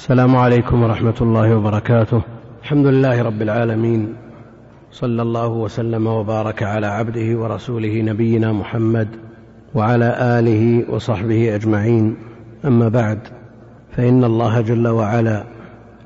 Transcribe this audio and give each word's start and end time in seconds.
السلام 0.00 0.36
عليكم 0.36 0.82
ورحمة 0.82 1.14
الله 1.20 1.56
وبركاته. 1.56 2.22
الحمد 2.62 2.86
لله 2.86 3.22
رب 3.22 3.42
العالمين. 3.42 4.14
صلى 4.92 5.22
الله 5.22 5.48
وسلم 5.48 6.06
وبارك 6.06 6.62
على 6.62 6.86
عبده 6.86 7.38
ورسوله 7.38 8.02
نبينا 8.02 8.52
محمد 8.52 9.08
وعلى 9.74 10.38
آله 10.38 10.94
وصحبه 10.94 11.54
أجمعين. 11.54 12.16
أما 12.64 12.88
بعد 12.88 13.18
فإن 13.96 14.24
الله 14.24 14.60
جل 14.60 14.88
وعلا 14.88 15.44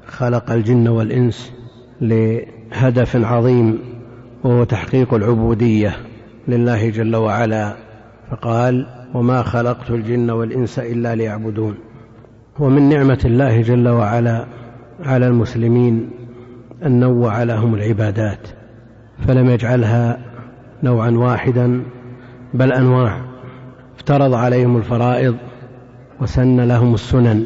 خلق 0.06 0.50
الجن 0.50 0.88
والإنس 0.88 1.52
لهدف 2.00 3.16
عظيم 3.16 3.78
وهو 4.44 4.64
تحقيق 4.64 5.14
العبودية 5.14 5.96
لله 6.48 6.90
جل 6.90 7.16
وعلا. 7.16 7.74
فقال 8.30 8.86
وما 9.14 9.42
خلقت 9.42 9.90
الجن 9.90 10.30
والإنس 10.30 10.78
إلا 10.78 11.14
ليعبدون. 11.14 11.74
ومن 12.58 12.88
نعمة 12.88 13.18
الله 13.24 13.62
جل 13.62 13.88
وعلا 13.88 14.46
على 15.00 15.26
المسلمين 15.26 16.10
أن 16.86 17.00
نوع 17.00 17.42
لهم 17.42 17.74
العبادات 17.74 18.48
فلم 19.26 19.50
يجعلها 19.50 20.18
نوعا 20.82 21.10
واحدا 21.10 21.82
بل 22.54 22.72
أنواع. 22.72 23.20
افترض 23.96 24.34
عليهم 24.34 24.76
الفرائض 24.76 25.36
وسن 26.20 26.60
لهم 26.60 26.94
السنن 26.94 27.44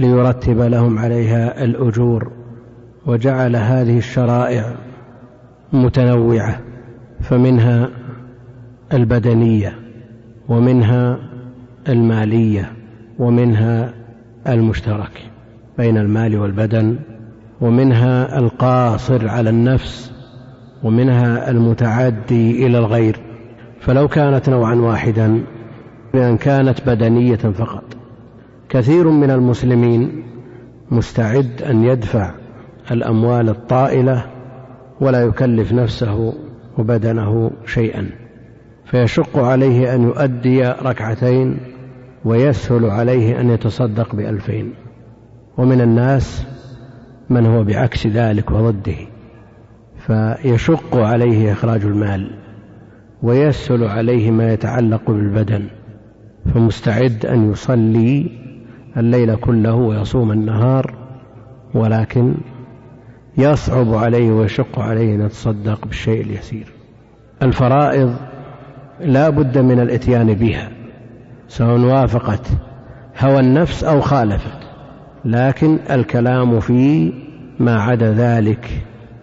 ليرتب 0.00 0.60
لهم 0.60 0.98
عليها 0.98 1.64
الأجور 1.64 2.32
وجعل 3.06 3.56
هذه 3.56 3.98
الشرائع 3.98 4.74
متنوعة 5.72 6.60
فمنها 7.20 7.90
البدنية 8.92 9.78
ومنها 10.48 11.18
المالية 11.88 12.72
ومنها 13.18 13.97
المشترك 14.48 15.30
بين 15.78 15.96
المال 15.96 16.38
والبدن 16.38 16.98
ومنها 17.60 18.38
القاصر 18.38 19.28
على 19.28 19.50
النفس 19.50 20.12
ومنها 20.82 21.50
المتعدي 21.50 22.66
إلى 22.66 22.78
الغير. 22.78 23.16
فلو 23.80 24.08
كانت 24.08 24.48
نوعا 24.48 24.74
واحدا 24.74 25.44
بأن 26.14 26.36
كانت 26.36 26.86
بدنية 26.86 27.36
فقط. 27.36 27.84
كثير 28.68 29.08
من 29.08 29.30
المسلمين 29.30 30.22
مستعد 30.90 31.62
أن 31.62 31.84
يدفع 31.84 32.30
الأموال 32.90 33.48
الطائلة 33.48 34.24
ولا 35.00 35.22
يكلف 35.22 35.72
نفسه 35.72 36.34
وبدنه 36.78 37.50
شيئا. 37.66 38.10
فيشق 38.84 39.38
عليه 39.38 39.94
أن 39.94 40.02
يؤدي 40.02 40.62
ركعتين 40.62 41.58
ويسهل 42.24 42.84
عليه 42.84 43.40
أن 43.40 43.50
يتصدق 43.50 44.14
بألفين. 44.14 44.74
ومن 45.58 45.80
الناس 45.80 46.46
من 47.30 47.46
هو 47.46 47.64
بعكس 47.64 48.06
ذلك 48.06 48.50
وضده. 48.50 48.96
فيشق 50.06 50.96
عليه 50.96 51.52
إخراج 51.52 51.82
المال 51.82 52.30
ويسهل 53.22 53.84
عليه 53.84 54.30
ما 54.30 54.52
يتعلق 54.52 55.10
بالبدن. 55.10 55.64
فمستعد 56.54 57.26
أن 57.26 57.50
يصلي 57.52 58.30
الليل 58.96 59.36
كله 59.36 59.74
ويصوم 59.74 60.32
النهار 60.32 60.94
ولكن 61.74 62.34
يصعب 63.38 63.94
عليه 63.94 64.30
ويشق 64.30 64.78
عليه 64.78 65.14
أن 65.14 65.20
يتصدق 65.26 65.86
بالشيء 65.86 66.20
اليسير. 66.20 66.72
الفرائض 67.42 68.16
لا 69.00 69.28
بد 69.28 69.58
من 69.58 69.80
الإتيان 69.80 70.34
بها. 70.34 70.77
سواء 71.48 71.80
وافقت 71.80 72.46
هوى 73.18 73.40
النفس 73.40 73.84
أو 73.84 74.00
خالفت 74.00 74.58
لكن 75.24 75.78
الكلام 75.90 76.60
في 76.60 77.12
ما 77.60 77.80
عدا 77.80 78.12
ذلك 78.12 78.70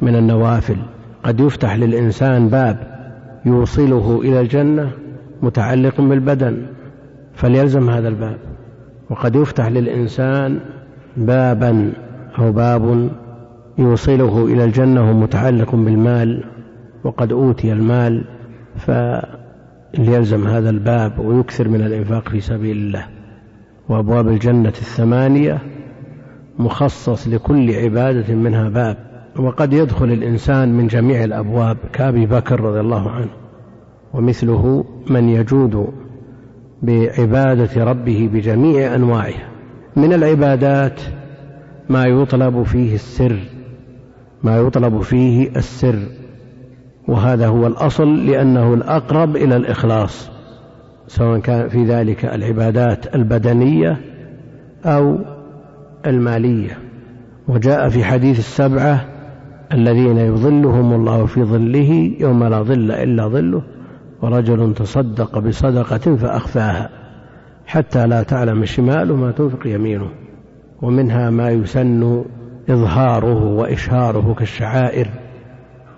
من 0.02 0.16
النوافل. 0.16 0.78
قد 1.24 1.40
يفتح 1.40 1.76
للإنسان 1.76 2.50
باب 2.50 2.78
يوصله 3.46 4.22
إلى 4.22 4.42
الجنة 4.42 4.92
متعلق 5.42 6.02
بالبدن. 6.02 6.66
فليلزم 7.34 7.90
هذا 7.90 8.08
الباب. 8.08 8.38
وقد 9.10 9.36
يفتح 9.36 9.68
للإنسان 9.68 10.60
بابا 11.18 11.92
أو 12.40 12.52
باب 12.52 13.10
يوصله 13.78 14.46
إلى 14.46 14.64
الجنة 14.64 15.14
متعلق 15.14 15.76
بالمال 15.76 16.44
وقد 17.04 17.32
أوتي 17.32 17.74
المال 17.74 18.24
فليلزم 19.96 20.48
هذا 20.48 20.70
الباب 20.70 21.20
ويكثر 21.20 21.68
من 21.70 21.82
الإنفاق 21.82 22.30
في 22.30 22.40
سبيل 22.40 22.78
الله. 22.78 23.08
وأبواب 23.90 24.28
الجنة 24.28 24.70
الثمانية 24.70 25.62
مخصص 26.60 27.28
لكل 27.28 27.72
عبادة 27.72 28.36
منها 28.36 28.70
باب. 28.70 28.98
وقد 29.40 29.74
يدخل 29.74 30.06
الإنسان 30.06 30.74
من 30.74 30.88
جميع 30.88 31.24
الأبواب 31.24 31.78
كأبي 31.94 32.26
بكر 32.26 32.60
رضي 32.60 32.80
الله 32.80 33.10
عنه. 33.10 33.30
ومثله 34.14 34.86
من 35.10 35.30
يجود 35.30 35.88
بعبادة 36.82 37.84
ربه 37.84 38.30
بجميع 38.34 38.96
أنواعها. 38.96 39.50
من 39.96 40.14
العبادات 40.14 41.02
ما 41.90 42.06
يطلب 42.06 42.64
فيه 42.64 42.96
السر. 42.96 43.40
ما 44.44 44.58
يطلب 44.58 45.02
فيه 45.02 45.50
السر. 45.56 46.00
وهذا 47.08 47.48
هو 47.48 47.68
الأصل 47.68 48.26
لأنه 48.26 48.74
الأقرب 48.74 49.36
إلى 49.36 49.56
الإخلاص 49.56 50.30
سواء 51.08 51.40
كان 51.40 51.70
في 51.70 51.84
ذلك 51.84 52.26
العبادات 52.26 53.16
البدنية 53.16 53.98
أو 54.86 55.18
المالية. 56.06 56.78
وجاء 57.48 57.90
في 57.90 58.04
حديث 58.04 58.40
السبعة 58.40 59.06
الذين 59.74 60.18
يظلهم 60.18 60.94
الله 60.94 61.26
في 61.26 61.44
ظله 61.44 62.12
يوم 62.20 62.44
لا 62.44 62.62
ظل 62.62 62.92
إلا 62.92 63.28
ظله 63.28 63.62
ورجل 64.22 64.74
تصدق 64.74 65.40
بصدقة 65.40 66.16
فأخفاها 66.16 66.90
حتى 67.66 68.08
لا 68.08 68.24
تعلم 68.24 68.66
شماله 68.66 69.16
ما 69.16 69.32
تنفق 69.32 69.68
يمينه 69.68 70.10
ومنها 70.82 71.30
ما 71.30 71.50
يسن 71.50 72.24
إظهاره 72.70 73.44
وإشهاره 73.44 74.34
كالشعائر. 74.34 75.08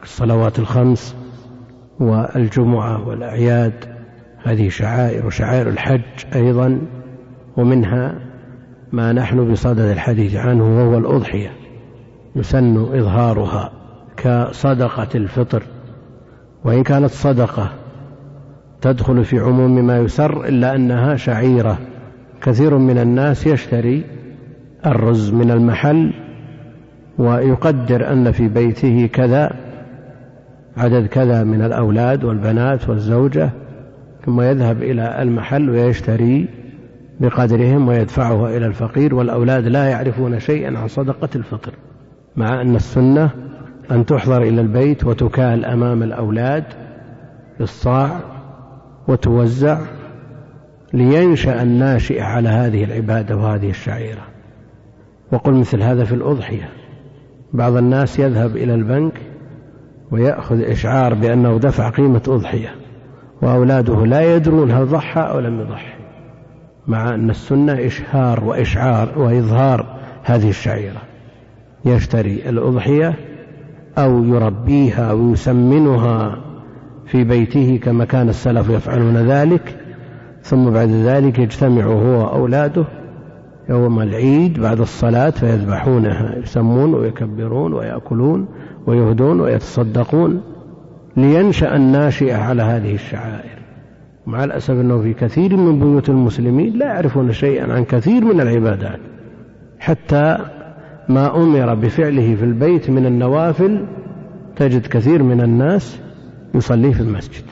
الصلوات 0.07 0.59
الخمس 0.59 1.15
والجمعة 1.99 3.07
والأعياد 3.07 3.73
هذه 4.43 4.69
شعائر 4.69 5.25
وشعائر 5.25 5.69
الحج 5.69 6.01
أيضا 6.35 6.81
ومنها 7.57 8.19
ما 8.91 9.13
نحن 9.13 9.51
بصدد 9.51 9.79
الحديث 9.79 10.35
عنه 10.35 10.63
وهو 10.63 10.97
الأضحية 10.97 11.51
يسن 12.35 12.77
إظهارها 12.77 13.71
كصدقة 14.17 15.07
الفطر 15.15 15.63
وإن 16.63 16.83
كانت 16.83 17.09
صدقة 17.09 17.69
تدخل 18.81 19.23
في 19.23 19.39
عموم 19.39 19.85
ما 19.85 19.97
يسر 19.97 20.45
إلا 20.45 20.75
أنها 20.75 21.15
شعيرة. 21.15 21.77
كثير 22.41 22.77
من 22.77 22.97
الناس 22.97 23.47
يشتري 23.47 24.03
الرز 24.85 25.33
من 25.33 25.51
المحل 25.51 26.13
ويقدر 27.17 28.11
أن 28.11 28.31
في 28.31 28.47
بيته 28.47 29.09
كذا 29.13 29.66
عدد 30.77 31.07
كذا 31.07 31.43
من 31.43 31.61
الأولاد 31.61 32.23
والبنات 32.23 32.89
والزوجة 32.89 33.49
ثم 34.25 34.41
يذهب 34.41 34.83
إلى 34.83 35.21
المحل 35.21 35.69
ويشتري 35.69 36.47
بقدرهم 37.19 37.87
ويدفعها 37.87 38.57
إلى 38.57 38.65
الفقير 38.65 39.15
والأولاد 39.15 39.67
لا 39.67 39.85
يعرفون 39.89 40.39
شيئا 40.39 40.77
عن 40.77 40.87
صدقة 40.87 41.29
الفطر 41.35 41.73
مع 42.35 42.61
أن 42.61 42.75
السنة 42.75 43.29
أن 43.91 44.05
تحضر 44.05 44.41
إلى 44.41 44.61
البيت 44.61 45.03
وتكال 45.03 45.65
أمام 45.65 46.03
الأولاد 46.03 46.63
بالصاع 47.59 48.19
وتوزع 49.07 49.79
لينشأ 50.93 51.61
الناشئ 51.61 52.21
على 52.21 52.49
هذه 52.49 52.83
العبادة 52.83 53.37
وهذه 53.37 53.69
الشعيرة. 53.69 54.21
وقل 55.31 55.53
مثل 55.53 55.81
هذا 55.81 56.03
في 56.03 56.15
الأضحية 56.15 56.69
بعض 57.53 57.75
الناس 57.75 58.19
يذهب 58.19 58.57
إلى 58.57 58.73
البنك 58.73 59.13
ويأخذ 60.11 60.61
إشعار 60.61 61.13
بأنه 61.13 61.57
دفع 61.57 61.89
قيمة 61.89 62.21
أضحية 62.27 62.75
وأولاده 63.41 64.05
لا 64.05 64.35
يدرون 64.35 64.71
هل 64.71 64.85
ضحى 64.85 65.21
أو 65.21 65.39
لم 65.39 65.59
يضحي 65.61 65.93
مع 66.87 67.15
أن 67.15 67.29
السنة 67.29 67.85
إشهار 67.85 68.43
وإشعار 68.43 69.19
وإظهار 69.19 69.85
هذه 70.23 70.49
الشعيرة. 70.49 71.01
يشتري 71.85 72.49
الأضحية 72.49 73.15
أو 73.97 74.23
يربيها 74.23 75.13
ويسمنها 75.13 76.37
في 77.05 77.23
بيته 77.23 77.79
كما 77.83 78.05
كان 78.05 78.29
السلف 78.29 78.69
يفعلون 78.69 79.17
ذلك 79.17 79.75
ثم 80.43 80.69
بعد 80.69 80.89
ذلك 80.89 81.39
يجتمع 81.39 81.83
هو 81.83 82.19
وأولاده 82.19 82.85
يوم 83.69 84.01
العيد 84.01 84.59
بعد 84.59 84.79
الصلاة 84.79 85.29
فيذبحونها 85.29 86.37
يسمون 86.37 86.93
ويكبرون 86.93 87.73
ويأكلون 87.73 88.47
ويهدون 88.87 89.39
ويتصدقون 89.39 90.41
لينشأ 91.17 91.75
الناشئة 91.75 92.35
على 92.35 92.63
هذه 92.63 92.93
الشعائر. 92.93 93.57
مع 94.27 94.43
الأسف 94.43 94.71
أنه 94.71 95.01
في 95.01 95.13
كثير 95.13 95.57
من 95.57 95.79
بيوت 95.79 96.09
المسلمين 96.09 96.77
لا 96.77 96.85
يعرفون 96.85 97.31
شيئا 97.31 97.73
عن 97.73 97.83
كثير 97.83 98.25
من 98.25 98.41
العبادات 98.41 98.99
حتى 99.79 100.37
ما 101.09 101.35
أمر 101.35 101.75
بفعله 101.75 102.35
في 102.35 102.45
البيت 102.45 102.89
من 102.89 103.05
النوافل 103.05 103.85
تجد 104.55 104.87
كثير 104.87 105.23
من 105.23 105.41
الناس 105.41 105.99
يصلي 106.55 106.93
في 106.93 106.99
المسجد. 106.99 107.43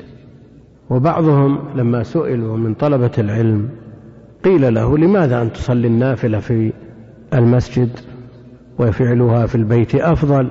وبعضهم 0.90 1.60
لما 1.76 2.04
سئلوا 2.04 2.58
من 2.58 2.74
طلبة 2.74 3.12
العلم 3.18 3.70
قيل 4.46 4.74
له 4.74 4.98
لماذا 4.98 5.42
أن 5.42 5.54
تصلي 5.54 5.88
النافلة 5.88 6.40
في 6.40 6.74
المسجد 7.34 7.90
وفعلها 8.80 9.46
في 9.46 9.56
البيت 9.56 9.96
أفضل؟ 9.96 10.48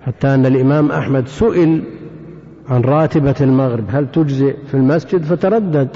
حتى 0.00 0.34
أن 0.34 0.46
الإمام 0.46 0.90
أحمد 0.90 1.28
سئل 1.28 1.82
عن 2.68 2.80
راتبة 2.80 3.34
المغرب 3.40 3.84
هل 3.88 4.10
تجزئ 4.10 4.56
في 4.66 4.74
المسجد؟ 4.74 5.22
فتردد 5.22 5.88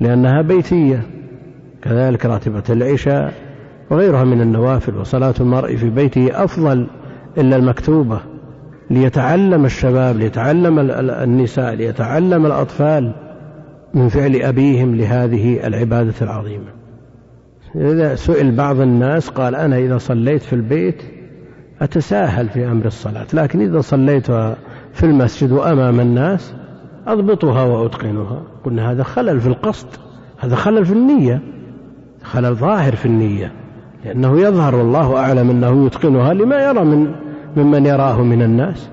لأنها 0.00 0.42
بيتية. 0.42 1.02
كذلك 1.82 2.26
راتبة 2.26 2.62
العشاء 2.70 3.32
وغيرها 3.90 4.24
من 4.24 4.40
النوافل 4.40 4.96
وصلاة 4.96 5.34
المرء 5.40 5.76
في 5.76 5.90
بيته 5.90 6.44
أفضل 6.44 6.86
إلا 7.38 7.56
المكتوبة 7.56 8.20
ليتعلم 8.90 9.64
الشباب 9.64 10.16
ليتعلم 10.16 10.78
النساء 11.00 11.74
ليتعلم 11.74 12.46
الأطفال. 12.46 13.23
من 13.94 14.08
فعل 14.08 14.36
أبيهم 14.36 14.94
لهذه 14.94 15.66
العبادة 15.66 16.14
العظيمة. 16.22 16.70
إذا 17.76 18.14
سئل 18.14 18.56
بعض 18.56 18.80
الناس 18.80 19.28
قال 19.28 19.54
أنا 19.54 19.78
إذا 19.78 19.98
صليت 19.98 20.42
في 20.42 20.52
البيت 20.52 21.02
أتساهل 21.82 22.48
في 22.48 22.66
أمر 22.66 22.86
الصلاة 22.86 23.26
لكن 23.34 23.60
إذا 23.60 23.80
صليتها 23.80 24.56
في 24.92 25.06
المسجد 25.06 25.52
وأمام 25.52 26.00
الناس 26.00 26.54
أضبطها 27.06 27.64
وأتقنها. 27.64 28.42
قلنا 28.64 28.90
هذا 28.90 29.02
خلل 29.02 29.40
في 29.40 29.46
القصد 29.46 29.88
هذا 30.38 30.56
خلل 30.56 30.84
في 30.84 30.92
النية 30.92 31.42
خلل 32.22 32.54
ظاهر 32.54 32.96
في 32.96 33.06
النية 33.06 33.52
لأنه 34.04 34.40
يظهر 34.40 34.74
والله 34.74 35.16
أعلم 35.16 35.50
أنه 35.50 35.86
يتقنها 35.86 36.34
لما 36.34 36.64
يرى 36.64 36.84
من 36.84 37.14
ممن 37.56 37.86
يراه 37.86 38.22
من 38.22 38.42
الناس 38.42 38.90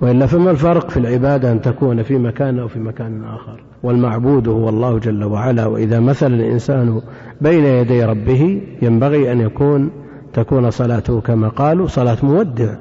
وإلا 0.00 0.26
فما 0.26 0.50
الفرق 0.50 0.90
في 0.90 0.96
العبادة 0.96 1.52
أن 1.52 1.60
تكون 1.60 2.02
في 2.02 2.18
مكان 2.18 2.58
أو 2.58 2.68
في 2.68 2.78
مكان 2.78 3.24
آخر؟ 3.24 3.71
والمعبود 3.82 4.48
هو 4.48 4.68
الله 4.68 4.98
جل 4.98 5.24
وعلا. 5.24 5.66
وإذا 5.66 6.00
مثل 6.00 6.32
الإنسان 6.34 7.00
بين 7.40 7.64
يدي 7.64 8.04
ربه 8.04 8.62
ينبغي 8.82 9.32
أن 9.32 9.40
يكون 9.40 9.90
تكون 10.32 10.70
صلاته 10.70 11.20
كما 11.20 11.48
قالوا 11.48 11.86
صلاة 11.86 12.16
مودع. 12.22 12.74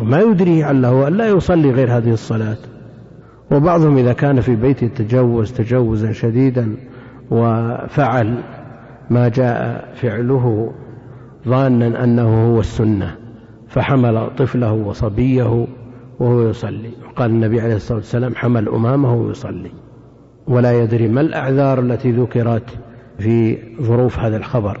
وما 0.00 0.20
يدريه 0.20 0.64
عله 0.64 1.08
أن 1.08 1.12
لا 1.12 1.28
يصلي 1.28 1.70
غير 1.70 1.96
هذه 1.96 2.12
الصلاة. 2.12 2.56
وبعضهم 3.52 3.98
إذا 3.98 4.12
كان 4.12 4.40
في 4.40 4.56
بيته 4.56 4.86
تجوز 4.86 5.52
تجوزا 5.52 6.12
شديدا 6.12 6.76
وفعل 7.30 8.38
ما 9.10 9.28
جاء 9.28 9.88
فعله 9.94 10.72
ظانا 11.48 12.04
أنه 12.04 12.46
هو 12.46 12.60
السنة 12.60 13.14
فحمل 13.68 14.30
طفله 14.36 14.72
وصبيه 14.72 15.66
وهو 16.20 16.48
يصلي. 16.48 16.90
قال 17.16 17.30
النبي 17.30 17.60
عليه 17.60 17.74
الصلاة 17.74 17.98
والسلام 17.98 18.34
حمل 18.34 18.68
أمامه 18.68 19.14
ويصلي. 19.14 19.70
ولا 20.48 20.82
يدري 20.82 21.08
ما 21.08 21.20
الأعذار 21.20 21.80
التي 21.80 22.12
ذكرت 22.12 22.78
في 23.18 23.58
ظروف 23.82 24.18
هذا 24.18 24.36
الخبر 24.36 24.80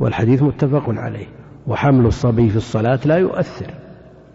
والحديث 0.00 0.42
متفق 0.42 0.84
عليه. 0.88 1.26
وحمل 1.66 2.06
الصبي 2.06 2.48
في 2.48 2.56
الصلاة 2.56 2.98
لا 3.04 3.16
يؤثر 3.16 3.66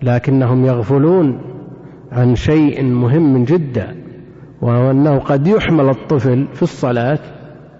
لكنهم 0.01 0.65
يغفلون 0.65 1.41
عن 2.11 2.35
شيء 2.35 2.83
مهم 2.83 3.43
جدا 3.43 3.95
وهو 4.61 4.91
أنه 4.91 5.19
قد 5.19 5.47
يحمل 5.47 5.89
الطفل 5.89 6.47
في 6.53 6.63
الصلاة 6.63 7.19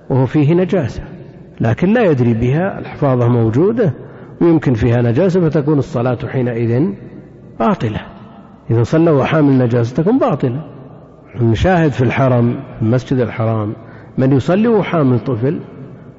وهو 0.09 0.25
فيه 0.25 0.53
نجاسة 0.53 1.03
لكن 1.61 1.93
لا 1.93 2.03
يدري 2.11 2.33
بها 2.33 2.79
الحفاظة 2.79 3.27
موجودة 3.27 3.93
ويمكن 4.41 4.73
فيها 4.73 5.01
نجاسة 5.01 5.49
فتكون 5.49 5.77
الصلاة 5.77 6.17
حينئذ 6.27 6.89
باطلة. 7.59 8.01
إذا 8.71 8.83
صلى 8.83 9.11
وحامل 9.11 9.57
نجاسة 9.57 10.03
تكون 10.03 10.19
باطلة. 10.19 10.78
نشاهد 11.35 11.91
في 11.91 12.01
الحرم 12.01 12.59
المسجد 12.81 13.19
الحرام 13.19 13.73
من 14.17 14.33
يصلي 14.33 14.67
وحامل 14.67 15.19
طفل 15.19 15.59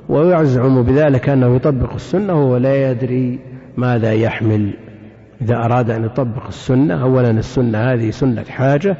ويزعم 0.08 0.82
بذلك 0.82 1.28
أنه 1.28 1.56
يطبق 1.56 1.94
السنة 1.94 2.34
وهو 2.34 2.56
لا 2.56 2.90
يدري 2.90 3.38
ماذا 3.76 4.12
يحمل. 4.12 4.70
إذا 5.42 5.56
أراد 5.56 5.90
أن 5.90 6.04
يطبق 6.04 6.46
السنة 6.46 7.02
أولا 7.02 7.30
السنة 7.30 7.78
هذه 7.78 8.10
سنة 8.10 8.44
حاجة 8.44 8.96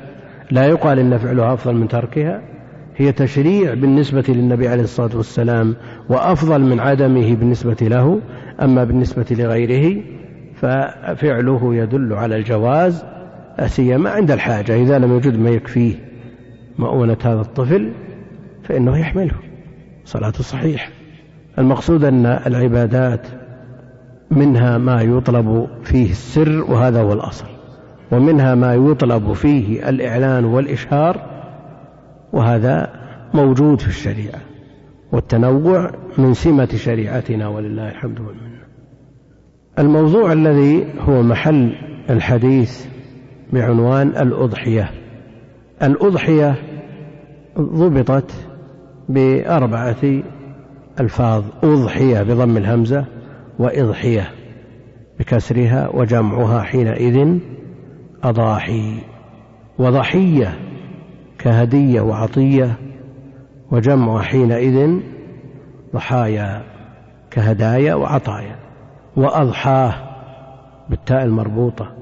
لا 0.50 0.66
يقال 0.66 0.98
إن 0.98 1.18
فعلها 1.18 1.54
أفضل 1.54 1.74
من 1.74 1.88
تركها. 1.88 2.40
هي 2.96 3.12
تشريع 3.12 3.74
بالنسبة 3.74 4.24
للنبي 4.28 4.68
عليه 4.68 4.82
الصلاة 4.82 5.16
والسلام 5.16 5.76
وأفضل 6.08 6.60
من 6.60 6.80
عدمه 6.80 7.34
بالنسبة 7.36 7.76
له. 7.80 8.20
أما 8.62 8.84
بالنسبة 8.84 9.26
لغيره 9.30 10.02
ففعله 10.54 11.74
يدل 11.74 12.12
على 12.12 12.36
الجواز 12.36 13.04
سيما 13.66 14.10
عند 14.10 14.30
الحاجة. 14.30 14.82
إذا 14.82 14.98
لم 14.98 15.10
يوجد 15.10 15.38
ما 15.38 15.50
يكفيه 15.50 15.94
مؤونة 16.78 17.16
هذا 17.24 17.40
الطفل 17.40 17.92
فإنه 18.62 18.98
يحمله. 18.98 19.34
صلاة 20.04 20.30
صحيح. 20.30 20.90
المقصود 21.58 22.04
أن 22.04 22.26
العبادات 22.26 23.26
منها 24.30 24.78
ما 24.78 25.02
يطلب 25.02 25.68
فيه 25.82 26.10
السر 26.10 26.64
وهذا 26.68 27.02
هو 27.02 27.12
الأصل. 27.12 27.46
ومنها 28.12 28.54
ما 28.54 28.74
يطلب 28.74 29.32
فيه 29.32 29.88
الإعلان 29.88 30.44
والإشهار 30.44 31.30
وهذا 32.32 32.92
موجود 33.34 33.80
في 33.80 33.88
الشريعة. 33.88 34.40
والتنوع 35.12 35.90
من 36.18 36.34
سمة 36.34 36.68
شريعتنا 36.76 37.48
ولله 37.48 37.88
الحمد 37.88 38.20
والمنة. 38.20 38.60
الموضوع 39.78 40.32
الذي 40.32 40.86
هو 40.98 41.22
محل 41.22 41.72
الحديث 42.10 42.86
بعنوان 43.52 44.08
الأضحية. 44.08 44.90
الأضحية 45.82 46.54
ضبطت 47.58 48.32
بأربعة 49.08 50.22
ألفاظ 51.00 51.44
أضحية 51.62 52.22
بضم 52.22 52.56
الهمزة 52.56 53.04
وإضحية 53.58 54.30
بكسرها 55.18 55.88
وجمعها 55.94 56.62
حينئذ 56.62 57.38
أضاحي. 58.24 58.94
وضحية 59.78 60.58
كهدية 61.38 62.00
وعطية 62.00 62.76
وجمع 63.70 64.22
حينئذ 64.22 65.00
ضحايا 65.94 66.62
كهدايا 67.30 67.94
وعطايا. 67.94 68.56
وأضحاه 69.16 69.94
بالتاء 70.90 71.24
المربوطة. 71.24 71.99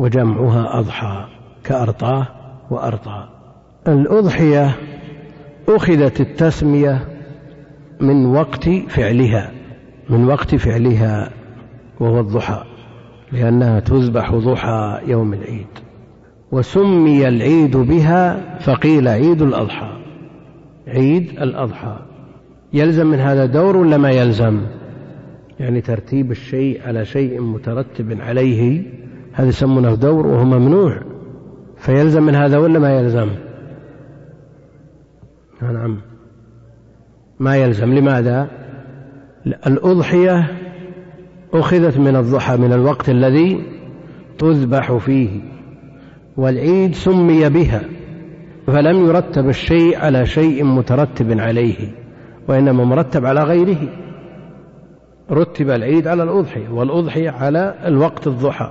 وجمعها 0.00 0.78
أضحى 0.78 1.24
كأرطاه 1.64 2.26
وأرطى. 2.70 3.28
الأضحية 3.88 4.76
أخذت 5.68 6.20
التسمية 6.20 7.08
من 8.00 8.26
وقت 8.26 8.68
فعلها 8.68 9.50
من 10.10 10.24
وقت 10.24 10.54
فعلها 10.54 11.30
وهو 12.00 12.20
الضحى 12.20 12.64
لأنها 13.32 13.80
تذبح 13.80 14.34
ضحى 14.34 15.00
يوم 15.06 15.34
العيد. 15.34 15.66
وسمي 16.52 17.28
العيد 17.28 17.76
بها 17.76 18.40
فقيل 18.58 19.08
عيد 19.08 19.42
الأضحى 19.42 19.92
عيد 20.88 21.28
الأضحى. 21.40 21.98
يلزم 22.72 23.06
من 23.06 23.18
هذا 23.18 23.46
دور 23.46 23.76
ولا 23.76 23.96
ما 23.96 24.10
يلزم؟ 24.10 24.60
يعني 25.60 25.80
ترتيب 25.80 26.30
الشيء 26.30 26.80
على 26.86 27.04
شيء 27.04 27.40
مترتب 27.40 28.20
عليه 28.20 28.82
هذا 29.32 29.48
يسمونه 29.48 29.94
دور 29.94 30.26
وهو 30.26 30.44
ممنوع 30.44 31.00
فيلزم 31.76 32.22
من 32.22 32.34
هذا 32.34 32.58
ولا 32.58 32.78
ما 32.78 32.98
يلزم؟ 32.98 33.28
نعم. 35.62 36.00
ما 37.40 37.56
يلزم 37.56 37.94
لماذا؟ 37.94 38.48
الأضحية 39.46 40.50
أخذت 41.54 41.98
من 41.98 42.16
الضحى 42.16 42.56
من 42.56 42.72
الوقت 42.72 43.08
الذي 43.08 43.62
تذبح 44.38 44.96
فيه 44.96 45.40
والعيد 46.36 46.94
سمي 46.94 47.48
بها 47.48 47.82
فلم 48.66 49.06
يرتب 49.06 49.48
الشيء 49.48 49.98
على 49.98 50.26
شيء 50.26 50.64
مترتب 50.64 51.40
عليه 51.40 51.88
وإنما 52.48 52.84
مرتب 52.84 53.26
على 53.26 53.42
غيره. 53.42 53.88
رتب 55.30 55.70
العيد 55.70 56.06
على 56.06 56.22
الأضحية 56.22 56.68
والأضحية 56.68 57.30
على 57.30 57.74
الوقت 57.84 58.26
الضحى. 58.26 58.70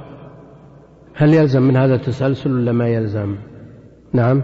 هل 1.20 1.34
يلزم 1.34 1.62
من 1.62 1.78
هذا 1.78 1.96
التسلسل 1.96 2.52
ولا 2.52 2.72
ما 2.72 2.88
يلزم؟ 2.88 3.36
نعم. 4.14 4.42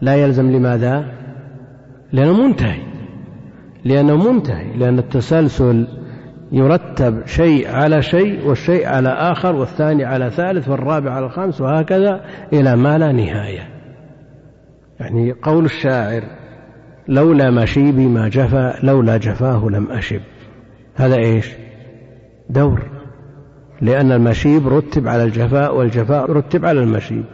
لا 0.00 0.14
يلزم 0.14 0.50
لماذا؟ 0.50 1.04
لأنه 2.12 2.46
منتهي. 2.46 2.82
لأنه 3.84 4.32
منتهي. 4.32 4.76
لأن 4.76 4.98
التسلسل 4.98 5.86
يرتب 6.52 7.26
شيء 7.26 7.70
على 7.70 8.02
شيء 8.02 8.46
والشيء 8.46 8.86
على 8.86 9.08
آخر 9.08 9.56
والثاني 9.56 10.04
على 10.04 10.30
ثالث 10.30 10.68
والرابع 10.68 11.10
على 11.10 11.26
الخامس 11.26 11.60
وهكذا 11.60 12.24
إلى 12.52 12.76
ما 12.76 12.98
لا 12.98 13.12
نهاية. 13.12 13.68
يعني 15.00 15.32
قول 15.32 15.64
الشاعر 15.64 16.22
لولا 17.08 17.50
مشيبي 17.50 18.06
ما 18.06 18.28
جفا 18.28 18.74
لولا 18.82 19.16
جفاه 19.16 19.68
لم 19.70 19.90
أشب. 19.90 20.20
هذا 20.94 21.16
إيش؟ 21.16 21.52
دور. 22.50 22.93
لأن 23.80 24.12
المشيب 24.12 24.68
رتب 24.68 25.08
على 25.08 25.24
الجفاء 25.24 25.76
والجفاء 25.76 26.32
رتب 26.32 26.64
على 26.64 26.80
المشيب. 26.80 27.24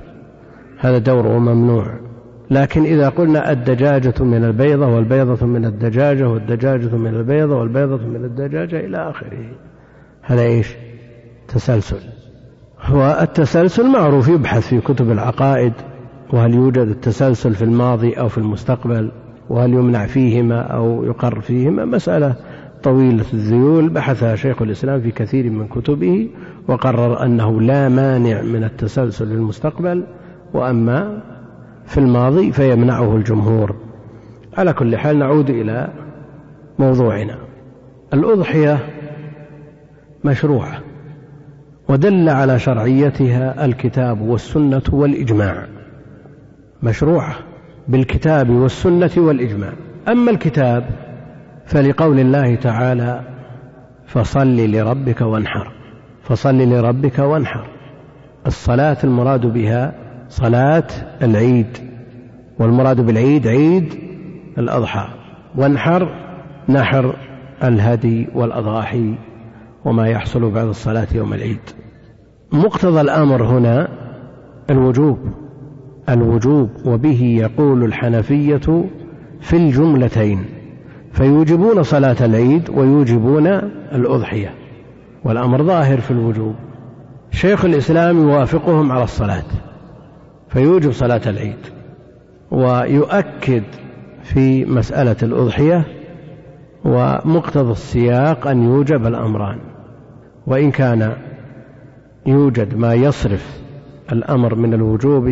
هذا 0.78 0.98
دور 0.98 1.26
وممنوع 1.26 1.86
لكن 2.50 2.84
إذا 2.84 3.08
قلنا 3.08 3.52
الدجاجة 3.52 4.14
من 4.24 4.44
البيضة 4.44 4.86
والبيضة 4.86 5.46
من 5.46 5.64
الدجاجة 5.64 6.28
والدجاجة 6.28 6.96
من 6.96 7.14
البيضة 7.14 7.56
والبيضة 7.56 7.96
من 7.96 8.24
الدجاجة 8.24 8.80
إلى 8.80 9.10
آخره. 9.10 9.44
هذا 10.22 10.42
إيش؟ 10.42 10.76
تسلسل. 11.48 12.00
هو 12.82 13.18
التسلسل 13.20 13.86
معروف 13.86 14.28
يبحث 14.28 14.68
في 14.68 14.80
كتب 14.80 15.10
العقائد. 15.10 15.72
وهل 16.32 16.54
يوجد 16.54 16.78
التسلسل 16.78 17.54
في 17.54 17.62
الماضي 17.62 18.12
أو 18.12 18.28
في 18.28 18.38
المستقبل؟ 18.38 19.10
وهل 19.48 19.74
يمنع 19.74 20.06
فيهما 20.06 20.60
أو 20.60 21.04
يقر 21.04 21.40
فيهما؟ 21.40 21.84
مسألة 21.84 22.36
طويلة 22.82 23.24
الذيول 23.32 23.88
بحثها 23.88 24.36
شيخ 24.36 24.62
الإسلام 24.62 25.00
في 25.00 25.10
كثير 25.10 25.50
من 25.50 25.68
كتبه 25.68 26.28
وقرر 26.68 27.24
أنه 27.24 27.60
لا 27.60 27.88
مانع 27.88 28.42
من 28.42 28.64
التسلسل 28.64 29.26
في 29.26 29.34
المستقبل 29.34 30.04
وأما 30.54 31.22
في 31.86 31.98
الماضي 31.98 32.52
فيمنعه 32.52 33.16
الجمهور. 33.16 33.76
على 34.58 34.72
كل 34.72 34.96
حال 34.96 35.18
نعود 35.18 35.50
إلى 35.50 35.88
موضوعنا. 36.78 37.38
الأضحية 38.14 38.78
مشروعة 40.24 40.80
ودل 41.88 42.28
على 42.28 42.58
شرعيتها 42.58 43.64
الكتاب 43.64 44.20
والسنة 44.20 44.82
والإجماع. 44.92 45.66
مشروعة 46.82 47.34
بالكتاب 47.88 48.50
والسنة 48.50 49.10
والإجماع. 49.16 49.72
أما 50.08 50.30
الكتاب 50.30 51.09
فلقول 51.70 52.20
الله 52.20 52.54
تعالى 52.54 53.20
فصل 54.06 54.56
لربك 54.56 55.20
وانحر 55.20 55.72
فصل 56.22 56.58
لربك 56.58 57.18
وانحر. 57.18 57.66
الصلاة 58.46 58.96
المراد 59.04 59.46
بها 59.46 59.94
صلاة 60.28 60.86
العيد 61.22 61.66
والمراد 62.58 63.00
بالعيد 63.00 63.46
عيد 63.46 63.94
الأضحى. 64.58 65.08
وانحر 65.56 66.08
نحر 66.68 67.16
الهدي 67.64 68.28
والأضاحي 68.34 69.14
وما 69.84 70.08
يحصل 70.08 70.50
بعد 70.50 70.66
الصلاة 70.66 71.08
يوم 71.14 71.32
العيد. 71.32 71.60
مقتضى 72.52 73.00
الأمر 73.00 73.44
هنا 73.44 73.88
الوجوب 74.70 75.18
الوجوب 76.08 76.70
وبه 76.86 77.22
يقول 77.22 77.84
الحنفية 77.84 78.84
في 79.40 79.56
الجملتين 79.56 80.59
فيوجبون 81.12 81.82
صلاة 81.82 82.16
العيد 82.20 82.70
ويوجبون 82.70 83.46
الأضحية 83.92 84.54
والأمر 85.24 85.62
ظاهر 85.62 86.00
في 86.00 86.10
الوجوب. 86.10 86.54
شيخ 87.30 87.64
الإسلام 87.64 88.18
يوافقهم 88.18 88.92
على 88.92 89.04
الصلاة 89.04 89.44
فيوجب 90.48 90.92
صلاة 90.92 91.20
العيد 91.26 91.58
ويؤكد 92.50 93.62
في 94.22 94.64
مسألة 94.64 95.16
الأضحية 95.22 95.84
ومقتضى 96.84 97.72
السياق 97.72 98.46
أن 98.46 98.62
يوجب 98.62 99.06
الأمران. 99.06 99.58
وإن 100.46 100.70
كان 100.70 101.12
يوجد 102.26 102.76
ما 102.76 102.94
يصرف 102.94 103.60
الأمر 104.12 104.54
من 104.54 104.74
الوجوب 104.74 105.26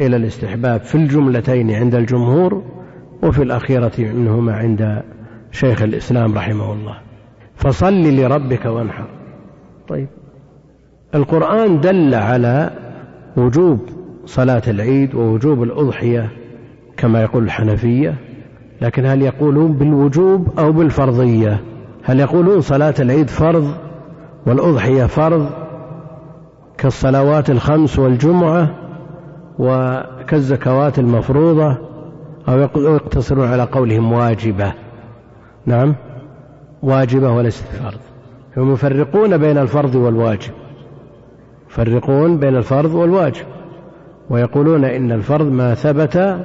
إلى 0.00 0.16
الاستحباب 0.16 0.80
في 0.80 0.94
الجملتين 0.94 1.70
عند 1.70 1.94
الجمهور 1.94 2.62
وفي 3.24 3.42
الأخيرة 3.42 3.92
منهما 3.98 4.56
عند 4.56 5.02
شيخ 5.50 5.82
الإسلام 5.82 6.34
رحمه 6.34 6.72
الله. 6.72 6.96
فصل 7.56 8.02
لربك 8.02 8.64
وانحر. 8.64 9.06
طيب. 9.88 10.08
القرآن 11.14 11.80
دل 11.80 12.14
على 12.14 12.70
وجوب 13.36 13.80
صلاة 14.26 14.62
العيد 14.68 15.14
ووجوب 15.14 15.62
الأضحية 15.62 16.30
كما 16.96 17.22
يقول 17.22 17.44
الحنفية 17.44 18.14
لكن 18.80 19.06
هل 19.06 19.22
يقولون 19.22 19.72
بالوجوب 19.72 20.58
أو 20.58 20.72
بالفرضية؟ 20.72 21.60
هل 22.02 22.20
يقولون 22.20 22.60
صلاة 22.60 22.94
العيد 22.98 23.30
فرض 23.30 23.74
والأضحية 24.46 25.04
فرض 25.04 25.50
كالصلوات 26.78 27.50
الخمس 27.50 27.98
والجمعة 27.98 28.70
وكالزكوات 29.58 30.98
المفروضة؟ 30.98 31.93
أو 32.48 32.58
يقتصرون 32.76 33.48
على 33.48 33.62
قولهم 33.62 34.12
واجبة. 34.12 34.74
نعم. 35.66 35.94
واجبة 36.82 37.30
وليست 37.30 37.64
فرض. 37.64 38.00
هم 38.56 38.72
يفرقون 38.72 39.38
بين 39.38 39.58
الفرض 39.58 39.94
والواجب. 39.94 40.52
يفرقون 41.70 42.38
بين 42.38 42.56
الفرض 42.56 42.94
والواجب. 42.94 43.44
ويقولون 44.30 44.84
إن 44.84 45.12
الفرض 45.12 45.52
ما 45.52 45.74
ثبت 45.74 46.44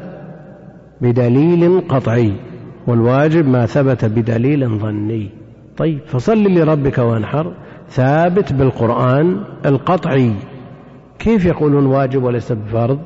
بدليل 1.02 1.82
قطعي 1.90 2.34
والواجب 2.88 3.48
ما 3.48 3.66
ثبت 3.66 4.06
بدليل 4.06 4.80
ظني. 4.80 5.30
طيب 5.78 6.00
فصل 6.06 6.44
لربك 6.44 6.98
وانحر. 6.98 7.54
ثابت 7.90 8.54
بالقرآن 8.54 9.44
القطعي. 9.66 10.34
كيف 11.20 11.46
يقولون 11.46 11.86
واجب 11.86 12.24
وليس 12.24 12.52
بفرض؟ 12.52 13.00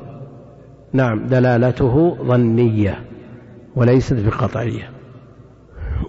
نعم 0.94 1.26
دلالته 1.26 2.16
ظنية 2.22 2.98
وليست 3.76 4.26
بقطعية. 4.26 4.90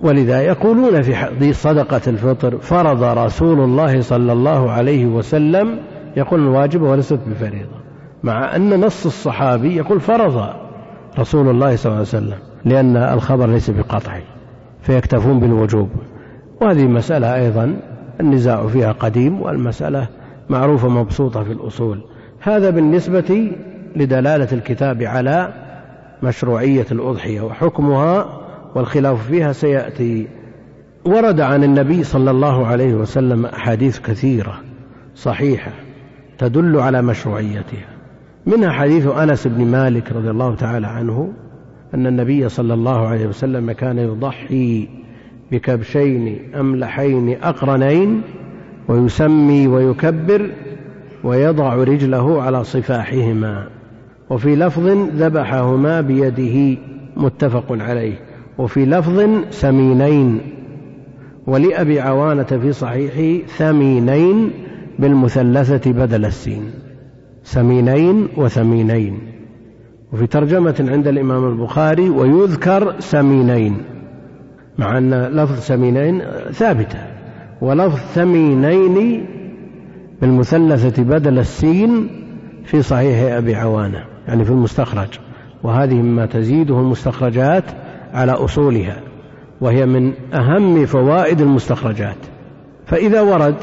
ولذا 0.01 0.41
يقولون 0.41 1.01
في 1.01 1.15
حديث 1.15 1.61
صدقة 1.61 2.01
الفطر 2.07 2.57
فرض 2.57 3.03
رسول 3.03 3.59
الله 3.59 4.01
صلى 4.01 4.33
الله 4.33 4.71
عليه 4.71 5.05
وسلم 5.05 5.79
يقول 6.17 6.39
الواجب 6.39 6.81
وليست 6.81 7.19
بفريضة 7.27 7.75
مع 8.23 8.55
أن 8.55 8.81
نص 8.85 9.05
الصحابي 9.05 9.75
يقول 9.75 9.99
فرض 9.99 10.49
رسول 11.19 11.49
الله 11.49 11.75
صلى 11.75 11.85
الله 11.85 11.97
عليه 11.97 12.07
وسلم 12.07 12.37
لأن 12.65 12.97
الخبر 12.97 13.49
ليس 13.49 13.69
بقطعي 13.69 14.23
فيكتفون 14.81 15.39
بالوجوب. 15.39 15.89
وهذه 16.61 16.85
مسألة 16.87 17.35
أيضا 17.35 17.79
النزاع 18.19 18.67
فيها 18.67 18.91
قديم 18.91 19.41
والمسألة 19.41 20.07
معروفة 20.49 20.89
مبسوطة 20.89 21.43
في 21.43 21.51
الأصول. 21.51 22.03
هذا 22.39 22.69
بالنسبة 22.69 23.51
لدلالة 23.95 24.47
الكتاب 24.51 25.03
على 25.03 25.53
مشروعية 26.23 26.85
الأضحية 26.91 27.41
وحكمها 27.41 28.41
والخلاف 28.75 29.27
فيها 29.27 29.51
سيأتي. 29.51 30.27
ورد 31.05 31.41
عن 31.41 31.63
النبي 31.63 32.03
صلى 32.03 32.31
الله 32.31 32.67
عليه 32.67 32.93
وسلم 32.93 33.45
أحاديث 33.45 33.99
كثيرة 33.99 34.61
صحيحة 35.15 35.71
تدل 36.37 36.79
على 36.79 37.01
مشروعيتها. 37.01 37.87
منها 38.45 38.71
حديث 38.71 39.07
أنس 39.07 39.47
بن 39.47 39.65
مالك 39.65 40.11
رضي 40.11 40.29
الله 40.29 40.55
تعالى 40.55 40.87
عنه 40.87 41.33
أن 41.93 42.07
النبي 42.07 42.49
صلى 42.49 42.73
الله 42.73 43.07
عليه 43.07 43.27
وسلم 43.27 43.71
كان 43.71 43.97
يضحي 43.97 44.87
بكبشين 45.51 46.39
أملحين 46.55 47.37
أقرنين 47.43 48.21
ويسمي 48.87 49.67
ويكبر 49.67 50.51
ويضع 51.23 51.75
رجله 51.75 52.41
على 52.41 52.63
صفاحهما. 52.63 53.67
وفي 54.29 54.55
لفظ 54.55 54.87
ذبحهما 55.17 56.01
بيده 56.01 56.77
متفق 57.17 57.65
عليه. 57.69 58.19
وفي 58.57 58.85
لفظ 58.85 59.29
سمينين 59.49 60.41
ولأبي 61.47 61.99
عوانة 61.99 62.43
في 62.43 62.71
صحيحه 62.71 63.47
ثمينين 63.47 64.51
بالمثلثة 64.99 65.91
بدل 65.91 66.25
السين. 66.25 66.71
سمينين 67.43 68.27
وثمينين. 68.37 69.19
وفي 70.13 70.27
ترجمة 70.27 70.85
عند 70.89 71.07
الإمام 71.07 71.47
البخاري 71.47 72.09
ويذكر 72.09 72.95
سمينين 72.99 73.77
مع 74.77 74.97
أن 74.97 75.13
لفظ 75.13 75.59
سمينين 75.59 76.21
ثابتة. 76.51 76.99
ولفظ 77.61 77.99
ثمينين 77.99 79.25
بالمثلثة 80.21 81.03
بدل 81.03 81.39
السين 81.39 82.07
في 82.63 82.81
صحيح 82.81 83.33
أبي 83.33 83.55
عوانة. 83.55 84.14
يعني 84.27 84.45
في 84.45 84.51
المستخرج. 84.51 85.19
وهذه 85.63 85.93
مما 85.93 86.25
تزيده 86.25 86.79
المستخرجات 86.79 87.63
على 88.13 88.31
أصولها 88.31 88.97
وهي 89.61 89.85
من 89.85 90.13
أهم 90.33 90.85
فوائد 90.85 91.41
المستخرجات. 91.41 92.17
فإذا 92.85 93.21
ورد 93.21 93.55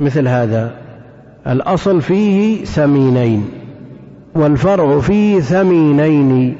مثل 0.00 0.28
هذا 0.28 0.74
الأصل 1.46 2.02
فيه 2.02 2.64
ثمينين 2.64 3.44
والفرع 4.34 5.00
فيه 5.00 5.40
ثمينين. 5.40 6.56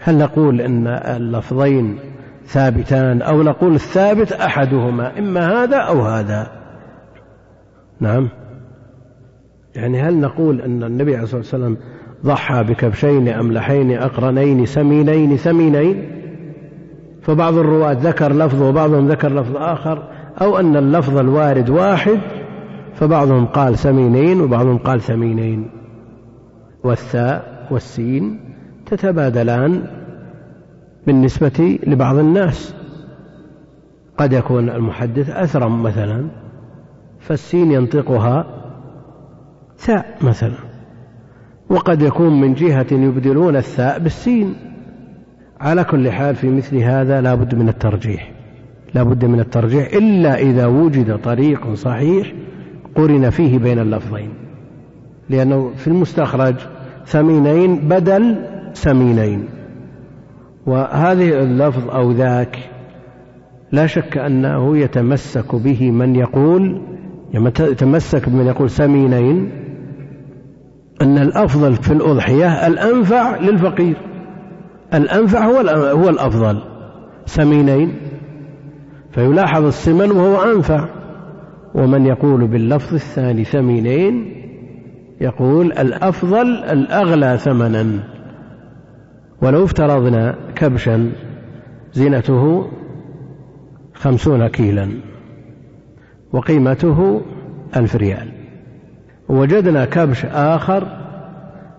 هل 0.00 0.18
نقول 0.18 0.60
أن 0.60 0.86
اللفظين 0.86 1.98
ثابتان 2.46 3.22
أو 3.22 3.42
نقول 3.42 3.74
الثابت 3.74 4.32
أحدهما 4.32 5.18
إما 5.18 5.62
هذا 5.62 5.76
أو 5.76 6.02
هذا؟ 6.02 6.50
نعم. 8.00 8.28
يعني 9.74 10.00
هل 10.00 10.20
نقول 10.20 10.60
أن 10.60 10.84
النبي 10.84 11.14
عليه 11.14 11.24
الصلاة 11.24 11.40
والسلام 11.40 11.76
ضحى 12.26 12.64
بكبشين 12.64 13.28
أملحين 13.28 13.92
أقرنين 13.92 14.66
سمينين 14.66 15.36
ثمينين 15.36 16.10
فبعض 17.22 17.54
الرواة 17.54 17.92
ذكر 17.92 18.32
لفظ 18.32 18.62
وبعضهم 18.62 19.08
ذكر 19.08 19.40
لفظ 19.40 19.56
آخر 19.56 20.08
أو 20.40 20.58
أن 20.58 20.76
اللفظ 20.76 21.18
الوارد 21.18 21.70
واحد 21.70 22.18
فبعضهم 22.94 23.46
قال 23.46 23.78
سمينين 23.78 24.40
وبعضهم 24.40 24.78
قال 24.78 25.00
ثمينين 25.00 25.70
والثاء 26.84 27.66
والسين 27.70 28.40
تتبادلان 28.86 29.82
بالنسبة 31.06 31.78
لبعض 31.86 32.16
الناس. 32.18 32.74
قد 34.18 34.32
يكون 34.32 34.68
المحدث 34.68 35.30
أثرم 35.30 35.82
مثلا 35.82 36.26
فالسين 37.20 37.72
ينطقها 37.72 38.59
ثاء 39.80 40.16
مثلا. 40.22 40.54
وقد 41.70 42.02
يكون 42.02 42.40
من 42.40 42.54
جهة 42.54 42.86
يبدلون 42.92 43.56
الثاء 43.56 43.98
بالسين. 43.98 44.54
على 45.60 45.84
كل 45.84 46.10
حال 46.10 46.36
في 46.36 46.48
مثل 46.48 46.76
هذا 46.76 47.20
لا 47.20 47.34
بد 47.34 47.54
من 47.54 47.68
الترجيح. 47.68 48.32
لا 48.94 49.02
بد 49.02 49.24
من 49.24 49.40
الترجيح 49.40 49.88
إلا 49.92 50.38
إذا 50.38 50.66
وجد 50.66 51.18
طريق 51.18 51.74
صحيح 51.74 52.32
قرن 52.94 53.30
فيه 53.30 53.58
بين 53.58 53.78
اللفظين. 53.78 54.30
لأنه 55.30 55.70
في 55.76 55.88
المستخرج 55.88 56.54
ثمينين 57.06 57.76
بدل 57.88 58.36
سمينين 58.72 59.48
وهذه 60.66 61.42
اللفظ 61.42 61.90
أو 61.90 62.12
ذاك 62.12 62.58
لا 63.72 63.86
شك 63.86 64.18
أنه 64.18 64.78
يتمسك 64.78 65.54
به 65.54 65.90
من 65.90 66.16
يقول 66.16 66.82
يتمسك 67.60 68.28
بمن 68.28 68.46
يقول 68.46 68.70
سمينين 68.70 69.50
أن 71.02 71.18
الأفضل 71.18 71.74
في 71.74 71.92
الأضحية 71.92 72.66
الأنفع 72.66 73.36
للفقير. 73.36 73.96
الأنفع 74.94 75.46
هو 75.46 75.56
هو 76.02 76.08
الأفضل. 76.08 76.62
سمينين 77.26 77.96
فيلاحظ 79.10 79.64
السمن 79.64 80.10
وهو 80.10 80.42
أنفع. 80.42 80.88
ومن 81.74 82.06
يقول 82.06 82.46
باللفظ 82.46 82.94
الثاني 82.94 83.44
ثمينين 83.44 84.36
يقول 85.20 85.66
الأفضل 85.66 86.46
الأغلى 86.46 87.38
ثمنا. 87.38 87.86
ولو 89.42 89.64
افترضنا 89.64 90.34
كبشا 90.54 91.12
زينته 91.92 92.66
خمسون 93.94 94.46
كيلا 94.46 94.88
وقيمته 96.32 97.20
ألف 97.76 97.96
ريال. 97.96 98.39
وجدنا 99.30 99.84
كبش 99.84 100.24
آخر 100.24 100.86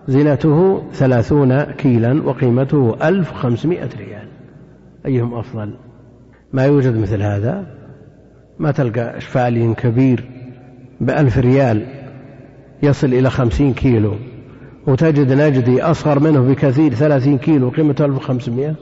زينته 0.08 0.82
ثلاثون 0.92 1.62
كيلا 1.62 2.22
وقيمته 2.24 2.96
ألف 3.02 3.32
خمسمائة 3.32 3.88
ريال. 3.98 4.28
أيهم 5.06 5.34
أفضل؟ 5.34 5.74
ما 6.52 6.64
يوجد 6.64 6.96
مثل 6.96 7.22
هذا؟ 7.22 7.66
ما 8.58 8.70
تلقى 8.70 9.20
شفالي 9.20 9.74
كبير 9.74 10.24
بألف 11.00 11.38
ريال 11.38 11.86
يصل 12.82 13.06
إلى 13.06 13.30
خمسين 13.30 13.74
كيلو 13.74 14.14
وتجد 14.86 15.32
نجدي 15.32 15.82
أصغر 15.82 16.18
منه 16.18 16.40
بكثير 16.40 16.94
ثلاثين 16.94 17.38
كيلو 17.38 17.68
قيمته 17.68 18.04
ألف 18.04 18.16
وخمسمائة 18.16 18.74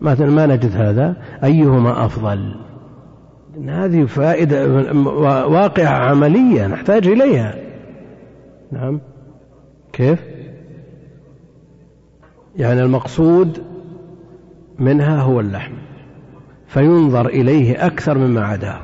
ما 0.00 0.46
نجد 0.46 0.76
هذا. 0.76 1.16
أيهما 1.44 2.04
أفضل؟ 2.04 2.54
هذه 3.68 4.04
فائدة 4.04 4.66
واقعة 5.48 6.10
عملية 6.10 6.66
نحتاج 6.66 7.06
إليها. 7.06 7.63
نعم. 8.74 9.00
كيف؟ 9.92 10.24
يعني 12.56 12.82
المقصود 12.82 13.58
منها 14.78 15.20
هو 15.20 15.40
اللحم 15.40 15.72
فينظر 16.66 17.26
إليه 17.26 17.86
أكثر 17.86 18.18
مما 18.18 18.44
عداه. 18.44 18.80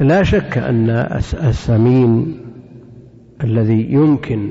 لا 0.00 0.22
شك 0.22 0.58
أن 0.58 0.90
السمين 1.42 2.40
الذي 3.44 3.92
يمكن 3.92 4.50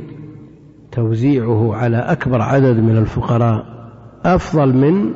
توزيعه 0.92 1.76
على 1.76 1.98
أكبر 1.98 2.42
عدد 2.42 2.78
من 2.78 2.98
الفقراء 2.98 3.66
أفضل 4.26 4.74
من 4.74 5.12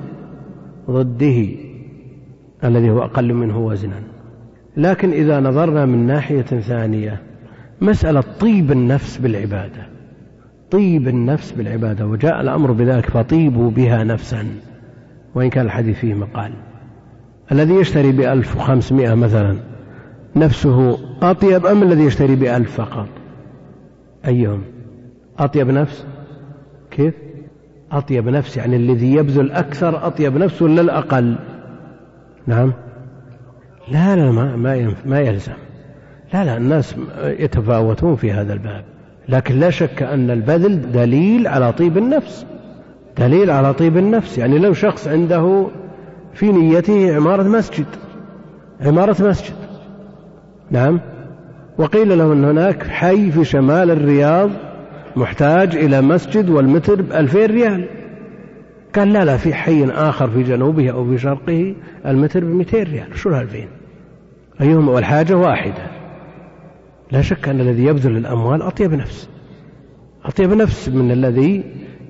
ضده 0.89 1.47
الذي 2.63 2.89
هو 2.89 3.03
أقل 3.03 3.33
منه 3.33 3.59
وزنا. 3.59 4.03
لكن 4.77 5.09
إذا 5.09 5.39
نظرنا 5.39 5.85
من 5.85 6.07
ناحية 6.07 6.41
ثانية 6.41 7.30
مسألة 7.81 8.23
طيب 8.39 8.71
النفس 8.71 9.17
بالعبادة. 9.17 9.87
طيب 10.71 11.07
النفس 11.07 11.51
بالعبادة 11.51 12.07
وجاء 12.07 12.41
الأمر 12.41 12.71
بذلك 12.71 13.09
فطيبوا 13.09 13.71
بها 13.71 14.03
نفسا. 14.03 14.47
وإن 15.35 15.49
كان 15.49 15.65
الحديث 15.65 15.97
فيه 15.97 16.13
مقال. 16.13 16.53
الذي 17.51 17.73
يشتري 17.73 18.11
بألف 18.11 18.55
وخمسمائة 18.55 19.13
مثلا 19.13 19.57
نفسه 20.35 20.97
أطيب 21.21 21.65
أم 21.65 21.83
الذي 21.83 22.03
يشتري 22.03 22.35
بألف 22.35 22.81
فقط؟ 22.81 23.07
أيهم؟ 24.27 24.63
أطيب 25.39 25.69
نفس؟ 25.69 26.05
كيف؟ 26.91 27.13
أطيب 27.91 28.29
نفس 28.29 28.57
يعني 28.57 28.75
الذي 28.75 29.13
يبذل 29.13 29.51
أكثر 29.51 30.07
أطيب 30.07 30.37
نفس 30.37 30.61
ولا 30.61 30.81
الأقل؟ 30.81 31.35
نعم. 32.47 32.73
لا 33.91 34.15
لا 34.15 34.31
ما 34.31 34.55
ما, 34.55 34.95
ما 35.05 35.19
يلزم. 35.19 35.53
لا 36.33 36.43
لا 36.43 36.57
الناس 36.57 36.95
يتفاوتون 37.23 38.15
في 38.15 38.31
هذا 38.31 38.53
الباب. 38.53 38.83
لكن 39.29 39.59
لا 39.59 39.69
شك 39.69 40.03
أن 40.03 40.31
البذل 40.31 40.91
دليل 40.91 41.47
على 41.47 41.73
طيب 41.73 41.97
النفس. 41.97 42.45
دليل 43.17 43.51
على 43.51 43.73
طيب 43.73 43.97
النفس. 43.97 44.37
يعني 44.37 44.59
لو 44.59 44.73
شخص 44.73 45.07
عنده 45.07 45.67
في 46.33 46.51
نيته 46.51 47.15
عمارة 47.15 47.43
مسجد 47.43 47.85
عمارة 48.81 49.23
مسجد. 49.23 49.55
نعم. 50.71 50.99
وقيل 51.77 52.17
له 52.17 52.33
أن 52.33 52.45
هناك 52.45 52.87
حي 52.87 53.31
في 53.31 53.43
شمال 53.43 53.91
الرياض 53.91 54.49
محتاج 55.15 55.75
إلى 55.75 56.01
مسجد 56.01 56.49
والمتر 56.49 57.01
بألفين 57.01 57.45
ريال. 57.45 57.85
قال 58.95 59.13
لا 59.13 59.25
لا 59.25 59.37
في 59.37 59.53
حي 59.53 59.85
آخر 59.85 60.29
في 60.29 60.43
جنوبه 60.43 60.91
أو 60.91 61.09
في 61.09 61.17
شرقه 61.17 61.75
المتر 62.05 62.39
بمئتين 62.39 62.83
ريال. 62.83 63.17
شو 63.17 63.29
الألفين؟ 63.29 63.67
أيهما؟ 64.61 64.91
والحاجة 64.91 65.37
واحدة. 65.37 66.00
لا 67.11 67.21
شك 67.21 67.49
أن 67.49 67.61
الذي 67.61 67.85
يبذل 67.85 68.17
الأموال 68.17 68.61
أطيب 68.61 68.93
نفس. 68.93 69.29
أطيب 70.25 70.53
نفس 70.53 70.89
من 70.89 71.11
الذي 71.11 71.63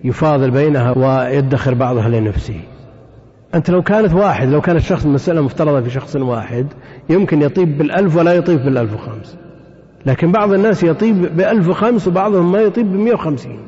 يفاضل 0.03 0.51
بينها 0.51 0.97
ويدخر 0.97 1.73
بعضها 1.73 2.09
لنفسه. 2.09 2.59
أنت 3.55 3.69
لو 3.69 3.81
كانت 3.81 4.13
واحد 4.13 4.47
لو 4.47 4.61
كانت 4.61 4.79
شخص 4.79 5.05
المسألة 5.05 5.41
مفترضة 5.41 5.81
في 5.81 5.89
شخص 5.89 6.15
واحد 6.15 6.67
يمكن 7.09 7.41
يطيب 7.41 7.77
بالألف 7.77 8.15
ولا 8.15 8.33
يطيب 8.33 8.59
بالألف 8.59 8.93
وخمس. 8.93 9.37
لكن 10.05 10.31
بعض 10.31 10.53
الناس 10.53 10.83
يطيب 10.83 11.37
بألف 11.37 11.67
وخمس 11.67 12.07
وبعضهم 12.07 12.51
ما 12.51 12.59
يطيب 12.59 12.85
بمئة 12.91 13.13
وخمسين. 13.13 13.59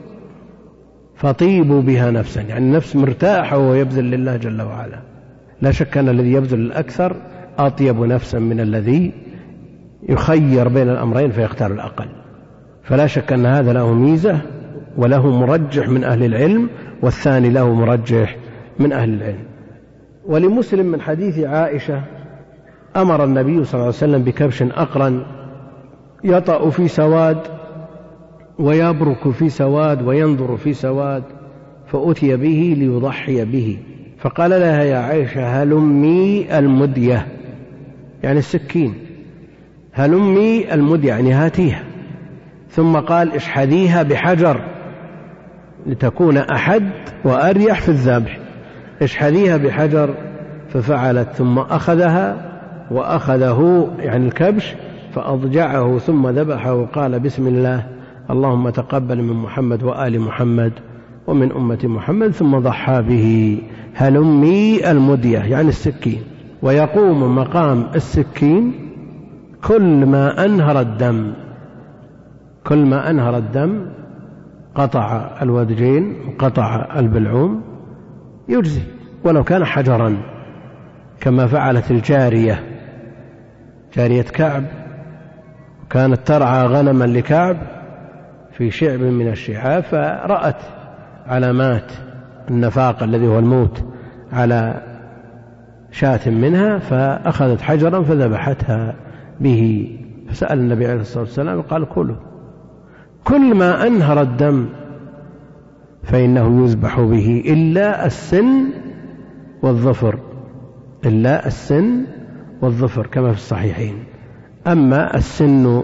فطيبوا 1.15 1.81
بها 1.81 2.11
نفسا 2.11 2.41
يعني 2.41 2.65
النفس 2.65 2.95
مرتاحة 2.95 3.57
وهو 3.57 3.73
يبذل 3.73 4.03
لله 4.03 4.37
جل 4.37 4.61
وعلا. 4.61 4.99
لا 5.61 5.71
شك 5.71 5.97
أن 5.97 6.09
الذي 6.09 6.31
يبذل 6.31 6.59
الأكثر 6.59 7.15
أطيب 7.59 7.99
نفسا 7.99 8.39
من 8.39 8.59
الذي 8.59 9.11
يخير 10.09 10.67
بين 10.67 10.89
الأمرين 10.89 11.31
فيختار 11.31 11.71
الأقل. 11.71 12.07
فلا 12.83 13.07
شك 13.07 13.33
أن 13.33 13.45
هذا 13.45 13.73
له 13.73 13.93
ميزة 13.93 14.41
وله 14.97 15.39
مرجح 15.39 15.89
من 15.89 16.03
أهل 16.03 16.23
العلم 16.23 16.69
والثاني 17.01 17.49
له 17.49 17.73
مرجح 17.73 18.37
من 18.79 18.91
أهل 18.93 19.13
العلم. 19.13 19.43
ولمسلم 20.25 20.85
من 20.85 21.01
حديث 21.01 21.39
عائشة 21.39 22.01
أمر 22.95 23.23
النبي 23.23 23.63
صلى 23.63 23.73
الله 23.73 23.85
عليه 23.85 23.87
وسلم 23.87 24.23
بكبش 24.23 24.61
أقرن 24.61 25.25
يطأ 26.23 26.69
في 26.69 26.87
سواد 26.87 27.37
ويبرك 28.59 29.29
في 29.29 29.49
سواد 29.49 30.01
وينظر 30.01 30.57
في 30.57 30.73
سواد 30.73 31.23
فأتي 31.87 32.35
به 32.35 32.75
ليضحي 32.77 33.45
به. 33.45 33.79
فقال 34.19 34.51
لها 34.51 34.83
يا 34.83 34.97
عائشة 34.97 35.63
هلمي 35.63 36.57
المدية 36.59 37.27
يعني 38.23 38.39
السكين. 38.39 38.93
هلمي 39.93 40.73
المدية 40.73 41.09
يعني 41.09 41.33
هاتيها؟ 41.33 41.83
ثم 42.69 42.95
قال 42.95 43.33
اشحذيها 43.33 44.03
بحجر 44.03 44.61
لتكون 45.85 46.37
أحد 46.37 46.91
وأريح 47.25 47.81
في 47.81 47.89
الذبح. 47.89 48.39
اشحذيها 49.01 49.57
بحجر 49.57 50.15
ففعلت 50.69 51.29
ثم 51.29 51.59
أخذها 51.59 52.51
وأخذه 52.91 53.91
يعني 53.99 54.25
الكبش 54.27 54.75
فأضجعه 55.15 55.97
ثم 55.97 56.27
ذبحه. 56.27 56.73
وقال 56.73 57.19
بسم 57.19 57.47
الله 57.47 57.85
اللهم 58.29 58.69
تقبل 58.69 59.21
من 59.21 59.33
محمد 59.33 59.83
وآل 59.83 60.19
محمد 60.19 60.71
ومن 61.27 61.51
أمة 61.51 61.79
محمد 61.83 62.31
ثم 62.31 62.57
ضحى 62.59 63.01
به. 63.01 63.57
هلمي 63.95 64.91
المدية 64.91 65.39
يعني 65.39 65.69
السكين؟ 65.69 66.21
ويقوم 66.61 67.35
مقام 67.35 67.87
السكين 67.95 68.82
كل 69.63 70.05
ما 70.05 70.45
أنهر 70.45 70.79
الدم 70.79 71.33
كل 72.63 72.85
ما 72.85 73.09
أنهر 73.09 73.37
الدم 73.37 73.85
قطع 74.75 75.29
الودجين 75.41 76.15
وقطع 76.27 76.99
البلعوم 76.99 77.61
يجزي 78.49 78.81
ولو 79.23 79.43
كان 79.43 79.65
حجرا 79.65 80.17
كما 81.19 81.47
فعلت 81.47 81.91
الجارية. 81.91 82.63
جارية 83.95 84.21
كعب 84.21 84.63
كانت 85.89 86.27
ترعى 86.27 86.65
غنما 86.65 87.05
لكعب 87.05 87.57
في 88.51 88.71
شعب 88.71 88.99
من 88.99 89.27
الشعاب 89.27 89.83
فرأت 89.83 90.61
علامات 91.27 91.91
النفاق 92.49 93.03
الذي 93.03 93.27
هو 93.27 93.39
الموت 93.39 93.83
على 94.33 94.81
شاة 95.91 96.29
منها 96.29 96.77
فأخذت 96.77 97.61
حجرا 97.61 98.03
فذبحتها. 98.03 98.95
به. 99.39 99.91
فسأل 100.29 100.59
النبي 100.59 100.87
عليه 100.87 101.01
الصلاة 101.01 101.23
والسلام 101.23 101.61
قال 101.61 101.85
كله. 101.85 102.15
كل 103.23 103.55
ما 103.55 103.87
أنهر 103.87 104.21
الدم 104.21 104.65
فإنه 106.03 106.63
يذبح 106.63 106.99
به 106.99 107.43
إلا 107.45 108.05
السن 108.05 108.65
والظفر. 109.61 110.19
إلا 111.05 111.47
السن 111.47 112.05
والظفر 112.61 113.07
كما 113.07 113.31
في 113.31 113.37
الصحيحين. 113.37 114.03
أما 114.67 115.17
السن 115.17 115.83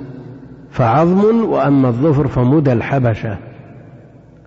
فعظم 0.70 1.50
وأما 1.50 1.88
الظفر 1.88 2.28
فمدى 2.28 2.74
الحبشة. 2.74 3.38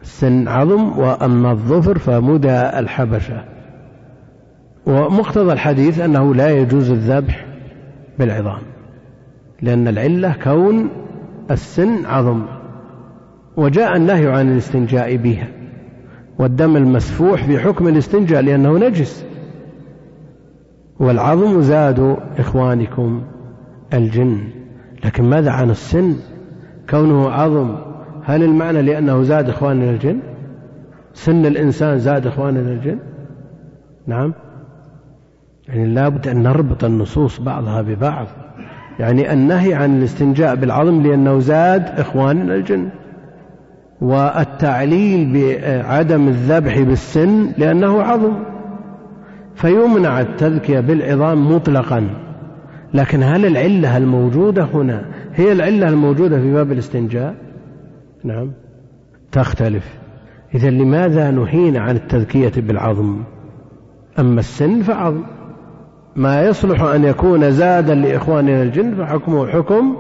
السن 0.02 0.48
عظم 0.48 0.98
وأما 0.98 1.50
الظفر 1.50 1.98
فمدى 1.98 2.60
الحبشة. 2.78 3.44
ومقتضى 4.86 5.52
الحديث 5.52 6.00
أنه 6.00 6.34
لا 6.34 6.50
يجوز 6.50 6.90
الذبح 6.90 7.46
بالعظام. 8.18 8.62
لأن 9.62 9.88
العلة 9.88 10.34
كون 10.42 10.88
السن 11.50 12.06
عظم 12.06 12.42
وجاء 13.56 13.96
النهي 13.96 14.26
عن 14.26 14.52
الاستنجاء 14.52 15.16
بها 15.16 15.48
والدم 16.38 16.76
المسفوح 16.76 17.44
في 17.44 17.58
حكم 17.58 17.88
الاستنجاء 17.88 18.42
لأنه 18.42 18.78
نجس. 18.78 19.26
والعظم 21.00 21.60
زاد 21.60 22.16
إخوانكم 22.38 23.22
الجن. 23.94 24.38
لكن 25.04 25.24
ماذا 25.24 25.50
عن 25.50 25.70
السن؟ 25.70 26.14
كونه 26.90 27.30
عظم 27.30 27.76
هل 28.24 28.42
المعنى 28.42 28.82
لأنه 28.82 29.22
زاد 29.22 29.48
إخواننا 29.48 29.90
الجن؟ 29.90 30.18
سن 31.14 31.46
الإنسان 31.46 31.98
زاد 31.98 32.26
إخواننا 32.26 32.72
الجن؟ 32.72 32.98
نعم. 34.06 34.34
يعني 35.68 35.86
لابد 35.86 36.28
أن 36.28 36.42
نربط 36.42 36.84
النصوص 36.84 37.40
بعضها 37.40 37.82
ببعض. 37.82 38.26
يعني 38.98 39.32
النهي 39.32 39.74
عن 39.74 39.98
الاستنجاء 39.98 40.54
بالعظم 40.54 41.02
لأنه 41.02 41.38
زاد 41.38 42.00
إخواننا 42.00 42.54
الجن. 42.54 42.88
والتعليل 44.00 45.32
بعدم 45.32 46.28
الذبح 46.28 46.80
بالسن 46.80 47.52
لأنه 47.58 48.02
عظم. 48.02 48.32
فيمنع 49.54 50.20
التذكية 50.20 50.80
بالعظام 50.80 51.52
مطلقا. 51.54 52.08
لكن 52.94 53.22
هل 53.22 53.46
العلة 53.46 53.96
الموجودة 53.96 54.64
هنا 54.74 55.04
هي 55.34 55.52
العلة 55.52 55.88
الموجودة 55.88 56.40
في 56.40 56.52
باب 56.52 56.72
الاستنجاء؟ 56.72 57.34
نعم. 58.24 58.50
تختلف. 59.32 59.84
إذا 60.54 60.70
لماذا 60.70 61.30
نهينا 61.30 61.80
عن 61.80 61.96
التذكية 61.96 62.52
بالعظم؟ 62.56 63.22
أما 64.18 64.40
السن 64.40 64.82
فعظم. 64.82 65.22
ما 66.16 66.42
يصلح 66.42 66.82
أن 66.82 67.04
يكون 67.04 67.50
زادا 67.50 67.94
لإخواننا 67.94 68.62
الجن 68.62 68.94
فحكمه 68.94 69.46
حكم 69.46 69.96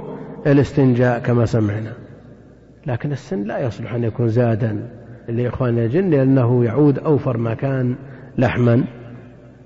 الاستنجاء 0.46 1.18
كما 1.18 1.46
سمعنا. 1.46 1.92
لكن 2.86 3.12
السن 3.12 3.42
لا 3.42 3.66
يصلح 3.66 3.94
أن 3.94 4.04
يكون 4.04 4.28
زادا 4.28 4.88
لإخواننا 5.28 5.84
الجن 5.84 6.10
لأنه 6.10 6.64
يعود 6.64 6.98
أوفر 6.98 7.36
ما 7.36 7.54
كان 7.54 7.94
لحما 8.38 8.84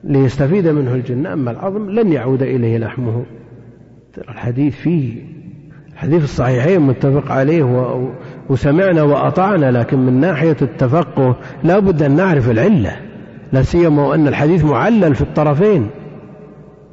ليستفيد 0.05 0.69
منه 0.69 0.95
الجن. 0.95 1.27
أما 1.27 1.51
العظم 1.51 1.91
لن 1.91 2.13
يعود 2.13 2.43
إليه 2.43 2.79
لحمه. 2.79 3.25
الحديث 4.29 4.75
فيه 4.77 5.23
الحديث 5.93 6.25
الصحيحين 6.25 6.81
متفق 6.81 7.33
عليه 7.33 7.63
وسمعنا 8.49 9.03
وأطعنا 9.03 9.71
لكن 9.71 9.99
من 9.99 10.21
ناحية 10.21 10.57
التفقه 10.63 11.37
لا 11.65 11.79
بد 11.79 12.03
أن 12.03 12.17
نعرف 12.17 12.51
العلة. 12.51 12.97
لا 13.53 13.63
سيما 13.63 14.07
وأن 14.07 14.29
الحديث 14.29 14.65
معلل 14.65 15.15
في 15.15 15.23
الطرفين. 15.23 15.91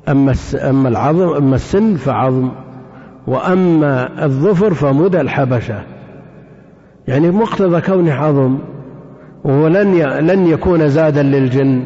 أما 0.10 0.34
أما 0.70 0.90
العظم 0.90 1.34
أما 1.34 1.56
السن 1.56 1.96
فعظم 1.96 2.52
وأما 3.28 4.26
الظفر 4.26 4.74
فمدى 4.74 5.22
الحبشة. 5.22 5.84
يعني 7.08 7.32
مقتضى 7.32 7.82
كونه 7.82 8.14
عظم 8.14 8.58
وهو 9.44 9.68
لن 9.68 9.94
لن 10.02 10.48
يكون 10.48 10.88
زادا 10.88 11.24
للجن 11.24 11.86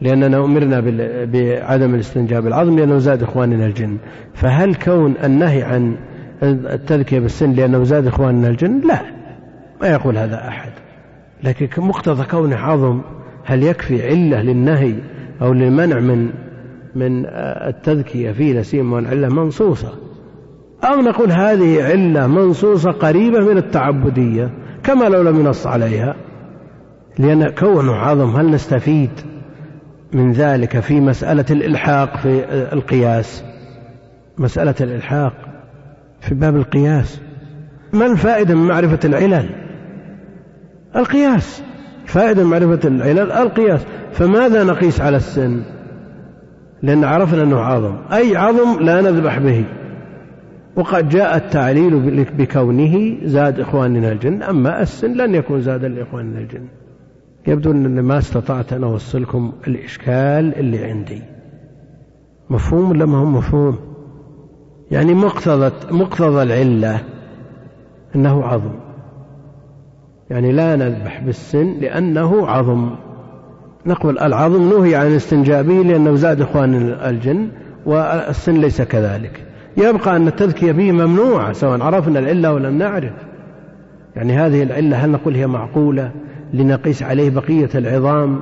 لأننا 0.00 0.44
أمرنا 0.44 0.80
بعدم 1.32 1.94
الاستنجاب 1.94 2.42
بالعظم 2.42 2.78
لأنه 2.78 2.98
زاد 2.98 3.22
إخواننا 3.22 3.66
الجن. 3.66 3.96
فهل 4.34 4.74
كون 4.74 5.14
النهي 5.24 5.62
عن 5.62 5.96
التذكية 6.42 7.18
بالسن 7.18 7.52
لأنه 7.52 7.84
زاد 7.84 8.06
إخواننا 8.06 8.48
الجن؟ 8.48 8.80
لا 8.80 9.00
ما 9.82 9.88
يقول 9.88 10.18
هذا 10.18 10.48
أحد. 10.48 10.70
لكن 11.44 11.82
مقتضى 11.82 12.24
كونه 12.24 12.56
عظم 12.56 13.00
هل 13.44 13.62
يكفي 13.62 14.06
علة 14.06 14.42
للنهي 14.42 14.94
أو 15.42 15.52
للمنع 15.52 16.00
من 16.00 16.30
من 16.96 17.26
التذكية 17.68 18.32
فيه 18.32 18.60
لسيما 18.60 18.96
والعلة 18.96 19.28
منصوصة. 19.28 19.92
أو 20.84 21.00
نقول 21.00 21.32
هذه 21.32 21.84
علة 21.84 22.26
منصوصة 22.26 22.90
قريبة 22.90 23.40
من 23.40 23.56
التعبدية 23.56 24.50
كما 24.82 25.04
لو 25.04 25.22
لم 25.22 25.40
ينص 25.40 25.66
عليها. 25.66 26.16
لأن 27.18 27.48
كونه 27.48 27.92
عظم 27.92 28.36
هل 28.36 28.50
نستفيد 28.50 29.10
من 30.12 30.32
ذلك 30.32 30.80
في 30.80 31.00
مسألة 31.00 31.44
الإلحاق 31.50 32.16
في 32.16 32.44
القياس؟ 32.72 33.44
مسألة 34.38 34.74
الإلحاق 34.80 35.32
في 36.20 36.34
باب 36.34 36.56
القياس. 36.56 37.20
ما 37.92 38.06
الفائدة 38.06 38.54
من 38.54 38.66
معرفة 38.66 38.98
العلل؟ 39.04 39.50
القياس. 40.96 41.62
فائدة 42.06 42.44
معرفة 42.44 42.88
العلل 42.88 43.32
القياس. 43.32 43.86
فماذا 44.12 44.64
نقيس 44.64 45.00
على 45.00 45.16
السن؟ 45.16 45.62
لأن 46.82 47.04
عرفنا 47.04 47.42
أنه 47.42 47.60
عظم. 47.60 47.96
أي 48.12 48.36
عظم 48.36 48.80
لا 48.80 49.00
نذبح 49.00 49.38
به. 49.38 49.64
وقد 50.76 51.08
جاء 51.08 51.36
التعليل 51.36 52.24
بكونه 52.38 53.16
زاد 53.24 53.60
إخواننا 53.60 54.12
الجن 54.12 54.42
أما 54.42 54.82
السن 54.82 55.12
لن 55.12 55.34
يكون 55.34 55.60
زادا 55.60 55.88
لإخواننا 55.88 56.38
الجن. 56.38 56.66
يبدو 57.46 57.70
أن 57.70 58.00
ما 58.00 58.18
استطعت 58.18 58.72
أن 58.72 58.84
أوصلكم 58.84 59.52
الإشكال 59.68 60.58
اللي 60.58 60.84
عندي. 60.84 61.22
مفهوم 62.50 62.90
ولا 62.90 63.06
ما 63.06 63.18
هو 63.18 63.24
مفهوم؟ 63.24 63.78
يعني 64.90 65.14
مقتضى 65.14 65.72
مقتضى 65.90 66.42
العلة 66.42 67.00
أنه 68.16 68.44
عظم. 68.44 68.72
يعني 70.30 70.52
لا 70.52 70.76
نذبح 70.76 71.20
بالسن 71.20 71.80
لأنه 71.80 72.46
عظم. 72.46 72.90
نقول 73.86 74.18
العظم 74.18 74.78
نهي 74.78 74.94
عن 74.96 75.06
الاستنجاء 75.06 75.62
به 75.62 75.74
لأنه 75.74 76.14
زاد 76.14 76.40
إخوان 76.40 76.74
الجن 77.04 77.48
والسن 77.86 78.54
ليس 78.54 78.82
كذلك. 78.82 79.44
يبقى 79.76 80.16
أن 80.16 80.28
التذكية 80.28 80.72
به 80.72 80.92
ممنوعة 80.92 81.52
سواء 81.52 81.82
عرفنا 81.82 82.18
العلة 82.18 82.52
ولم 82.52 82.78
نعرف. 82.78 83.12
يعني 84.16 84.32
هذه 84.32 84.62
العلة 84.62 84.96
هل 85.04 85.10
نقول 85.10 85.34
هي 85.34 85.46
معقولة 85.46 86.10
لنقيس 86.52 87.02
عليه 87.02 87.30
بقية 87.30 87.68
العظام؟ 87.74 88.40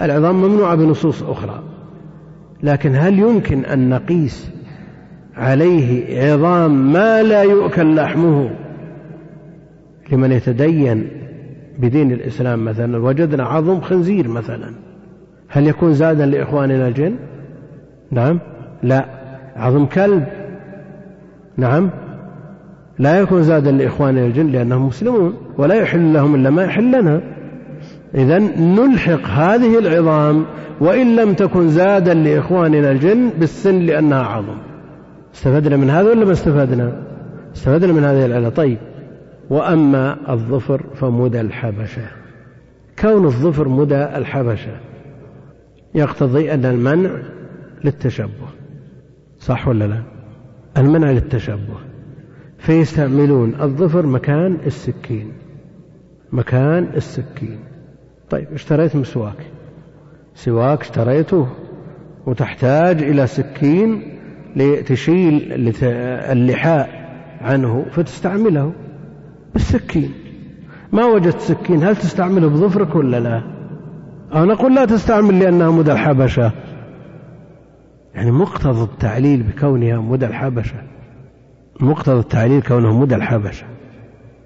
العظام 0.00 0.42
ممنوعة 0.42 0.74
بنصوص 0.74 1.22
أخرى. 1.22 1.62
لكن 2.62 2.96
هل 2.96 3.18
يمكن 3.18 3.64
أن 3.64 3.88
نقيس 3.88 4.50
عليه 5.36 6.20
عظام 6.22 6.92
ما 6.92 7.22
لا 7.22 7.42
يؤكل 7.42 7.94
لحمه؟ 7.96 8.50
لمن 10.12 10.32
يتدين 10.32 11.08
بدين 11.78 12.12
الإسلام 12.12 12.64
مثلا 12.64 12.98
وجدنا 12.98 13.44
عظم 13.44 13.80
خنزير 13.80 14.28
مثلا. 14.28 14.70
هل 15.48 15.66
يكون 15.66 15.94
زادا 15.94 16.26
لإخواننا 16.26 16.88
الجن 16.88 17.16
نعم. 18.10 18.40
لا. 18.82 19.04
عظم 19.56 19.86
كلب؟ 19.86 20.24
نعم. 21.56 21.90
لا 22.98 23.20
يكون 23.20 23.42
زادا 23.42 23.70
لإخواننا 23.72 24.26
الجن 24.26 24.46
لأنهم 24.46 24.86
مسلمون 24.86 25.34
ولا 25.58 25.74
يحل 25.74 26.12
لهم 26.12 26.34
إلا 26.34 26.50
ما 26.50 26.64
يحل 26.64 27.00
لنا. 27.00 27.20
إذا 28.14 28.38
نلحق 28.58 29.26
هذه 29.26 29.78
العظام 29.78 30.44
وإن 30.80 31.16
لم 31.16 31.34
تكن 31.34 31.68
زادا 31.68 32.14
لإخواننا 32.14 32.90
الجن 32.90 33.30
بالسن 33.38 33.78
لأنها 33.78 34.22
عظم. 34.22 34.56
استفدنا 35.34 35.76
من 35.76 35.90
هذا 35.90 36.10
ولا 36.10 36.24
ما 36.24 36.32
استفدنا؟ 36.32 36.92
استفدنا 37.56 37.92
من 37.92 38.04
هذه 38.04 38.26
العلة. 38.26 38.48
طيب. 38.48 38.78
وأما 39.50 40.32
الظفر 40.32 40.82
فمدى 40.94 41.40
الحبشة. 41.40 42.08
كون 42.98 43.24
الظفر 43.24 43.68
مدى 43.68 44.04
الحبشة 44.04 44.76
يقتضي 45.94 46.54
أن 46.54 46.64
المنع 46.64 47.10
للتشبه. 47.84 48.48
صح 49.38 49.68
ولا 49.68 49.84
لا؟ 49.84 50.02
المنع 50.76 51.10
للتشبه. 51.10 51.76
فيستعملون 52.58 53.54
الظفر 53.60 54.06
مكان 54.06 54.58
السكين. 54.66 55.32
مكان 56.32 56.88
السكين. 56.96 57.58
طيب 58.30 58.46
اشتريت 58.52 58.96
مسواك. 58.96 59.46
سواك 60.34 60.80
اشتريته. 60.80 61.48
وتحتاج 62.26 63.02
إلى 63.02 63.26
سكين 63.26 64.18
لتشيل 64.56 65.52
اللحاء 66.32 66.88
عنه 67.40 67.86
فتستعمله. 67.90 68.72
بالسكين 69.56 70.12
ما 70.92 71.04
وجدت 71.04 71.40
سكين 71.40 71.84
هل 71.84 71.96
تستعمله 71.96 72.48
بظفرك 72.48 72.94
ولا 72.94 73.20
لا؟ 73.20 73.42
أو 74.34 74.44
نقول 74.44 74.74
لا 74.74 74.84
تستعمل 74.84 75.38
لأنها 75.38 75.70
مدى 75.70 75.92
الحبشة. 75.92 76.52
يعني 78.14 78.30
مقتضى 78.30 78.82
التعليل 78.82 79.42
بكونها 79.42 80.00
مدى 80.00 80.26
الحبشة. 80.26 80.74
مقتضى 81.80 82.20
التعليل 82.20 82.62
كونه 82.62 83.00
مدى 83.00 83.14
الحبشة. 83.14 83.66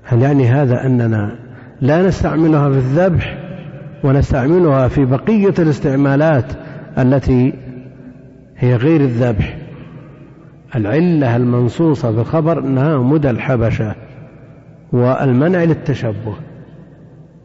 هل 0.04 0.22
يعني 0.22 0.46
هذا 0.48 0.86
أننا 0.86 1.38
لا 1.80 2.02
نستعملها 2.02 2.70
في 2.70 2.76
الذبح 2.76 3.38
ونستعملها 4.04 4.88
في 4.88 5.04
بقية 5.04 5.54
الاستعمالات 5.58 6.52
التي 6.98 7.52
هي 8.56 8.76
غير 8.76 9.00
الذبح؟ 9.00 9.58
العلة 10.76 11.36
المنصوصة 11.36 12.12
في 12.12 12.20
الخبر 12.20 12.58
أنها 12.58 12.98
مدى 12.98 13.30
الحبشة. 13.30 13.94
والمنع 14.92 15.64
للتشبه 15.64 16.34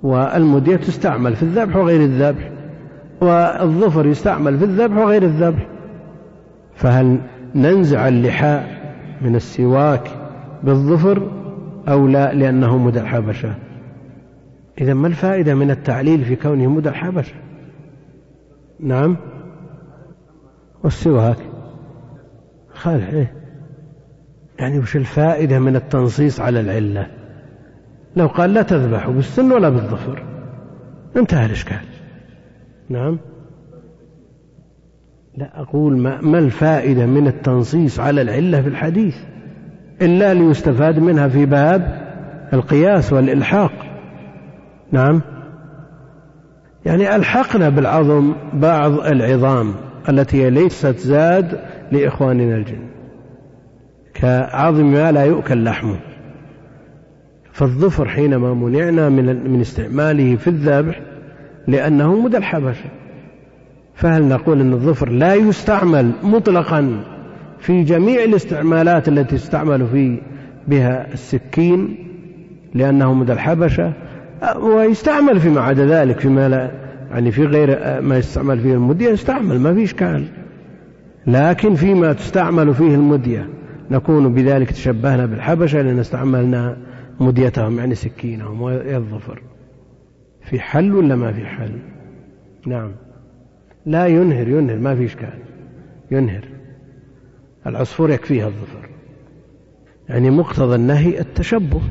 والمدية 0.04 0.76
تستعمل 0.76 1.36
في 1.36 1.44
الذبح 1.44 1.76
وغير 1.76 2.02
الذبح 2.02 2.52
والظفر 3.22 4.06
يستعمل 4.06 4.58
في 4.60 4.66
الذبح 4.66 4.98
وغير 4.98 5.24
الذبح. 5.24 5.68
فهل 6.76 7.20
ننزع 7.56 8.08
اللحاء 8.08 8.76
من 9.22 9.36
السواك 9.36 10.10
بالظفر 10.64 11.32
أو 11.88 12.08
لا؟ 12.08 12.34
لأنه 12.34 12.78
مدى 12.78 13.00
الحبشة 13.00 13.56
إذا 14.82 14.94
ما 14.94 15.08
الفائدة 15.08 15.56
من 15.56 15.72
التعليل 15.72 16.26
في 16.26 16.36
كونه 16.36 16.70
مدى 16.70 16.90
الحبشة 16.90 17.36
نعم. 18.80 19.18
والسواك؟ 20.84 21.38
خالح 22.74 23.10
إيه؟ 23.10 23.34
يعني 24.60 24.80
وش 24.80 24.96
الفائدة 24.96 25.60
من 25.60 25.76
التنصيص 25.76 26.40
على 26.40 26.60
العلة؟ 26.60 27.08
لو 28.16 28.28
قال 28.28 28.54
لا 28.54 28.62
تذبحوا 28.62 29.14
بالسن 29.14 29.52
ولا 29.52 29.70
بالظفر. 29.70 30.24
انتهى 31.18 31.46
الإشكال. 31.46 31.80
نعم. 32.90 33.20
لا 35.38 35.62
أقول 35.62 35.98
ما, 35.98 36.22
ما 36.22 36.40
الفائدة 36.40 37.06
من 37.06 37.28
التنصيص 37.28 38.00
على 38.00 38.22
العلة 38.22 38.62
في 38.62 38.68
الحديث. 38.68 39.16
إلا 40.02 40.34
ليستفاد 40.34 41.00
منها 41.00 41.28
في 41.28 41.46
باب 41.46 42.06
القياس 42.54 43.14
والإلحاق. 43.14 43.72
نعم. 44.92 45.22
يعني 46.86 47.16
ألحقنا 47.16 47.70
بالعظم 47.70 48.34
بعض 48.54 49.00
العظام 49.00 49.74
التي 50.10 50.50
ليست 50.50 50.98
زاد 50.98 51.60
لإخواننا 51.92 52.56
الجن. 52.56 52.86
كعظم 54.14 54.92
ما 54.92 55.12
لا 55.12 55.24
يؤكل 55.24 55.64
لحمه. 55.64 56.15
فالظفر 57.56 58.08
حينما 58.08 58.54
منعنا 58.54 59.10
من 59.10 59.50
من 59.52 59.62
استعماله 59.62 60.36
في 60.36 60.48
الذبح 60.48 61.02
لأنه 61.68 62.20
مدى 62.20 62.38
الحبشة 62.38 62.90
فهل 63.94 64.24
نقول 64.24 64.62
أن 64.62 64.74
الظفر 64.74 65.10
لا 65.10 65.36
يستعمل 65.36 66.12
مطلقا 66.24 67.04
في 67.60 67.84
جميع 67.84 68.24
الاستعمالات 68.24 69.08
التي 69.08 69.36
تستعمل 69.36 69.88
في 69.88 70.18
بها 70.68 71.14
السكين 71.14 71.98
لأنه 72.74 73.14
مدى 73.14 73.34
الحبشة؟ 73.34 73.94
ويستعمل 74.60 75.40
فيما 75.40 75.62
عدا 75.62 75.86
ذلك 75.86 76.20
فيما 76.20 76.50
لا 76.50 76.72
يعني 77.12 77.32
في 77.32 77.46
غير 77.46 78.02
ما 78.02 78.18
يستعمل 78.18 78.60
فيه 78.60 78.74
المدية 78.74 79.10
يستعمل 79.10 79.60
ما 79.60 79.74
في 79.74 79.84
إشكال 79.84 80.26
لكن 81.28 81.76
فيما 81.76 82.14
تستعمل 82.14 82.74
فيه 82.74 82.96
المدية 82.96 83.50
نكون 83.92 84.34
بذلك 84.34 84.72
تشبهنا 84.72 85.26
بالحبشة 85.26 85.82
لأن 85.82 86.00
استعملنا 86.00 86.78
مديتهم 87.20 87.78
يعني 87.78 87.96
سكينهم 87.96 88.62
والظفر 88.62 89.42
في 90.42 90.60
حل 90.60 90.96
ولا 90.96 91.16
ما 91.16 91.34
في 91.34 91.46
حل؟ 91.46 91.80
نعم. 92.68 92.92
لا 93.86 94.08
ينهر 94.08 94.48
ينهر 94.48 94.78
ما 94.78 94.96
في 94.96 95.06
إشكال. 95.06 95.40
ينهر. 96.12 96.46
العصفور 97.68 98.12
يكفيها 98.12 98.48
الظفر. 98.48 98.90
يعني 100.10 100.30
مقتضى 100.30 100.76
النهي 100.76 101.20
التشبه. 101.20 101.82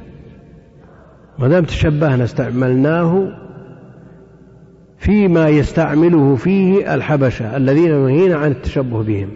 ما 1.39 1.49
دام 1.49 1.65
تشبهنا 1.65 2.25
استعملناه 2.25 3.29
فيما 4.99 5.49
يستعمله 5.49 6.37
فيه 6.37 6.95
الحبشة 6.95 7.57
الذين 7.57 8.05
نهين 8.05 8.33
عن 8.33 8.51
التشبه 8.51 9.03
بهم. 9.03 9.31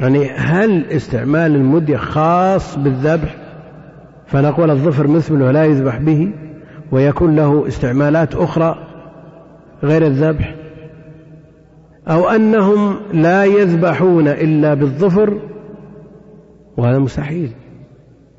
يعني 0.00 0.30
هل 0.30 0.84
استعمال 0.84 1.54
المدية 1.54 1.96
خاص 1.96 2.78
بالذبح؟ 2.78 3.41
فنقول 4.32 4.70
الظفر 4.70 5.06
مثله 5.06 5.50
لا 5.50 5.64
يذبح 5.64 5.98
به 5.98 6.32
ويكون 6.92 7.36
له 7.36 7.68
استعمالات 7.68 8.34
أخرى 8.34 8.78
غير 9.82 10.06
الذبح 10.06 10.54
أو 12.08 12.28
أنهم 12.28 12.96
لا 13.12 13.44
يذبحون 13.44 14.28
إلا 14.28 14.74
بالظفر 14.74 15.40
وهذا 16.76 16.98
مستحيل 16.98 17.50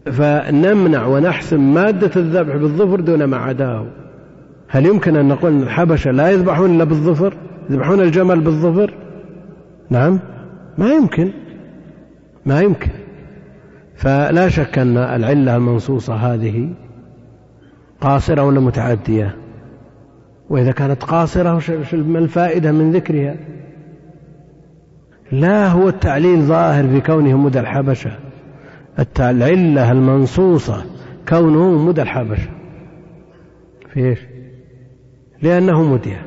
فنمنع 0.06 1.06
ونحسم 1.06 1.74
مادة 1.74 2.12
الذبح 2.16 2.56
بالظفر 2.56 3.00
دون 3.00 3.24
ما 3.24 3.38
عداه 3.38 3.86
هل 4.68 4.86
يمكن 4.86 5.16
أن 5.16 5.28
نقول 5.28 5.64
الحبشة 5.64 6.12
لا 6.12 6.30
يذبحون 6.30 6.76
إلا 6.76 6.84
بالظفر؟ 6.84 7.34
يذبحون 7.70 8.00
الجمل 8.00 8.42
بالظفر؟ 8.42 8.94
نعم 9.90 10.20
ما 10.78 10.94
يمكن 10.94 11.32
ما 12.46 12.62
يمكن. 12.62 13.03
فلا 14.04 14.50
شك 14.50 14.78
أن 14.78 14.98
العلة 14.98 15.56
المنصوصة 15.56 16.16
هذه 16.16 16.70
قاصرة 18.02 18.44
ولا 18.44 18.60
متعدية؟ 18.60 19.36
وإذا 20.50 20.72
كانت 20.72 21.04
قاصرة 21.04 21.62
ما 21.94 22.20
الفائدة 22.20 22.72
من 22.72 22.92
ذكرها؟ 22.92 23.36
لا 25.32 25.68
هو 25.68 25.90
التعليل 25.90 26.42
ظاهر 26.42 26.88
في 26.88 27.02
كونه 27.02 27.38
مدى 27.38 27.60
الحبشة. 27.60 28.12
العلة 29.20 29.92
المنصوصة 29.92 30.86
كونه 31.30 31.86
مدى 31.86 32.02
الحبشة. 32.02 32.50
في 33.94 34.00
إيش؟ 34.10 34.20
لأنه 35.42 35.94
مدية. 35.94 36.26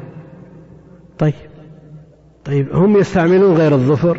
طيب. 1.18 1.34
طيب 2.44 2.68
هم 2.72 2.96
يستعملون 2.96 3.54
غير 3.56 3.72
الظفر؟ 3.72 4.18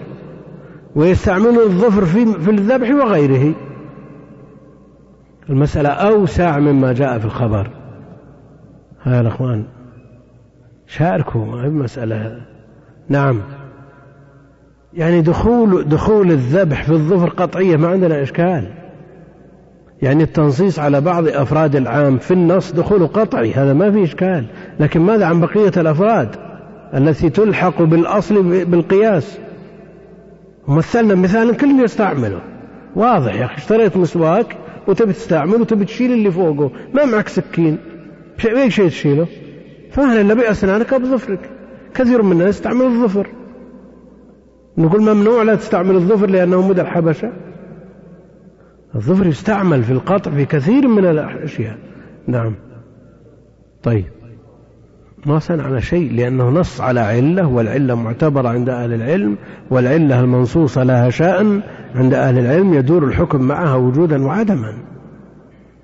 ويستعملون 0.95 1.57
الظفر 1.57 2.05
في 2.05 2.25
في 2.25 2.51
الذبح 2.51 2.89
وغيره. 2.89 3.53
المسألة 5.49 5.89
أوسع 5.89 6.59
مما 6.59 6.93
جاء 6.93 7.19
في 7.19 7.25
الخبر. 7.25 7.69
ها 9.03 9.23
يا 9.23 9.27
أخوان 9.27 9.65
شاركوا 10.87 11.45
ما 11.45 11.65
هي 11.65 11.69
مسألة 11.69 12.41
نعم. 13.09 13.41
يعني 14.93 15.21
دخول 15.21 15.89
دخول 15.89 16.31
الذبح 16.31 16.83
في 16.83 16.91
الظفر 16.91 17.29
قطعية 17.29 17.77
ما 17.77 17.87
عندنا 17.87 18.21
إشكال. 18.23 18.73
يعني 20.01 20.23
التنصيص 20.23 20.79
على 20.79 21.01
بعض 21.01 21.27
أفراد 21.27 21.75
العام 21.75 22.17
في 22.17 22.33
النص 22.33 22.71
دخول 22.71 23.07
قطعي 23.07 23.53
هذا 23.53 23.73
ما 23.73 23.91
في 23.91 24.03
إشكال. 24.03 24.45
لكن 24.79 25.01
ماذا 25.01 25.25
عن 25.25 25.41
بقية 25.41 25.71
الأفراد 25.77 26.35
التي 26.93 27.29
تلحق 27.29 27.81
بالأصل 27.81 28.65
بالقياس؟ 28.65 29.39
ومثلنا 30.67 31.15
مثالا 31.15 31.53
كل 31.53 31.79
يستعمله 31.79 32.41
واضح 32.95 33.35
يا 33.35 33.45
أخي 33.45 33.57
اشتريت 33.57 33.97
مسواك 33.97 34.57
وتبي 34.87 35.13
تستعمل 35.13 35.61
وتبي 35.61 35.85
تشيل 35.85 36.11
اللي 36.11 36.31
فوقه. 36.31 36.71
ما 36.93 37.05
معك 37.05 37.27
سكين. 37.27 37.77
بأي 38.43 38.71
شيء 38.71 38.87
تشيله؟ 38.87 39.27
فهل 39.91 40.21
إلا 40.21 40.33
بأسنانك 40.33 40.93
أو 40.93 40.99
بظفرك. 40.99 41.49
كثير 41.93 42.21
من 42.21 42.31
الناس 42.31 42.55
يستعمل 42.55 42.85
الظفر. 42.85 43.27
نقول 44.77 45.01
ممنوع 45.01 45.43
لا 45.43 45.55
تستعمل 45.55 45.95
الظفر 45.95 46.29
لأنه 46.29 46.67
مدى 46.67 46.81
الحبشة. 46.81 47.33
الظفر 48.95 49.27
يستعمل 49.27 49.83
في 49.83 49.91
القطع 49.91 50.31
في 50.31 50.45
كثير 50.45 50.87
من 50.87 51.05
الأشياء. 51.05 51.77
نعم. 52.27 52.55
طيب. 53.83 54.16
ما 55.27 55.39
صنعنا 55.39 55.79
شيء 55.79 56.13
لأنه 56.13 56.49
نص 56.49 56.81
على 56.81 56.99
علة 56.99 57.47
والعلة 57.47 57.95
معتبرة 57.95 58.49
عند 58.49 58.69
أهل 58.69 58.93
العلم 58.93 59.37
والعلة 59.69 60.19
المنصوصة 60.19 60.83
لها 60.83 61.09
شأن 61.09 61.61
عند 61.95 62.13
أهل 62.13 62.39
العلم 62.39 62.73
يدور 62.73 63.03
الحكم 63.03 63.41
معها 63.41 63.75
وجودا 63.75 64.25
وعدما. 64.25 64.73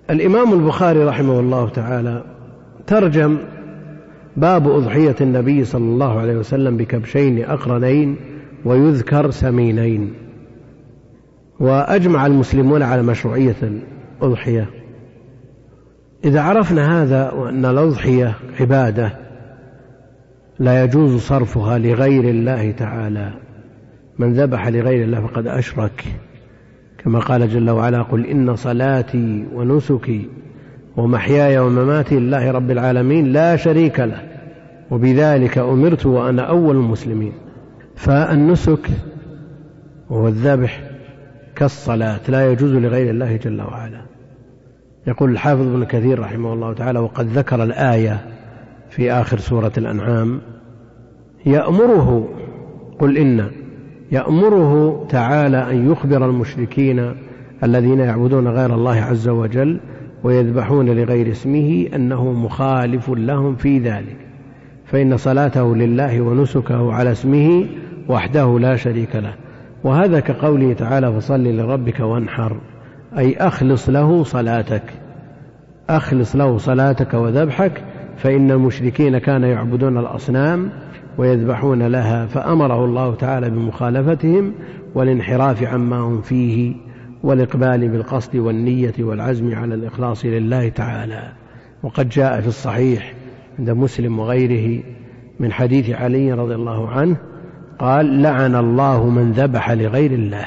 الإمام 0.09 0.53
البخاري 0.53 1.03
رحمه 1.03 1.39
الله 1.39 1.69
تعالى 1.69 2.23
ترجم 2.87 3.37
باب 4.37 4.67
أضحية 4.67 5.15
النبي 5.21 5.65
صلى 5.65 5.83
الله 5.83 6.19
عليه 6.19 6.37
وسلم 6.37 6.77
بكبشين 6.77 7.43
أقرنين 7.43 8.15
ويذكر 8.65 9.31
سمينين. 9.31 10.13
وأجمع 11.59 12.25
المسلمون 12.25 12.81
على 12.81 13.03
مشروعية 13.03 13.55
الأضحية. 14.21 14.69
إذا 16.25 16.41
عرفنا 16.41 17.03
هذا 17.03 17.31
وأن 17.31 17.65
الأضحية 17.65 18.35
عبادة 18.59 19.22
لا 20.63 20.83
يجوز 20.83 21.21
صرفها 21.21 21.77
لغير 21.77 22.23
الله 22.29 22.71
تعالى. 22.71 23.33
من 24.19 24.33
ذبح 24.33 24.67
لغير 24.67 25.03
الله 25.03 25.27
فقد 25.27 25.47
أشرك. 25.47 26.03
كما 26.97 27.19
قال 27.19 27.49
جل 27.49 27.69
وعلا 27.69 28.01
قل 28.01 28.25
إن 28.25 28.55
صلاتي 28.55 29.45
ونسكي 29.53 30.29
ومحياي 30.97 31.59
ومماتي 31.59 32.19
لله 32.19 32.51
رب 32.51 32.71
العالمين 32.71 33.25
لا 33.25 33.55
شريك 33.55 33.99
له 33.99 34.21
وبذلك 34.91 35.57
أمرت 35.57 36.05
وأنا 36.05 36.41
أول 36.41 36.75
المسلمين. 36.75 37.33
فالنسك 37.95 38.87
وهو 40.09 40.27
الذبح 40.27 40.81
كالصلاة 41.55 42.19
لا 42.27 42.51
يجوز 42.51 42.71
لغير 42.73 43.09
الله 43.09 43.37
جل 43.37 43.61
وعلا. 43.61 44.01
يقول 45.07 45.31
الحافظ 45.31 45.61
ابن 45.61 45.83
كثير 45.83 46.19
رحمه 46.19 46.53
الله 46.53 46.73
تعالى 46.73 46.99
وقد 46.99 47.27
ذكر 47.27 47.63
الآية 47.63 48.25
في 48.89 49.11
آخر 49.11 49.37
سورة 49.37 49.71
الأنعام 49.77 50.41
يأمره 51.45 52.27
قل 52.99 53.17
إن 53.17 53.45
يأمره 54.11 55.05
تعالى 55.09 55.71
أن 55.71 55.91
يخبر 55.91 56.25
المشركين 56.25 57.13
الذين 57.63 57.99
يعبدون 57.99 58.47
غير 58.47 58.73
الله 58.73 58.95
عز 58.95 59.27
وجل 59.27 59.79
ويذبحون 60.23 60.89
لغير 60.89 61.31
اسمه 61.31 61.87
أنه 61.95 62.33
مخالف 62.33 63.09
لهم 63.09 63.55
في 63.55 63.79
ذلك 63.79 64.17
فإن 64.85 65.17
صلاته 65.17 65.75
لله 65.75 66.21
ونسكه 66.21 66.93
على 66.93 67.11
اسمه 67.11 67.65
وحده 68.09 68.59
لا 68.59 68.75
شريك 68.75 69.15
له. 69.15 69.33
وهذا 69.83 70.19
كقوله 70.19 70.73
تعالى 70.73 71.13
فصل 71.13 71.43
لربك 71.43 71.99
وانحر 71.99 72.57
أي 73.17 73.35
أخلص 73.35 73.89
له 73.89 74.23
صلاتك 74.23 74.83
أخلص 75.89 76.35
له 76.35 76.57
صلاتك 76.57 77.13
وذبحك 77.13 77.83
فإن 78.17 78.51
المشركين 78.51 79.17
كانوا 79.17 79.49
يعبدون 79.49 79.97
الأصنام 79.97 80.69
ويذبحون 81.17 81.83
لها 81.83 82.25
فأمره 82.25 82.85
الله 82.85 83.15
تعالى 83.15 83.49
بمخالفتهم 83.49 84.53
والانحراف 84.95 85.63
عما 85.63 85.97
هم 85.97 86.21
فيه 86.21 86.75
والإقبال 87.23 87.89
بالقصد 87.89 88.35
والنية 88.35 88.93
والعزم 88.99 89.55
على 89.55 89.75
الإخلاص 89.75 90.25
لله 90.25 90.69
تعالى. 90.69 91.31
وقد 91.83 92.09
جاء 92.09 92.41
في 92.41 92.47
الصحيح 92.47 93.13
عند 93.59 93.69
مسلم 93.69 94.19
وغيره 94.19 94.83
من 95.39 95.51
حديث 95.51 95.89
علي 95.89 96.33
رضي 96.33 96.55
الله 96.55 96.89
عنه 96.89 97.17
قال 97.79 98.21
لعن 98.21 98.55
الله 98.55 99.09
من 99.09 99.31
ذبح 99.31 99.71
لغير 99.71 100.11
الله 100.11 100.45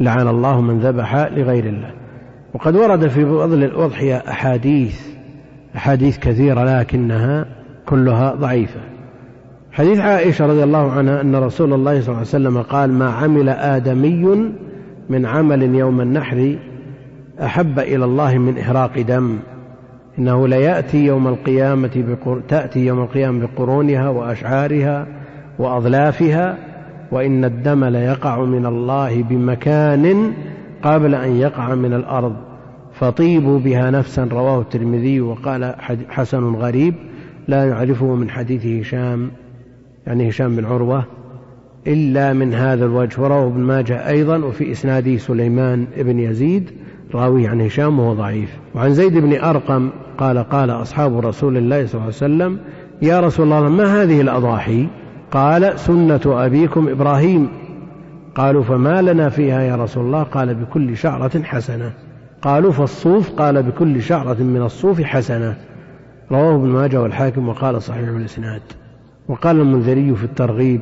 لعن 0.00 0.28
الله 0.28 0.60
من 0.60 0.78
ذبح 0.78 1.14
لغير 1.16 1.66
الله. 1.66 1.90
وقد 2.54 2.76
ورد 2.76 3.08
في 3.08 3.26
فضل 3.26 3.64
الأضحية 3.64 4.16
أحاديث 4.16 5.00
أحاديث 5.76 6.18
كثيرة 6.18 6.80
لكنها 6.80 7.46
كلها 7.86 8.34
ضعيفة. 8.34 8.89
حديث 9.72 9.98
عائشة 9.98 10.46
رضي 10.46 10.64
الله 10.64 10.92
عنها 10.92 11.20
أن 11.20 11.36
رسول 11.36 11.72
الله 11.72 12.00
صلى 12.00 12.08
الله 12.08 12.18
عليه 12.18 12.20
وسلم 12.20 12.62
قال 12.62 12.92
ما 12.92 13.10
عمل 13.10 13.48
آدمي 13.48 14.50
من 15.08 15.26
عمل 15.26 15.74
يوم 15.74 16.00
النحر 16.00 16.56
أحب 17.42 17.78
إلى 17.78 18.04
الله 18.04 18.38
من 18.38 18.58
إهراق 18.58 19.00
دم. 19.00 19.38
إنه 20.18 20.48
ليأتي 20.48 21.04
يوم 21.06 21.28
القيامة 21.28 21.90
بقر... 21.96 22.40
تأتي 22.48 22.86
يوم 22.86 23.02
القيامة 23.02 23.46
بقرونها 23.46 24.08
وأشعارها 24.08 25.06
وأظلافها 25.58 26.58
وإن 27.12 27.44
الدم 27.44 27.84
ليقع 27.84 28.44
من 28.44 28.66
الله 28.66 29.22
بمكان 29.22 30.32
قبل 30.82 31.14
أن 31.14 31.36
يقع 31.36 31.74
من 31.74 31.92
الأرض. 31.94 32.36
فطيبوا 32.92 33.58
بها 33.58 33.90
نفسا 33.90 34.28
رواه 34.32 34.60
الترمذي 34.60 35.20
وقال 35.20 35.74
حسن 36.08 36.54
غريب 36.54 36.94
لا 37.48 37.64
يعرفه 37.64 38.14
من 38.14 38.30
حديث 38.30 38.66
هشام. 38.66 39.30
يعني 40.10 40.28
هشام 40.28 40.56
بن 40.56 40.64
عروة 40.64 41.04
إلا 41.86 42.32
من 42.32 42.54
هذا 42.54 42.84
الوجه 42.84 43.20
ورواه 43.20 43.46
ابن 43.46 43.60
ماجه 43.60 44.08
أيضا 44.08 44.38
وفي 44.38 44.72
إسناده 44.72 45.16
سليمان 45.16 45.86
بن 45.96 46.18
يزيد 46.18 46.70
راوي 47.14 47.46
عن 47.46 47.60
هشام 47.60 47.98
وهو 47.98 48.14
ضعيف. 48.14 48.58
وعن 48.74 48.92
زيد 48.92 49.18
بن 49.18 49.40
أرقم 49.40 49.90
قال 50.18 50.38
قال 50.38 50.70
أصحاب 50.70 51.26
رسول 51.26 51.56
الله 51.56 51.86
صلى 51.86 51.94
الله 51.94 52.04
عليه 52.04 52.08
وسلم 52.08 52.58
يا 53.02 53.20
رسول 53.20 53.52
الله 53.52 53.68
ما 53.68 54.02
هذه 54.02 54.20
الأضاحي؟ 54.20 54.86
قال 55.30 55.78
سنة 55.78 56.20
أبيكم 56.26 56.88
إبراهيم. 56.88 57.48
قالوا 58.34 58.62
فما 58.62 59.02
لنا 59.02 59.28
فيها 59.28 59.62
يا 59.62 59.76
رسول 59.76 60.06
الله؟ 60.06 60.22
قال 60.22 60.54
بكل 60.54 60.96
شعرة 60.96 61.42
حسنة. 61.42 61.92
قالوا 62.42 62.72
فالصوف؟ 62.72 63.30
قال 63.30 63.62
بكل 63.62 64.02
شعرة 64.02 64.42
من 64.42 64.62
الصوف 64.62 65.00
حسنة. 65.00 65.56
رواه 66.30 66.54
ابن 66.54 66.68
ماجه 66.68 67.02
والحاكم 67.02 67.48
وقال 67.48 67.82
صحيح 67.82 68.08
الإسناد. 68.08 68.62
وقال 69.30 69.60
المنذري 69.60 70.14
في 70.14 70.24
الترغيب 70.24 70.80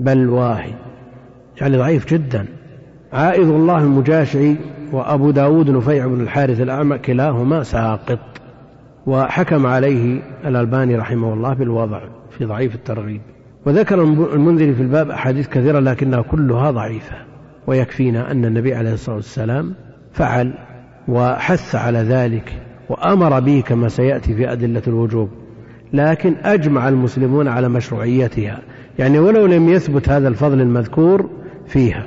بل 0.00 0.28
واهي 0.28 0.72
يعني 1.60 1.76
ضعيف 1.76 2.14
جدا. 2.14 2.46
عائذ 3.12 3.48
الله 3.48 3.78
المجاشعي 3.78 4.56
وأبو 4.92 5.30
داود 5.30 5.70
نفيع 5.70 6.06
بن 6.06 6.20
الحارث 6.20 6.60
الأعمى 6.60 6.98
كلاهما 6.98 7.62
ساقط. 7.62 8.18
وحكم 9.06 9.66
عليه 9.66 10.22
الألباني 10.44 10.96
رحمه 10.96 11.34
الله 11.34 11.54
بالوضع 11.54 12.00
في 12.30 12.44
ضعيف 12.44 12.74
الترغيب. 12.74 13.20
وذكر 13.66 14.02
المنذري 14.34 14.74
في 14.74 14.82
الباب 14.82 15.10
أحاديث 15.10 15.48
كثيرة 15.48 15.78
لكنها 15.78 16.22
كلها 16.22 16.70
ضعيفة. 16.70 17.16
ويكفينا 17.66 18.30
أن 18.30 18.44
النبي 18.44 18.74
عليه 18.74 18.92
الصلاة 18.92 19.16
والسلام 19.16 19.74
فعل 20.12 20.52
وحث 21.08 21.74
على 21.74 21.98
ذلك 21.98 22.52
وأمر 22.88 23.40
به 23.40 23.62
كما 23.66 23.88
سيأتي 23.88 24.34
في 24.34 24.52
أدلة 24.52 24.82
الوجوب. 24.86 25.39
لكن 25.92 26.34
أجمع 26.44 26.88
المسلمون 26.88 27.48
على 27.48 27.68
مشروعيتها. 27.68 28.58
يعني 28.98 29.18
ولو 29.18 29.46
لم 29.46 29.68
يثبت 29.68 30.08
هذا 30.08 30.28
الفضل 30.28 30.60
المذكور 30.60 31.30
فيها. 31.66 32.06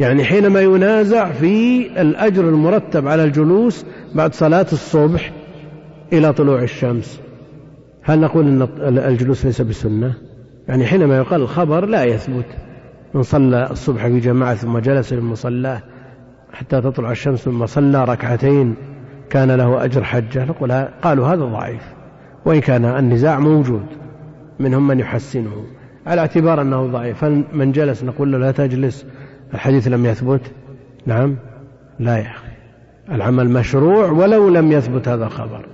يعني 0.00 0.24
حينما 0.24 0.60
ينازع 0.60 1.32
في 1.32 1.86
الأجر 2.00 2.48
المرتب 2.48 3.08
على 3.08 3.24
الجلوس 3.24 3.86
بعد 4.14 4.34
صلاة 4.34 4.66
الصبح 4.72 5.32
إلى 6.12 6.32
طلوع 6.32 6.62
الشمس 6.62 7.20
هل 8.02 8.20
نقول 8.20 8.46
أن 8.46 8.98
الجلوس 8.98 9.44
ليس 9.46 9.62
بسنة؟ 9.62 10.14
يعني 10.68 10.86
حينما 10.86 11.16
يقال 11.16 11.40
الخبر 11.40 11.86
لا 11.86 12.04
يثبت. 12.04 12.46
من 13.14 13.22
صلى 13.22 13.70
الصبح 13.70 14.06
في 14.06 14.20
جماعة 14.20 14.54
ثم 14.54 14.78
جلس 14.78 15.08
في 15.08 15.14
المصلاه 15.14 15.82
حتى 16.52 16.80
تطلع 16.80 17.10
الشمس 17.10 17.38
ثم 17.38 17.66
صلى 17.66 18.04
ركعتين 18.04 18.74
كان 19.30 19.50
له 19.50 19.84
أجر 19.84 20.04
حجة. 20.04 20.44
نقول 20.44 20.72
قالوا 21.02 21.26
هذا 21.26 21.44
ضعيف. 21.44 21.93
وإن 22.44 22.60
كان 22.60 22.84
النزاع 22.84 23.38
موجود 23.38 23.86
منهم 24.58 24.86
من 24.86 25.00
يحسنه. 25.00 25.64
على 26.06 26.20
اعتبار 26.20 26.62
أنه 26.62 26.86
ضعيف 26.86 27.18
فمن 27.24 27.72
جلس 27.72 28.04
نقول 28.04 28.32
له 28.32 28.38
لا 28.38 28.50
تجلس؟ 28.50 29.06
الحديث 29.54 29.88
لم 29.88 30.06
يثبت. 30.06 30.40
نعم. 31.06 31.36
لا 31.98 32.16
يا 32.16 32.30
أخي. 32.30 32.46
العمل 33.12 33.50
مشروع 33.50 34.10
ولو 34.10 34.48
لم 34.48 34.72
يثبت 34.72 35.08
هذا 35.08 35.24
الخبر. 35.24 35.66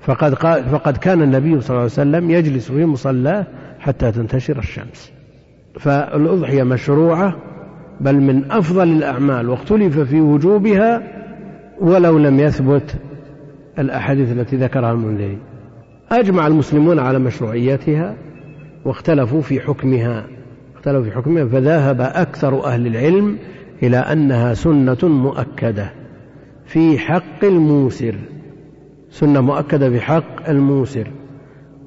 فقد, 0.00 0.34
قال 0.34 0.64
فقد 0.64 0.96
كان 0.96 1.22
النبي 1.22 1.60
صلى 1.60 1.70
الله 1.70 1.80
عليه 1.80 1.84
وسلم 1.84 2.30
يجلس 2.30 2.70
في 2.70 2.84
مصلاه 2.84 3.46
حتى 3.78 4.12
تنتشر 4.12 4.58
الشمس. 4.58 5.12
فالأضحية 5.78 6.62
مشروعة 6.62 7.36
بل 8.00 8.20
من 8.20 8.52
أفضل 8.52 8.88
الأعمال 8.88 9.48
واختلف 9.48 9.98
في 9.98 10.20
وجوبها 10.20 11.02
ولو 11.80 12.18
لم 12.18 12.40
يثبت 12.40 12.96
الأحاديث 13.78 14.32
التي 14.32 14.56
ذكرها 14.56 14.92
المنذري 14.92 15.38
أجمع 16.10 16.46
المسلمون 16.46 16.98
على 16.98 17.18
مشروعيتها 17.18 18.14
واختلفوا 18.84 19.40
في 19.40 19.60
حكمها 19.60 20.24
اختلفوا 20.76 21.02
في 21.02 21.10
حكمها 21.10 21.44
فذهب 21.44 22.00
أكثر 22.00 22.64
أهل 22.64 22.86
العلم 22.86 23.36
إلى 23.82 23.96
أنها 23.96 24.54
سنة 24.54 24.98
مؤكدة 25.02 25.90
في 26.66 26.98
حق 26.98 27.44
الموسر 27.44 28.14
سنة 29.10 29.40
مؤكدة 29.40 29.90
في 29.90 30.00
حق 30.00 30.48
الموسر. 30.48 31.10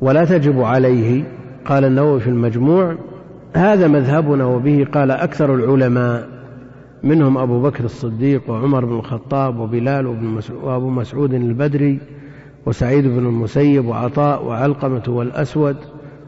ولا 0.02 0.26
تجب 0.26 0.62
عليه 0.62 1.24
قال 1.66 1.86
النووي 1.86 2.20
في 2.20 2.28
المجموع 2.28 2.96
هذا 3.56 3.88
مذهبنا 3.88 4.46
وبه 4.46 4.88
قال 4.94 5.12
أكثر 5.12 5.56
العلماء 5.56 6.30
منهم 7.04 7.38
أبو 7.38 7.62
بكر 7.62 7.84
الصديق 7.84 8.50
وعمر 8.50 8.86
بن 8.86 8.94
الخطاب 8.94 9.60
وبلال 9.60 10.08
وأبو 10.64 10.90
مسعود 10.90 11.34
البدري 11.34 12.00
وسعيد 12.66 13.08
بن 13.08 13.18
المسيب 13.18 13.86
وعطاء 13.88 14.46
وعلقمة 14.46 15.04
والأسود 15.08 15.78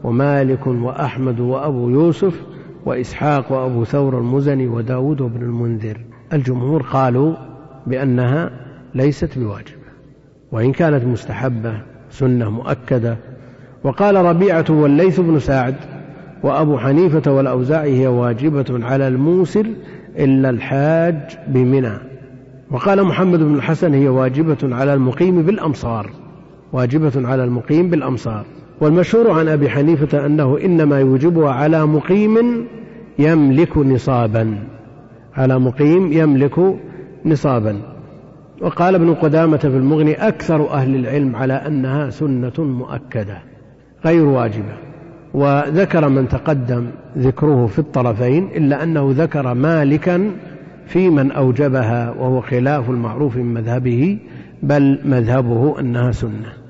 ومالك 0.04 0.66
وأحمد 0.66 1.40
وأبو 1.40 1.90
يوسف 1.90 2.40
وإسحاق 2.86 3.52
وأبو 3.52 3.84
ثور 3.84 4.18
المزني 4.18 4.66
وداود 4.66 5.16
بن 5.16 5.42
المنذر. 5.42 6.00
الجمهور 6.32 6.82
قالوا 6.82 7.34
بأنها 7.86 8.50
ليست 8.94 9.38
بواجبة 9.38 9.84
وإن 10.52 10.72
كانت 10.72 11.04
مستحبة 11.04 11.82
سنة 12.10 12.50
مؤكدة. 12.50 13.16
وقال 13.84 14.16
ربيعة 14.16 14.64
والليث 14.70 15.20
بن 15.20 15.38
سعد 15.38 15.74
وأبو 16.42 16.78
حنيفة 16.78 17.32
والأوزاعي 17.32 18.00
هي 18.00 18.06
واجبة 18.06 18.86
على 18.86 19.08
الموسر 19.08 19.66
إلا 20.18 20.50
الحاج 20.50 21.38
بمنى. 21.48 21.98
وقال 22.70 23.04
محمد 23.04 23.38
بن 23.38 23.54
الحسن 23.54 23.94
هي 23.94 24.08
واجبة 24.08 24.76
على 24.76 24.94
المقيم 24.94 25.42
بالأمصار. 25.42 26.10
واجبة 26.74 27.28
على 27.28 27.44
المقيم 27.44 27.90
بالأمصار. 27.90 28.44
والمشهور 28.80 29.30
عن 29.30 29.48
أبي 29.48 29.70
حنيفة 29.70 30.26
أنه 30.26 30.58
إنما 30.64 31.00
يوجبها 31.00 31.50
على 31.50 31.86
مقيم 31.86 32.66
يملك 33.18 33.78
نصابا. 33.78 34.58
على 35.34 35.58
مقيم 35.58 36.12
يملك 36.12 36.76
نصابا. 37.24 37.76
وقال 38.62 38.94
ابن 38.94 39.14
قدامة 39.14 39.56
في 39.56 39.66
المغني 39.66 40.28
أكثر 40.28 40.70
أهل 40.70 40.96
العلم 40.96 41.36
على 41.36 41.52
أنها 41.52 42.10
سنة 42.10 42.52
مؤكدة 42.58 43.38
غير 44.04 44.24
واجبة. 44.24 44.74
وذكر 45.34 46.08
من 46.08 46.28
تقدم 46.28 46.86
ذكره 47.18 47.66
في 47.66 47.78
الطرفين 47.78 48.48
إلا 48.56 48.82
أنه 48.82 49.14
ذكر 49.16 49.54
مالكا 49.54 50.30
في 50.86 51.10
من 51.10 51.32
أوجبها 51.32 52.10
وهو 52.10 52.40
خلاف 52.40 52.90
المعروف 52.90 53.36
من 53.36 53.54
مذهبه 53.54 54.18
بل 54.62 54.98
مذهبه 55.04 55.80
أنها 55.80 56.12
سنة. 56.12 56.63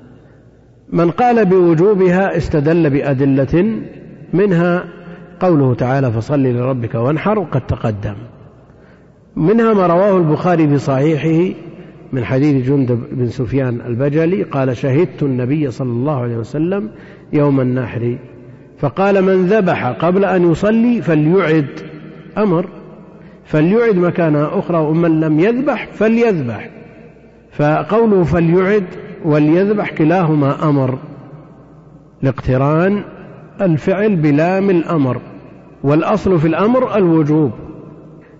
من 0.89 1.11
قال 1.11 1.45
بوجوبها 1.45 2.37
استدل 2.37 2.89
بأدلة 2.89 3.81
منها 4.33 4.85
قوله 5.39 5.73
تعالى 5.73 6.11
فصل 6.11 6.43
لربك 6.43 6.95
وانحر 6.95 7.39
وقد 7.39 7.61
تقدم. 7.67 8.15
منها 9.35 9.73
ما 9.73 9.87
رواه 9.87 10.17
البخاري 10.17 10.67
في 10.67 10.77
صحيحه 10.77 11.55
من 12.13 12.25
حديث 12.25 12.67
جندب 12.67 12.99
بن 13.11 13.27
سفيان 13.27 13.81
البجلي 13.81 14.43
قال 14.43 14.77
شهدت 14.77 15.23
النبي 15.23 15.71
صلى 15.71 15.89
الله 15.89 16.21
عليه 16.21 16.37
وسلم 16.37 16.89
يوم 17.33 17.61
النحر 17.61 18.17
فقال 18.79 19.21
من 19.21 19.45
ذبح 19.45 19.87
قبل 19.87 20.25
أن 20.25 20.51
يصلي 20.51 21.01
فليعد 21.01 21.67
أمر 22.37 22.65
فليعد 23.45 23.95
مكانها 23.95 24.59
أخرى 24.59 24.77
ومن 24.77 25.19
لم 25.19 25.39
يذبح 25.39 25.87
فليذبح 25.93 26.69
فقوله 27.51 28.23
فليعد 28.23 28.85
وليذبح 29.25 29.91
كلاهما 29.91 30.69
أمر. 30.69 30.97
لاقتران 32.21 33.03
الفعل 33.61 34.15
بلام 34.15 34.69
الأمر 34.69 35.21
والأصل 35.83 36.39
في 36.39 36.47
الأمر 36.47 36.97
الوجوب. 36.97 37.51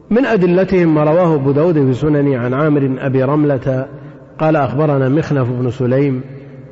من 0.09 0.25
أدلتهم 0.25 0.95
ما 0.95 1.03
رواه 1.03 1.35
أبو 1.35 1.51
داود 1.51 1.73
في 1.73 1.93
سنن 1.93 2.33
عن 2.33 2.53
عامر 2.53 2.95
أبي 2.99 3.23
رملة 3.23 3.87
قال 4.39 4.55
أخبرنا 4.55 5.09
مخنف 5.09 5.49
بن 5.49 5.69
سليم 5.69 6.21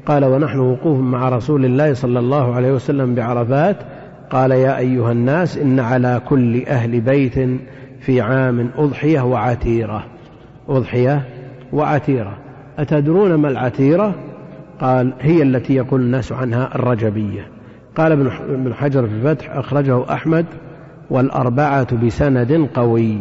قال 0.06 0.26
ونحن 0.26 0.60
وقوف 0.60 1.00
مع 1.00 1.30
رسول 1.30 1.66
الله 1.66 1.94
صلى 1.94 2.20
الله 2.20 2.56
عليه 2.56 2.72
وسلم 2.72 3.16
بعرفات. 3.16 3.78
قال 4.30 4.52
يا 4.52 4.78
أيها 4.78 5.12
الناس 5.12 5.58
إن 5.58 5.80
على 5.80 6.22
كل 6.30 6.66
أهل 6.66 7.02
بيت 7.02 7.34
في 8.00 8.22
عام 8.22 8.70
أضحية 8.78 9.22
وعتيرة. 9.22 10.04
أضحية 10.70 11.24
وعتيرة. 11.74 12.43
أتدرون 12.80 13.36
ما 13.36 13.50
العتيرة؟ 13.50 14.16
قال 14.82 15.14
هي 15.20 15.42
التي 15.42 15.76
يقول 15.76 16.02
الناس 16.02 16.32
عنها 16.32 16.76
الرجبية. 16.76 17.48
قال 17.98 18.12
ابن 18.50 18.74
حجر 18.74 19.08
في 19.08 19.14
الفتح 19.14 19.56
أخرجه 19.56 20.14
أحمد 20.14 20.46
والأربعة 21.10 22.06
بسند 22.06 22.70
قوي. 22.74 23.18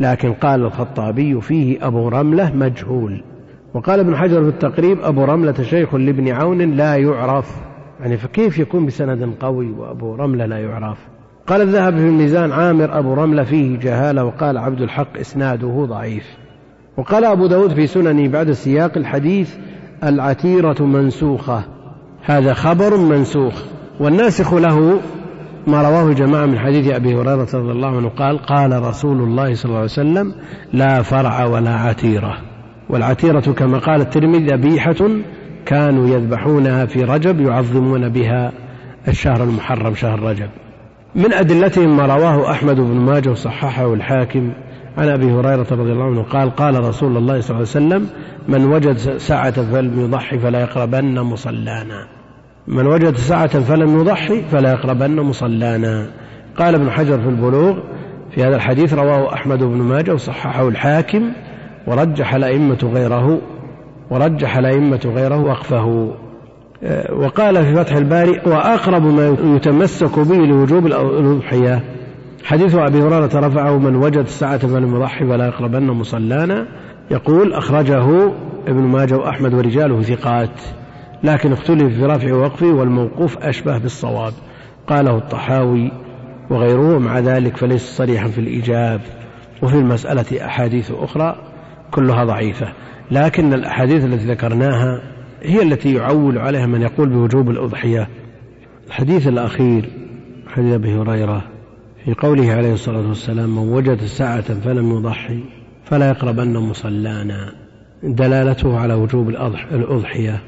لكن 0.00 0.32
قال 0.32 0.64
الخطابي 0.64 1.40
فيه 1.40 1.86
أبو 1.86 2.08
رملة 2.08 2.56
مجهول. 2.56 3.22
وقال 3.74 4.00
ابن 4.00 4.16
حجر 4.16 4.42
في 4.42 4.48
التقريب 4.48 4.98
أبو 5.02 5.24
رملة 5.24 5.62
شيخ 5.62 5.94
لابن 5.94 6.28
عون 6.28 6.58
لا 6.58 6.96
يعرف. 6.96 7.56
يعني 8.00 8.16
فكيف 8.16 8.58
يكون 8.58 8.86
بسند 8.86 9.34
قوي 9.40 9.70
وأبو 9.70 10.14
رملة 10.14 10.46
لا 10.46 10.58
يعرف؟ 10.58 10.98
قال 11.46 11.60
الذهب 11.62 11.96
في 11.96 12.08
الميزان 12.08 12.52
عامر 12.52 12.98
أبو 12.98 13.14
رملة 13.14 13.44
فيه 13.44 13.78
جهالة 13.78 14.24
وقال 14.24 14.58
عبد 14.58 14.80
الحق 14.80 15.18
إسناده 15.18 15.84
ضعيف. 15.88 16.43
وقال 16.96 17.24
أبو 17.24 17.46
داود 17.46 17.74
في 17.74 17.86
سننه 17.86 18.28
بعد 18.28 18.52
سياق 18.52 18.92
الحديث 18.96 19.54
العتيرة 20.04 20.82
منسوخة. 20.82 21.64
هذا 22.22 22.54
خبر 22.54 22.96
منسوخ. 22.96 23.62
والناسخ 24.00 24.54
له 24.54 25.00
ما 25.66 25.82
رواه 25.82 26.12
جماعة 26.12 26.46
من 26.46 26.58
حديث 26.58 26.94
أبي 26.94 27.14
هريرة 27.14 27.48
رضي 27.54 27.72
الله 27.72 27.96
عنه. 27.96 28.08
قال 28.08 28.38
قال 28.38 28.82
رسول 28.82 29.16
الله 29.16 29.54
صلى 29.54 29.64
الله 29.64 29.76
عليه 29.76 29.84
وسلم 29.84 30.34
لا 30.72 31.02
فرع 31.02 31.44
ولا 31.44 31.74
عتيرة. 31.74 32.36
والعتيرة 32.90 33.40
كما 33.40 33.78
قال 33.78 34.00
الترمذي 34.00 34.46
ذبيحة 34.46 35.08
كانوا 35.66 36.08
يذبحونها 36.08 36.86
في 36.86 37.04
رجب 37.04 37.40
يعظمون 37.40 38.08
بها 38.08 38.52
الشهر 39.08 39.42
المحرم 39.44 39.94
شهر 39.94 40.20
رجب. 40.22 40.48
من 41.14 41.32
أدلتهم 41.32 41.96
ما 41.96 42.06
رواه 42.06 42.50
أحمد 42.50 42.76
بن 42.76 43.00
ماجه 43.00 43.30
وصححه 43.30 43.94
الحاكم 43.94 44.52
عن 44.98 45.08
أبي 45.08 45.32
هريرة 45.32 45.66
رضي 45.70 45.92
الله 45.92 46.04
عنه 46.04 46.22
قال 46.22 46.50
قال 46.50 46.84
رسول 46.84 47.16
الله 47.16 47.40
صلى 47.40 47.56
الله 47.56 47.68
عليه 47.74 47.86
وسلم 47.86 48.06
من 48.48 48.64
وجد 48.64 48.96
سعة 49.16 49.50
فلم 49.50 50.00
يضحي 50.00 50.38
فلا 50.38 50.60
يقربن 50.60 51.20
مصلانا. 51.20 52.06
من 52.68 52.86
وجد 52.86 53.16
سعة 53.16 53.60
فلم 53.60 54.00
يضحي 54.00 54.42
فلا 54.42 54.70
يقربن 54.70 55.20
مصلانا. 55.20 56.10
قال 56.56 56.74
ابن 56.74 56.90
حجر 56.90 57.18
في 57.18 57.28
البلوغ 57.28 57.78
في 58.30 58.44
هذا 58.44 58.56
الحديث 58.56 58.94
رواه 58.94 59.34
أحمد 59.34 59.58
بن 59.58 59.82
ماجه 59.82 60.14
وصححه 60.14 60.68
الحاكم 60.68 61.32
ورجح 61.86 62.34
الأئمة 62.34 62.78
غيره 62.94 63.40
ورجح 64.10 64.56
الأئمة 64.56 65.00
غيره 65.04 65.40
وقفه. 65.40 66.14
آه، 66.82 67.14
وقال 67.14 67.64
في 67.64 67.74
فتح 67.74 67.96
الباري 67.96 68.40
وأقرب 68.46 69.02
ما 69.02 69.36
يتمسك 69.56 70.18
به 70.18 70.36
لوجوب 70.36 70.86
الأضحية 70.86 71.93
حديث 72.44 72.74
أبي 72.74 72.98
هريرة 73.02 73.30
رفعه 73.34 73.78
من 73.78 73.96
وجد 73.96 74.18
الساعة 74.18 74.58
فلم 74.58 74.96
يضحي 74.96 75.26
فلا 75.26 75.46
يقربن 75.46 75.86
مصلانا. 75.86 76.66
يقول 77.10 77.52
أخرجه 77.52 78.32
ابن 78.68 78.82
ماجه 78.82 79.16
وأحمد 79.16 79.54
ورجاله 79.54 80.02
ثقات 80.02 80.60
لكن 81.22 81.52
اختلف 81.52 81.94
في 81.94 82.04
رفع 82.04 82.34
وقفه 82.34 82.66
والموقوف 82.66 83.38
أشبه 83.38 83.78
بالصواب. 83.78 84.32
قاله 84.86 85.16
الطحاوي 85.16 85.92
وغيره 86.50 86.98
مع 86.98 87.18
ذلك 87.18 87.56
فليس 87.56 87.82
صريحا 87.82 88.28
في 88.28 88.38
الإيجاب. 88.38 89.00
وفي 89.62 89.74
المسألة 89.74 90.46
أحاديث 90.46 90.92
أخرى 90.92 91.36
كلها 91.90 92.24
ضعيفة. 92.24 92.72
لكن 93.10 93.54
الأحاديث 93.54 94.04
التي 94.04 94.26
ذكرناها 94.26 95.00
هي 95.42 95.62
التي 95.62 95.94
يعول 95.94 96.38
عليها 96.38 96.66
من 96.66 96.82
يقول 96.82 97.08
بوجوب 97.08 97.50
الأضحية. 97.50 98.08
الحديث 98.86 99.28
الأخير 99.28 99.90
حديث 100.48 100.74
أبي 100.74 100.94
هريرة 100.94 101.53
في 102.04 102.14
قوله 102.14 102.52
عليه 102.52 102.72
الصلاة 102.72 103.08
والسلام 103.08 103.56
من 103.56 103.72
وجد 103.72 104.04
ساعة 104.04 104.60
فلم 104.60 104.90
يضحي 104.90 105.44
فلا 105.84 106.08
يقربن 106.08 106.56
مصلانا. 106.56 107.52
دلالته 108.02 108.78
على 108.78 108.94
وجوب 108.94 109.28
الأضحية 109.72 110.40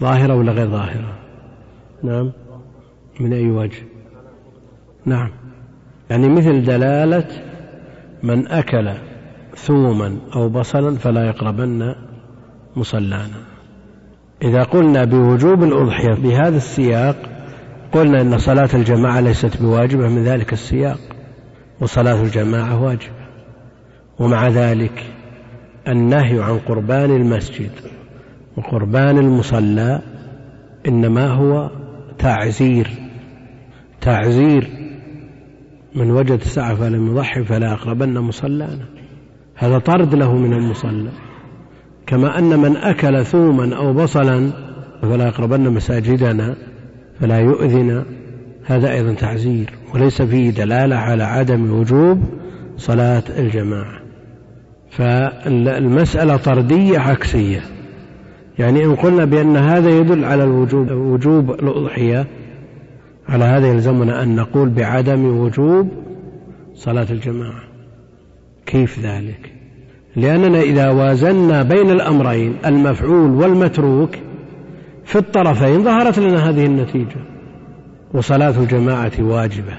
ظاهرة 0.00 0.34
ولا 0.34 0.52
غير 0.52 0.68
ظاهرة؟ 0.68 1.18
نعم. 2.02 2.32
من 3.20 3.32
أي 3.32 3.50
وجه؟ 3.50 3.82
نعم. 5.06 5.30
يعني 6.10 6.28
مثل 6.28 6.64
دلالة 6.64 7.28
من 8.22 8.48
أكل 8.48 8.90
ثوما 9.56 10.18
أو 10.36 10.48
بصلا 10.48 10.98
فلا 10.98 11.26
يقربن 11.26 11.94
مصلانا. 12.76 13.42
إذا 14.42 14.62
قلنا 14.62 15.04
بوجوب 15.04 15.62
الأضحية 15.62 16.14
بهذا 16.14 16.56
السياق 16.56 17.31
قلنا 17.92 18.20
أن 18.20 18.38
صلاة 18.38 18.68
الجماعة 18.74 19.20
ليست 19.20 19.62
بواجبة 19.62 20.08
من 20.08 20.24
ذلك 20.24 20.52
السياق. 20.52 20.98
وصلاة 21.80 22.22
الجماعة 22.22 22.82
واجبة. 22.82 23.22
ومع 24.18 24.48
ذلك 24.48 25.04
النهي 25.88 26.42
عن 26.42 26.58
قربان 26.58 27.10
المسجد 27.10 27.70
وقربان 28.56 29.18
المصلى 29.18 30.02
إنما 30.88 31.26
هو 31.26 31.70
تعزير. 32.18 32.90
تعزير 34.00 34.70
من 35.94 36.10
وجد 36.10 36.42
سعة 36.42 36.74
فلم 36.74 37.10
يضحي 37.10 37.44
فلا 37.44 37.72
يقربن 37.72 38.18
مصلانا. 38.18 38.84
هذا 39.54 39.78
طرد 39.78 40.14
له 40.14 40.36
من 40.36 40.52
المصلى. 40.52 41.10
كما 42.06 42.38
أن 42.38 42.58
من 42.58 42.76
أكل 42.76 43.24
ثوما 43.24 43.76
أو 43.76 43.92
بصلا 43.92 44.50
فلا 45.02 45.26
يقربن 45.26 45.70
مساجدنا. 45.70 46.71
فلا 47.22 47.38
يؤذن. 47.38 48.04
هذا 48.64 48.92
أيضا 48.92 49.14
تعزير 49.14 49.70
وليس 49.94 50.22
فيه 50.22 50.50
دلالة 50.50 50.96
على 50.96 51.24
عدم 51.24 51.72
وجوب 51.72 52.22
صلاة 52.76 53.22
الجماعة. 53.38 54.00
فالمسألة 54.90 56.36
طردية 56.36 56.98
عكسية. 56.98 57.60
يعني 58.58 58.84
إن 58.84 58.94
قلنا 58.94 59.24
بأن 59.24 59.56
هذا 59.56 59.90
يدل 59.90 60.24
على 60.24 60.44
الوجوب 60.44 60.90
وجوب 60.90 61.50
الأضحية 61.50 62.26
على 63.28 63.44
هذا 63.44 63.66
يلزمنا 63.66 64.22
أن 64.22 64.36
نقول 64.36 64.68
بعدم 64.68 65.24
وجوب 65.24 65.88
صلاة 66.74 67.06
الجماعة. 67.10 67.62
كيف 68.66 68.98
ذلك؟ 68.98 69.52
لأننا 70.16 70.60
إذا 70.60 70.90
وازنا 70.90 71.62
بين 71.62 71.90
الأمرين 71.90 72.56
المفعول 72.66 73.30
والمتروك 73.30 74.10
في 75.12 75.18
الطرفين 75.18 75.84
ظهرت 75.84 76.18
لنا 76.18 76.48
هذه 76.48 76.66
النتيجة 76.66 77.16
وصلاة 78.14 78.54
الجماعة 78.60 79.12
واجبة. 79.18 79.72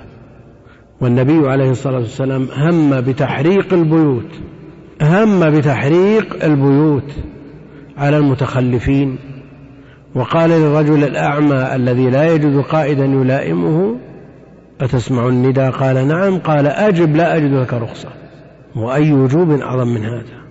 والنبي 1.02 1.48
عليه 1.50 1.72
الصلاة 1.72 1.98
والسلام 1.98 2.48
هم 2.58 3.02
بتحريق 3.02 3.74
البيوت 3.74 4.30
هم 5.02 5.50
بتحريق 5.50 6.44
البيوت 6.44 7.12
على 7.98 8.18
المتخلفين. 8.18 9.18
وقال 10.16 10.50
للرجل 10.50 11.04
الأعمى 11.04 11.76
الذي 11.76 12.10
لا 12.10 12.34
يجد 12.34 12.62
قائدا 12.62 13.06
يلائمه 13.06 13.96
أتسمع 14.82 15.28
النداء؟ 15.28 15.72
قال 15.72 16.08
نعم. 16.08 16.38
قال 16.38 16.68
أجب 16.68 17.16
لا 17.16 17.38
أجد 17.38 17.54
لك 17.54 17.74
رخصة. 17.74 18.10
وأي 18.76 19.14
وجوب 19.14 19.52
أعظم 19.52 19.88
من 19.88 20.06
هذا؟ 20.06 20.43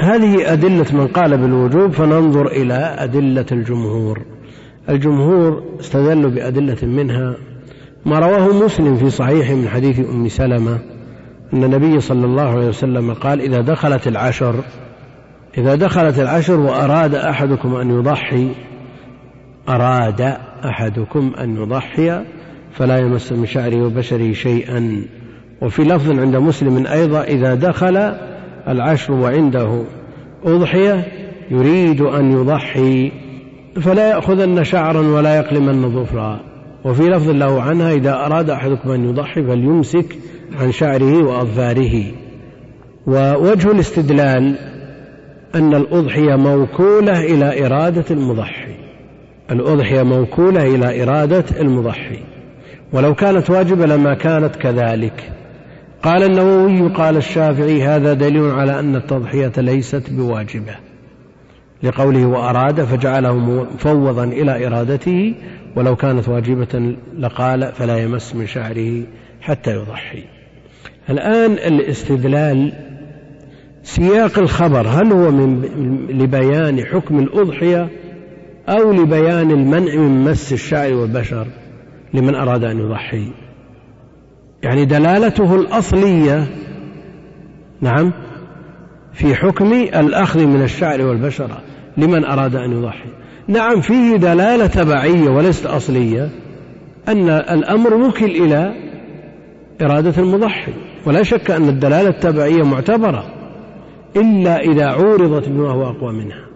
هذه 0.00 0.52
أدلة 0.52 0.86
من 0.92 1.06
قال 1.06 1.38
بالوجوب 1.38 1.92
فننظر 1.92 2.46
إلى 2.46 2.74
أدلة 2.98 3.46
الجمهور. 3.52 4.22
الجمهور 4.88 5.62
استدلوا 5.80 6.30
بأدلة 6.30 6.76
منها 6.82 7.34
ما 8.06 8.18
رواه 8.18 8.64
مسلم 8.64 8.96
في 8.96 9.10
صحيح 9.10 9.50
من 9.50 9.68
حديث 9.68 10.00
أم 10.00 10.28
سلمة 10.28 10.78
أن 11.54 11.64
النبي 11.64 12.00
صلى 12.00 12.26
الله 12.26 12.42
عليه 12.42 12.68
وسلم 12.68 13.14
قال 13.14 13.40
إذا 13.40 13.60
دخلت 13.60 14.08
العشر 14.08 14.54
إذا 15.58 15.74
دخلت 15.74 16.18
العشر 16.18 16.60
وأراد 16.60 17.14
أحدكم 17.14 17.76
أن 17.76 17.90
يضحي 17.90 18.48
أراد 19.68 20.20
أحدكم 20.64 21.32
أن 21.38 21.56
يضحي 21.56 22.24
فلا 22.72 22.98
يمس 22.98 23.32
من 23.32 23.46
شعره 23.46 23.86
وبشره 23.86 24.32
شيئا. 24.32 25.02
وفي 25.62 25.82
لفظ 25.82 26.10
عند 26.10 26.36
مسلم 26.36 26.86
أيضا 26.86 27.22
إذا 27.22 27.54
دخل 27.54 27.96
العشر 28.68 29.12
وعنده. 29.12 29.82
أضحية 30.44 31.06
يريد 31.50 32.00
أن 32.00 32.32
يضحي 32.32 33.12
فلا 33.80 34.08
يأخذن 34.08 34.64
شعرا 34.64 35.00
ولا 35.00 35.36
يقلمن 35.36 36.02
ظفرا. 36.02 36.40
وفي 36.84 37.02
لفظ 37.02 37.30
له 37.30 37.62
عنها 37.62 37.92
إذا 37.92 38.12
أراد 38.12 38.50
أحدكم 38.50 38.90
أن 38.90 39.08
يضحي 39.08 39.42
فليمسك 39.42 40.16
عن 40.60 40.72
شعره 40.72 41.24
وأظفاره. 41.24 42.04
ووجه 43.06 43.70
الاستدلال 43.70 44.58
أن 45.54 45.74
الأضحية 45.74 46.36
موكولة 46.36 47.20
إلى 47.20 47.66
إرادة 47.66 48.04
المضحي. 48.10 48.74
الأضحية 49.50 50.02
موكولة 50.02 50.74
إلى 50.74 51.02
إرادة 51.02 51.44
المضحي. 51.60 52.18
ولو 52.92 53.14
كانت 53.14 53.50
واجبة 53.50 53.86
لما 53.86 54.14
كانت 54.14 54.56
كذلك. 54.56 55.32
قال 56.02 56.22
النووي 56.22 56.88
قال 56.88 57.16
الشافعي 57.16 57.82
هذا 57.82 58.14
دليل 58.14 58.50
على 58.50 58.80
أن 58.80 58.96
التضحية 58.96 59.52
ليست 59.56 60.10
بواجبة. 60.10 60.74
لقوله 61.82 62.26
وأراد 62.26 62.84
فجعله 62.84 63.36
مفوضا 63.38 64.24
إلى 64.24 64.66
إرادته 64.66 65.34
ولو 65.76 65.96
كانت 65.96 66.28
واجبة 66.28 66.96
لقال 67.18 67.72
فلا 67.72 67.98
يمس 67.98 68.34
من 68.34 68.46
شعره 68.46 69.02
حتى 69.40 69.70
يضحي. 69.70 70.24
الآن 71.10 71.52
الاستدلال 71.52 72.72
سياق 73.82 74.38
الخبر 74.38 74.88
هل 74.88 75.12
هو 75.12 75.30
من 75.30 75.62
لبيان 76.10 76.84
حكم 76.84 77.18
الأضحية 77.18 77.88
أو 78.68 78.92
لبيان 78.92 79.50
المنع 79.50 79.94
من 79.94 80.24
مس 80.24 80.52
الشعر 80.52 80.94
والبشر 80.94 81.46
لمن 82.14 82.34
أراد 82.34 82.64
أن 82.64 82.78
يضحي؟ 82.78 83.32
يعني 84.62 84.84
دلالته 84.84 85.54
الأصلية 85.54 86.46
نعم 87.80 88.12
في 89.12 89.34
حكم 89.34 89.72
الأخذ 89.72 90.46
من 90.46 90.62
الشعر 90.62 91.02
والبشرة 91.02 91.60
لمن 91.96 92.24
أراد 92.24 92.56
أن 92.56 92.72
يضحي. 92.72 93.08
نعم 93.48 93.80
فيه 93.80 94.16
دلالة 94.16 94.66
تبعية 94.66 95.30
وليست 95.30 95.66
أصلية 95.66 96.28
أن 97.08 97.28
الأمر 97.30 97.94
وكل 97.94 98.24
إلى 98.24 98.74
إرادة 99.82 100.22
المضحي. 100.22 100.72
ولا 101.06 101.22
شك 101.22 101.50
أن 101.50 101.68
الدلالة 101.68 102.08
التبعية 102.08 102.62
معتبرة 102.62 103.24
إلا 104.16 104.60
إذا 104.60 104.86
عورضت 104.86 105.48
بما 105.48 105.70
هو 105.70 105.82
أقوى 105.82 106.12
منها. 106.12 106.46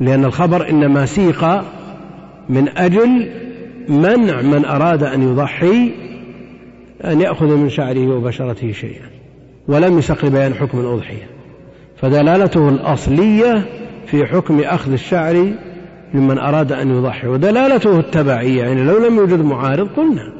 لأن 0.00 0.24
الخبر 0.24 0.70
إنما 0.70 1.06
سيق 1.06 1.44
من 2.48 2.68
أجل 2.78 3.30
منع 3.88 4.42
من 4.42 4.64
أراد 4.64 5.02
أن 5.02 5.22
يضحي 5.22 5.92
أن 7.04 7.20
يأخذ 7.20 7.56
من 7.56 7.68
شعره 7.68 8.08
وبشرته 8.08 8.72
شيئا 8.72 9.10
ولم 9.68 9.98
يسق 9.98 10.24
لبيان 10.24 10.54
حكم 10.54 10.80
الأضحية. 10.80 11.28
فدلالته 11.96 12.68
الأصلية 12.68 13.66
في 14.06 14.26
حكم 14.26 14.60
أخذ 14.60 14.92
الشعر 14.92 15.52
ممن 16.14 16.38
أراد 16.38 16.72
أن 16.72 16.90
يضحي 16.90 17.26
ودلالته 17.26 17.98
التبعية 17.98 18.62
يعني 18.62 18.82
لو 18.82 19.06
لم 19.06 19.16
يوجد 19.16 19.40
معارض 19.40 19.88
قلنا 19.88 20.32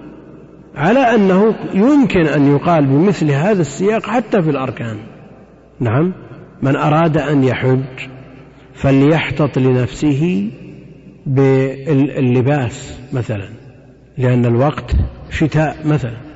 على 0.75 0.99
أنه 0.99 1.55
يمكن 1.75 2.27
أن 2.27 2.53
يقال 2.53 2.87
بمثل 2.87 3.31
هذا 3.31 3.61
السياق 3.61 4.07
حتى 4.07 4.43
في 4.43 4.51
الأركان. 4.51 4.99
نعم 5.81 6.13
من 6.63 6.77
أراد 6.77 7.19
أن 7.19 7.45
يحج 7.45 8.09
فليحتط 8.75 9.59
لنفسه 9.59 10.51
باللباس 11.27 12.99
مثلا 13.13 13.49
لأن 14.19 14.47
الوقت 14.47 14.97
شتاء 15.31 15.77
مثلا. 15.85 16.28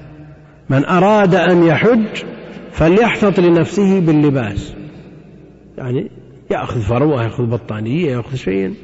من 0.73 0.85
أراد 0.85 1.35
أن 1.35 1.63
يحج 1.63 2.25
فليحتط 2.71 3.41
لنفسه 3.41 4.01
باللباس. 4.01 4.75
يعني 5.79 6.11
يأخذ 6.51 6.81
فروة 6.81 7.23
يأخذ 7.23 7.47
بطانية 7.47 8.11
يأخذ 8.11 8.35
شيئا. 8.35 8.75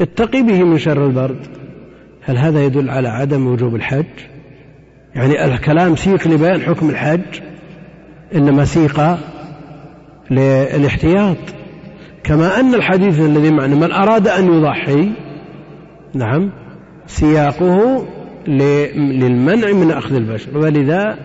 يتقي 0.00 0.42
به 0.42 0.64
من 0.64 0.78
شر 0.78 1.06
البرد. 1.06 1.46
هل 2.22 2.38
هذا 2.38 2.64
يدل 2.64 2.90
على 2.90 3.08
عدم 3.08 3.46
وجوب 3.46 3.74
الحج؟ 3.74 4.04
يعني 5.14 5.44
الكلام 5.44 5.96
سيق 5.96 6.28
لبيان 6.28 6.60
حكم 6.60 6.90
الحج 6.90 7.40
إنما 8.34 8.64
سيق 8.64 9.00
للاحتياط 10.30 11.36
كما 12.24 12.60
أن 12.60 12.74
الحديث 12.74 13.20
الذي 13.20 13.50
معنى 13.50 13.74
من 13.74 13.92
أراد 13.92 14.28
أن 14.28 14.52
يضحي 14.52 15.12
نعم 16.14 16.50
سياقه 17.06 18.06
للمنع 18.48 19.72
من 19.72 19.90
أخذ 19.90 20.14
البشر. 20.14 20.58
ولذا 20.58 21.18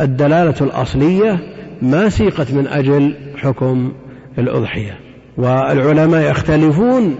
الدلالة 0.00 0.54
الأصلية 0.60 1.38
ما 1.82 2.08
سيقت 2.08 2.52
من 2.52 2.66
أجل 2.66 3.14
حكم 3.36 3.92
الأضحية. 4.38 4.98
والعلماء 5.36 6.30
يختلفون 6.30 7.16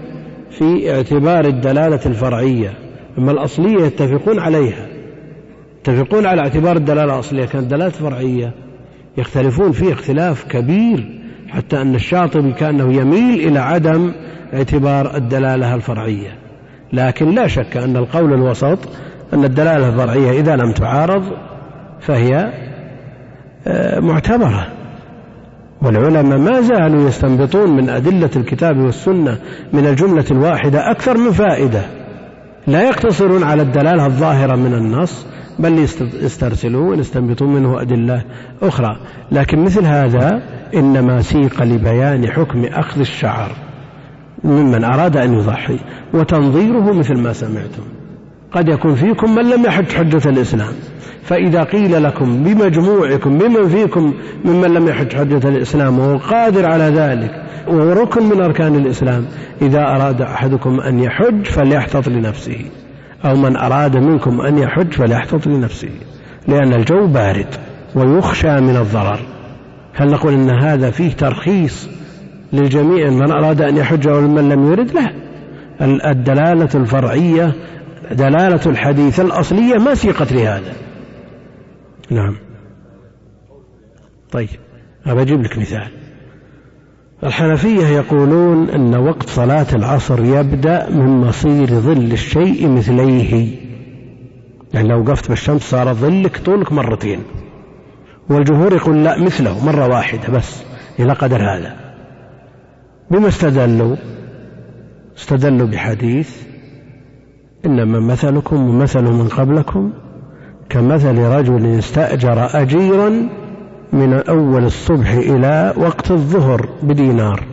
في 0.51 0.95
اعتبار 0.95 1.45
الدلالة 1.45 1.99
الفرعية 2.05 2.73
أما 3.17 3.31
الأصلية 3.31 3.85
يتفقون 3.85 4.39
عليها. 4.39 4.87
يتفقون 5.79 6.25
على 6.25 6.41
اعتبار 6.41 6.75
الدلالة 6.75 7.13
الأصلية 7.13 7.45
كانت 7.45 7.71
دلالة 7.71 7.89
فرعية. 7.89 8.53
يختلفون 9.17 9.71
فيه 9.71 9.93
اختلاف 9.93 10.43
كبير 10.43 11.19
حتى 11.47 11.81
أن 11.81 11.95
الشاطبي 11.95 12.51
كأنه 12.51 12.93
يميل 12.93 13.47
إلى 13.47 13.59
عدم 13.59 14.11
اعتبار 14.53 15.15
الدلالة 15.15 15.75
الفرعية. 15.75 16.37
لكن 16.93 17.35
لا 17.35 17.47
شك 17.47 17.77
أن 17.77 17.97
القول 17.97 18.33
الوسط 18.33 18.79
أن 19.33 19.43
الدلالة 19.43 19.89
الفرعية 19.89 20.39
إذا 20.39 20.55
لم 20.55 20.71
تعارض 20.71 21.23
فهي 21.99 22.53
آه، 23.67 23.99
معتبرة. 23.99 24.67
والعلماء 25.81 26.37
ما 26.37 26.61
زالوا 26.61 27.07
يستنبطون 27.07 27.75
من 27.75 27.89
أدلة 27.89 28.29
الكتاب 28.35 28.77
والسنة 28.77 29.37
من 29.73 29.85
الجملة 29.85 30.25
الواحدة 30.31 30.91
أكثر 30.91 31.17
من 31.17 31.31
فائدة. 31.31 31.81
لا 32.67 32.81
يقتصرون 32.81 33.43
على 33.43 33.61
الدلالة 33.61 34.05
الظاهرة 34.05 34.55
من 34.55 34.73
النص 34.73 35.25
بل 35.59 35.79
يسترسلون 36.21 36.99
يستنبطون 36.99 37.53
منه 37.53 37.81
أدلة 37.81 38.23
أخرى. 38.61 38.97
لكن 39.31 39.63
مثل 39.63 39.85
هذا 39.85 40.41
إنما 40.75 41.21
سيق 41.21 41.63
لبيان 41.63 42.27
حكم 42.27 42.65
أخذ 42.65 42.99
الشعر 42.99 43.51
ممن 44.43 44.83
أراد 44.83 45.17
أن 45.17 45.33
يضحي 45.33 45.79
وتنظيره 46.13 46.93
مثل 46.93 47.19
ما 47.19 47.33
سمعتم. 47.33 47.96
قد 48.51 48.69
يكون 48.69 48.95
فيكم 48.95 49.35
من 49.35 49.49
لم 49.49 49.65
يحج 49.65 49.91
حجة 49.91 50.29
الإسلام. 50.29 50.73
فإذا 51.23 51.63
قيل 51.63 52.03
لكم 52.03 52.43
بمجموعكم 52.43 53.37
بمن 53.37 53.67
فيكم 53.67 54.13
ممن 54.45 54.73
لم 54.73 54.87
يحج 54.87 55.15
حجة 55.15 55.49
الإسلام 55.49 55.99
وهو 55.99 56.17
قادر 56.17 56.65
على 56.65 56.83
ذلك 56.83 57.31
وهو 57.67 57.91
ركن 57.91 58.29
من 58.29 58.41
أركان 58.41 58.75
الإسلام 58.75 59.25
إذا 59.61 59.79
أراد 59.79 60.21
أحدكم 60.21 60.79
أن 60.79 60.99
يحج 60.99 61.45
فليحتط 61.45 62.07
لنفسه 62.07 62.59
أو 63.25 63.35
من 63.35 63.57
أراد 63.57 63.97
منكم 63.97 64.41
أن 64.41 64.57
يحج 64.57 64.93
فليحتط 64.93 65.47
لنفسه 65.47 65.89
لأن 66.47 66.73
الجو 66.73 67.07
بارد 67.07 67.55
ويخشى 67.95 68.61
من 68.61 68.75
الضرر. 68.75 69.19
هل 69.93 70.11
نقول 70.11 70.33
أن 70.33 70.49
هذا 70.49 70.91
فيه 70.91 71.11
ترخيص 71.11 71.89
للجميع 72.53 73.09
من 73.09 73.31
أراد 73.31 73.61
أن 73.61 73.77
يحج 73.77 74.07
أو 74.07 74.21
من 74.21 74.49
لم 74.49 74.71
يرد؟ 74.71 74.91
لا. 74.91 75.11
الدلالة 76.11 76.69
الفرعية 76.75 77.53
دلالة 78.11 78.61
الحديث 78.65 79.19
الأصلية 79.19 79.77
ما 79.77 79.95
سيقت 79.95 80.31
لهذا 80.33 80.73
نعم. 82.11 82.35
طيب 84.31 84.49
أبى 85.05 85.21
أجيب 85.21 85.41
لك 85.41 85.57
مثال. 85.57 85.87
الحنفية 87.23 87.87
يقولون 87.87 88.69
أن 88.69 88.95
وقت 88.95 89.29
صلاة 89.29 89.67
العصر 89.73 90.23
يبدأ 90.23 90.89
من 90.89 91.07
مصير 91.07 91.67
ظل 91.67 92.11
الشيء 92.11 92.69
مثليه. 92.69 93.57
يعني 94.73 94.87
لو 94.87 95.01
وقفت 95.01 95.29
بالشمس 95.29 95.61
صار 95.61 95.93
ظلك 95.93 96.37
طولك 96.37 96.71
مرتين. 96.71 97.23
والجمهور 98.29 98.73
يقول 98.73 99.03
لا 99.03 99.23
مثله 99.23 99.65
مرة 99.65 99.87
واحدة 99.87 100.33
بس 100.33 100.63
إلى 100.99 101.13
قدر 101.13 101.41
هذا. 101.41 101.75
بما 103.11 103.27
استدلوا؟ 103.27 103.95
استدلوا 105.17 105.67
بحديث 105.67 106.46
إنما 107.67 107.99
مثلكم 107.99 108.69
ومثل 108.69 109.03
من 109.03 109.27
قبلكم 109.27 109.91
كمثل 110.69 111.17
رجل 111.17 111.65
استأجر 111.65 112.61
أجيرا 112.61 113.29
من 113.93 114.13
أول 114.13 114.65
الصبح 114.65 115.11
إلى 115.11 115.73
وقت 115.77 116.11
الظهر 116.11 116.69
بدينار 116.83 117.43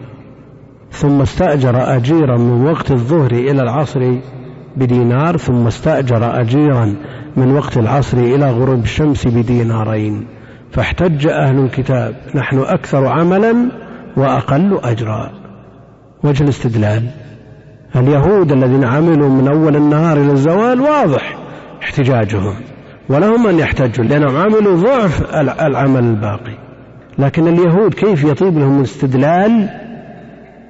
ثم 0.91 1.21
استأجر 1.21 1.97
أجيرا 1.97 2.39
من 2.39 2.67
وقت 2.67 2.91
الظهر 2.91 3.31
إلى 3.31 3.63
العصر 3.63 4.15
بدينار 4.77 5.37
ثم 5.37 5.67
استأجر 5.67 6.41
أجيرا 6.41 6.97
من 7.37 7.57
وقت 7.57 7.79
العصر 7.79 8.19
إلى 8.19 8.51
غروب 8.51 8.83
الشمس 8.83 9.27
بدينارين. 9.27 10.27
فاحتج 10.71 11.27
أهل 11.27 11.59
الكتاب 11.59 12.15
نحن 12.35 12.59
أكثر 12.59 13.07
عملا 13.07 13.71
وأقل 14.17 14.79
أجرا. 14.83 15.31
وجه 16.25 16.45
الاستدلال. 16.45 17.03
اليهود 17.97 18.53
الذين 18.53 18.85
عملوا 18.85 19.29
من 19.29 19.49
أول 19.49 19.77
النهار 19.77 20.17
إلى 20.17 20.33
الزوال 20.33 20.81
واضح 20.81 21.39
احتجاجهم 21.83 22.55
ولهم 23.09 23.47
أن 23.47 23.59
يحتجوا 23.59 24.05
لأنهم 24.05 24.37
عملوا 24.37 24.77
ضعف 24.77 25.35
العمل 25.61 26.05
الباقي. 26.05 26.59
لكن 27.19 27.49
اليهود 27.49 27.95
كيف 27.95 28.25
يطيب 28.25 28.59
لهم 28.59 28.79
الاستدلال 28.79 29.69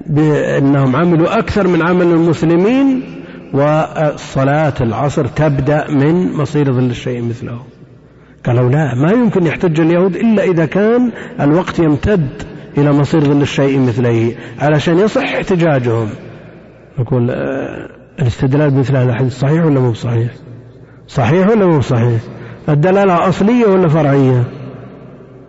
بأنهم 0.07 0.97
عملوا 0.97 1.39
أكثر 1.39 1.69
من 1.69 1.83
عمل 1.83 2.07
المسلمين 2.07 3.03
وصلاة 3.53 4.75
العصر 4.81 5.27
تبدأ 5.27 5.91
من 5.91 6.33
مصير 6.33 6.73
ظل 6.73 6.91
الشيء 6.91 7.23
مثله؟ 7.23 7.59
قالوا 8.47 8.71
لا 8.71 8.95
ما 8.95 9.13
يمكن 9.13 9.47
يحتج 9.47 9.81
اليهود 9.81 10.17
إلا 10.17 10.45
إذا 10.45 10.67
كان 10.67 11.11
الوقت 11.41 11.79
يمتد 11.79 12.29
إلى 12.79 12.93
مصير 12.93 13.21
ظل 13.21 13.43
الشيء 13.43 13.79
مثله 13.79 14.35
علشان 14.59 14.99
يصح 14.99 15.35
احتجاجهم. 15.35 16.09
نقول 16.99 17.31
آه، 17.31 17.89
الاستدلال 18.21 18.71
بمثل 18.71 18.97
هذا 18.97 19.11
الحديث 19.11 19.39
صحيح 19.39 19.65
ولا 19.65 19.81
مو 19.81 19.95
صحيح؟ 19.95 20.31
صحيح 21.07 21.49
ولا 21.49 21.67
مو 21.67 21.81
صحيح؟ 21.81 22.21
الدلالة 22.69 23.29
أصلية 23.29 23.67
ولا 23.67 23.89
فرعية؟ 23.89 24.45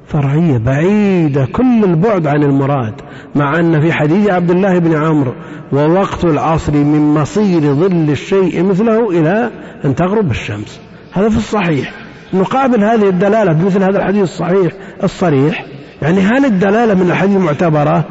فرعية 0.07 0.57
بعيدة 0.57 1.45
كل 1.45 1.83
البعد 1.83 2.27
عن 2.27 2.43
المراد 2.43 2.93
مع 3.35 3.59
أن 3.59 3.81
في 3.81 3.93
حديث 3.93 4.29
عبد 4.29 4.51
الله 4.51 4.79
بن 4.79 4.95
عمرو 4.95 5.33
ووقت 5.71 6.25
العصر 6.25 6.73
من 6.73 7.13
مصير 7.13 7.61
ظل 7.61 8.09
الشيء 8.09 8.63
مثله 8.63 9.09
إلى 9.09 9.51
أن 9.85 9.95
تغرب 9.95 10.31
الشمس. 10.31 10.81
هذا 11.13 11.29
في 11.29 11.37
الصحيح. 11.37 11.93
نقابل 12.33 12.83
هذه 12.83 13.09
الدلالة 13.09 13.53
بمثل 13.53 13.83
هذا 13.83 13.97
الحديث 13.97 14.23
الصحيح 14.23 14.71
الصريح. 15.03 15.65
يعني 16.01 16.19
هل 16.19 16.45
الدلالة 16.45 16.93
من 16.93 17.11
الحديث 17.11 17.37
معتبرة 17.37 18.05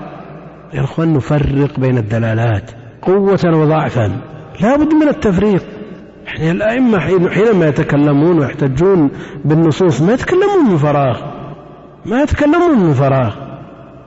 يا 0.74 0.84
أخوان 0.84 1.12
نفرق 1.12 1.80
بين 1.80 1.98
الدلالات. 1.98 2.83
قوة 3.06 3.60
وضعفا. 3.60 4.20
لا 4.60 4.76
بد 4.76 4.94
من 4.94 5.08
التفريق. 5.08 5.62
يعني 6.26 6.50
الأئمة 6.50 6.98
حينما 7.30 7.66
يتكلمون 7.66 8.38
ويحتجون 8.38 9.10
بالنصوص 9.44 10.02
ما 10.02 10.12
يتكلمون 10.12 10.70
من 10.70 10.76
فراغ. 10.76 11.20
ما 12.06 12.22
يتكلمون 12.22 12.78
من 12.78 12.92
فراغ. 12.92 13.34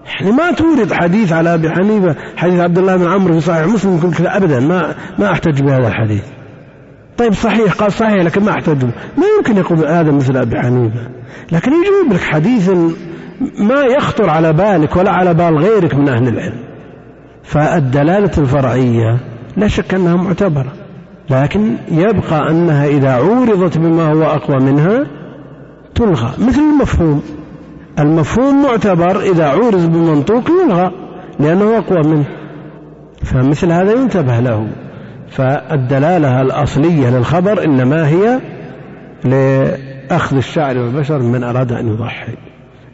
يعني 0.05 0.31
ما 0.31 0.51
تورد 0.51 0.93
حديث 0.93 1.33
على 1.33 1.53
أبي 1.53 1.69
حنيفة 1.69 2.15
حديث 2.37 2.59
عبد 2.59 2.77
الله 2.77 2.95
بن 2.95 3.07
عمرو 3.07 3.33
في 3.33 3.39
صحيح 3.39 3.67
مسلم 3.67 3.97
يقول 3.97 4.13
كذا 4.13 4.37
أبدا. 4.37 4.59
ما 4.59 4.95
ما 5.19 5.31
أحتج 5.31 5.61
بهذا 5.61 5.87
الحديث. 5.87 6.23
طيب 7.17 7.33
صحيح 7.33 7.73
قال 7.73 7.91
صحيح 7.91 8.23
لكن 8.23 8.43
ما 8.43 8.51
أحتج 8.51 8.83
ما 9.17 9.25
يمكن 9.37 9.57
يقول 9.57 9.87
هذا 9.87 10.11
مثل 10.11 10.37
أبي 10.37 10.59
حنيفة. 10.59 11.09
لكن 11.51 11.71
يجيب 11.71 12.13
لك 12.13 12.21
حديث 12.21 12.69
ما 13.59 13.81
يخطر 13.97 14.29
على 14.29 14.53
بالك 14.53 14.95
ولا 14.95 15.11
على 15.11 15.33
بال 15.33 15.57
غيرك 15.57 15.95
من 15.95 16.09
أهل 16.09 16.27
العلم. 16.27 16.66
فالدلالة 17.47 18.31
الفرعية 18.37 19.17
لا 19.57 19.67
شك 19.67 19.93
أنها 19.93 20.15
معتبرة 20.15 20.73
لكن 21.29 21.75
يبقى 21.91 22.49
أنها 22.49 22.87
إذا 22.87 23.09
عورضت 23.09 23.77
بما 23.77 24.11
هو 24.11 24.23
أقوى 24.23 24.59
منها 24.59 25.05
تلغى 25.95 26.33
مثل 26.47 26.61
المفهوم. 26.61 27.23
المفهوم 27.99 28.63
معتبر 28.63 29.21
إذا 29.21 29.45
عورض 29.45 29.91
بمنطوق 29.91 30.49
يلغى 30.49 30.91
لأنه 31.39 31.77
أقوى 31.77 32.01
منه 32.03 32.25
فمثل 33.23 33.71
هذا 33.71 33.91
ينتبه 33.91 34.39
له. 34.39 34.67
فالدلالة 35.29 36.41
الأصلية 36.41 37.09
للخبر 37.09 37.63
إنما 37.63 38.07
هي 38.07 38.39
لأخذ 39.23 40.37
الشعر 40.37 40.77
والبشر 40.77 41.19
من 41.19 41.43
أراد 41.43 41.71
أن 41.71 41.87
يضحي. 41.87 42.35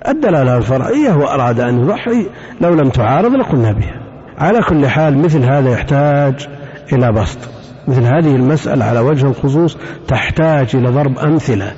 الدلالة 0.08 0.58
الفرعية 0.58 1.10
هو 1.10 1.24
أراد 1.24 1.60
أن 1.60 1.80
يضحي 1.80 2.26
لو 2.62 2.74
لم 2.74 2.90
تعارض 2.90 3.36
لقلنا 3.36 3.72
بها. 3.72 4.03
على 4.38 4.62
كل 4.62 4.88
حال 4.88 5.18
مثل 5.18 5.44
هذا 5.44 5.70
يحتاج 5.70 6.48
إلى 6.94 7.12
بسط. 7.12 7.40
مثل 7.88 8.02
هذه 8.02 8.36
المسألة 8.36 8.86
على 8.86 9.00
وجه 9.00 9.28
الخصوص 9.28 9.78
تحتاج 10.08 10.76
إلى 10.76 10.90
ضرب 10.90 11.20
أمثلة. 11.20 11.72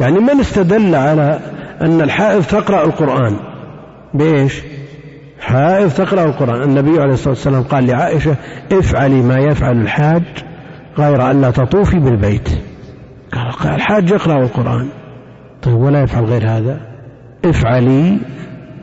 يعني 0.00 0.18
من 0.20 0.40
استدل 0.40 0.94
على 0.94 1.40
أن 1.80 2.00
الحائض 2.00 2.42
تقرأ 2.42 2.84
القرآن؟ 2.84 3.36
بإيش؟ 4.14 4.62
حائض 5.40 5.90
تقرأ 5.90 6.24
القرآن. 6.24 6.62
النبي 6.62 7.00
عليه 7.00 7.12
الصلاة 7.12 7.34
والسلام 7.34 7.62
قال 7.62 7.86
لعائشة 7.86 8.36
افعلي 8.72 9.22
ما 9.22 9.38
يفعل 9.38 9.80
الحاج 9.80 10.22
غير 10.98 11.30
أن 11.30 11.40
لا 11.40 11.50
تطوفي 11.50 11.98
بالبيت. 11.98 12.48
قال 13.32 13.74
الحاج 13.74 14.10
يقرأ 14.10 14.42
القرآن. 14.42 14.88
طيب 15.62 15.76
ولا 15.76 16.02
يفعل 16.02 16.24
غير 16.24 16.48
هذا؟ 16.48 16.80
افعلي 17.44 18.18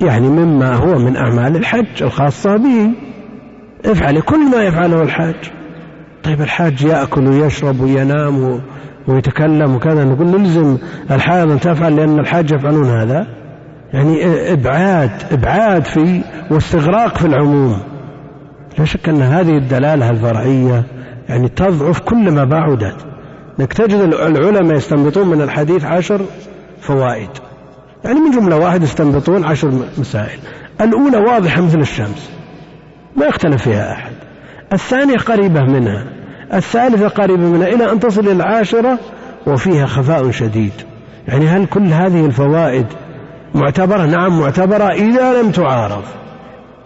يعني 0.02 0.28
مما 0.28 0.76
هو 0.76 1.00
من 1.00 1.18
أعمال 1.18 1.56
الحج 1.56 2.04
الخاصة 2.04 2.58
به. 2.58 3.07
افعلي 3.88 4.22
كل 4.22 4.52
ما 4.52 4.64
يفعله 4.64 5.02
الحاج. 5.02 5.36
طيب 6.24 6.42
الحاج 6.42 6.82
يأكل 6.82 7.28
ويشرب 7.28 7.80
وينام 7.80 8.62
ويتكلم 9.08 9.76
وكذا 9.76 10.04
نقول 10.04 10.28
نلزم 10.28 10.78
الحائض 11.12 11.52
أن 11.52 11.60
تفعل 11.60 11.96
لأن 11.96 12.20
الحاج 12.20 12.52
يفعلون 12.52 12.86
هذا. 12.86 13.28
يعني 13.94 14.52
إبعاد 14.52 15.12
إبعاد 15.32 15.86
في 15.86 16.22
واستغراق 16.52 17.18
في 17.18 17.26
العموم. 17.26 17.78
لا 18.80 18.86
شك 18.86 19.10
أن 19.10 19.22
هذه 19.22 19.58
الدلالة 19.58 20.10
الفرعية 20.10 20.84
يعني 21.30 21.50
تضعف 21.50 22.00
كلما 22.00 22.44
بعدت. 22.44 22.96
إنك 23.60 23.74
تجد 23.74 24.00
العلماء 24.14 24.76
يستنبطون 24.76 25.28
من 25.28 25.42
الحديث 25.42 25.86
عشر 25.86 26.22
فوائد. 26.82 27.30
يعني 28.06 28.20
من 28.20 28.32
جملة 28.32 28.58
واحدة 28.58 28.84
يستنبطون 28.84 29.44
عشر 29.44 29.72
مسائل. 29.98 30.40
الأولى 30.82 31.18
واضحة 31.18 31.62
مثل 31.62 31.80
الشمس. 31.80 32.37
ما 33.18 33.26
يختلف 33.26 33.64
فيها 33.64 33.94
أحد. 33.94 34.12
الثانية 34.74 35.18
قريبة 35.18 35.62
منها. 35.62 36.04
الثالثة 36.54 37.08
قريبة 37.08 37.44
منها 37.44 37.68
إلى 37.68 37.92
أن 37.92 38.00
تصل 38.00 38.22
إلى 38.22 38.32
العاشرة 38.32 39.00
وفيها 39.48 39.86
خفاء 39.86 40.32
شديد. 40.32 40.72
يعني 41.28 41.48
هل 41.48 41.66
كل 41.66 41.86
هذه 41.86 42.26
الفوائد 42.26 42.86
معتبرة؟ 43.56 44.06
نعم 44.06 44.40
معتبرة 44.40 44.84
إذا 44.84 45.42
لم 45.42 45.52
تعارض. 45.52 46.04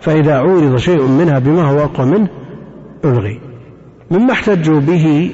فإذا 0.01 0.37
عورض 0.37 0.75
شيء 0.77 1.01
منها 1.07 1.39
بما 1.39 1.63
هو 1.63 1.83
أقوى 1.83 2.05
منه 2.05 2.27
ألغي. 3.05 3.39
مما 4.11 4.31
احتجوا 4.33 4.79
به 4.79 5.31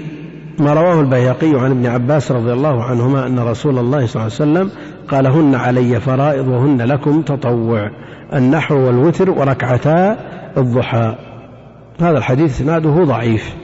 ما 0.60 0.74
رواه 0.74 1.02
البيهقي 1.02 1.50
عن 1.50 1.72
ابن 1.72 1.86
عباس 1.86 2.32
رضي 2.32 2.54
الله 2.54 2.84
عنهما 2.84 3.28
أن 3.28 3.39
رسول 3.39 3.78
الله 3.78 4.06
صلى 4.06 4.22
الله 4.22 4.34
عليه 4.39 4.70
وسلم 4.70 4.72
قال 5.08 5.28
هن 5.28 5.56
علي 5.56 6.00
فرائض 6.00 6.48
وهن 6.48 6.82
لكم 6.82 7.22
تطوع. 7.22 7.91
النحو 8.34 8.76
والوتر 8.76 9.30
وركعتا 9.30 10.18
الضحى. 10.58 11.16
هذا 12.01 12.18
الحديث 12.18 12.62
إسناده 12.62 13.03
ضعيف. 13.03 13.55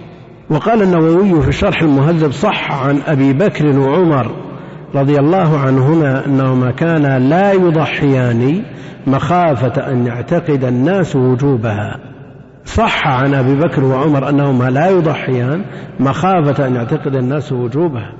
وقال 0.50 0.82
النووي 0.82 1.42
في 1.42 1.48
الشرح 1.48 1.82
المهذب 1.82 2.32
صح 2.32 2.88
عن 2.88 3.02
أبي 3.08 3.34
بكر 3.34 3.80
وعمر 3.80 4.32
رضي 4.96 5.20
الله 5.20 5.60
عنهما 5.60 6.26
أنهما 6.26 6.72
كانا 6.72 7.20
لا 7.20 7.54
يضحيان 7.54 8.64
مخافة 9.08 9.92
أن 9.92 10.08
يعتقد 10.08 10.64
الناس 10.64 11.16
وجوبها. 11.16 12.00
صح 12.66 13.08
عن 13.08 13.34
أبي 13.34 13.56
بكر 13.56 13.84
وعمر 13.84 14.30
أنهما 14.30 14.70
لا 14.70 14.90
يضحيان 14.90 15.66
مخافة 16.00 16.68
أن 16.68 16.76
يعتقد 16.76 17.16
الناس 17.16 17.52
وجوبها. 17.52 18.14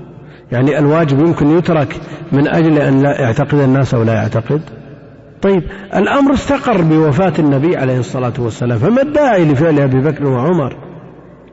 يعني 0.52 0.78
الواجب 0.78 1.18
يمكن 1.18 1.58
يترك 1.58 2.00
من 2.32 2.48
أجل 2.48 2.78
أن 2.78 3.02
لا 3.02 3.20
يعتقد 3.20 3.54
الناس 3.54 3.94
أو 3.94 4.02
لا 4.02 4.14
يعتقد. 4.14 4.60
طيب 5.44 5.62
الأمر 5.94 6.32
استقر 6.32 6.82
بوفاة 6.82 7.32
النبي 7.38 7.76
عليه 7.76 7.98
الصلاة 7.98 8.32
والسلام 8.38 8.78
فما 8.78 9.02
الداعي 9.02 9.44
لفعل 9.44 9.80
أبي 9.80 10.00
بكر 10.00 10.26
وعمر؟ 10.26 10.76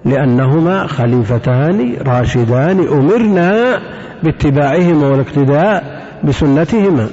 لأنهما 0.05 0.87
خليفتان 0.87 1.97
راشدان 2.01 2.87
أمرنا 2.87 3.79
باتباعهما 4.23 5.07
والاقتداء 5.07 6.01
بسنتهما. 6.23 7.09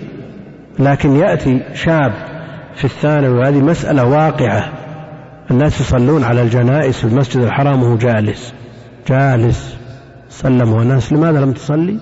لكن 0.79 1.16
يأتي 1.16 1.62
شاب 1.74 2.12
في 2.74 2.85
الثانوي 2.85 3.39
وهذه 3.39 3.61
مسألة 3.61 4.05
واقعة. 4.05 4.72
الناس 5.51 5.81
يصلون 5.81 6.24
على 6.24 6.43
الجنائز 6.43 6.97
في 6.97 7.05
المسجد 7.05 7.43
الحرام 7.43 7.83
وهو 7.83 7.97
جالس. 7.97 8.55
جالس. 9.09 9.76
سلم 10.29 10.81
الناس 10.81 11.12
لماذا 11.12 11.41
لم 11.41 11.53
تصلي؟ 11.53 12.01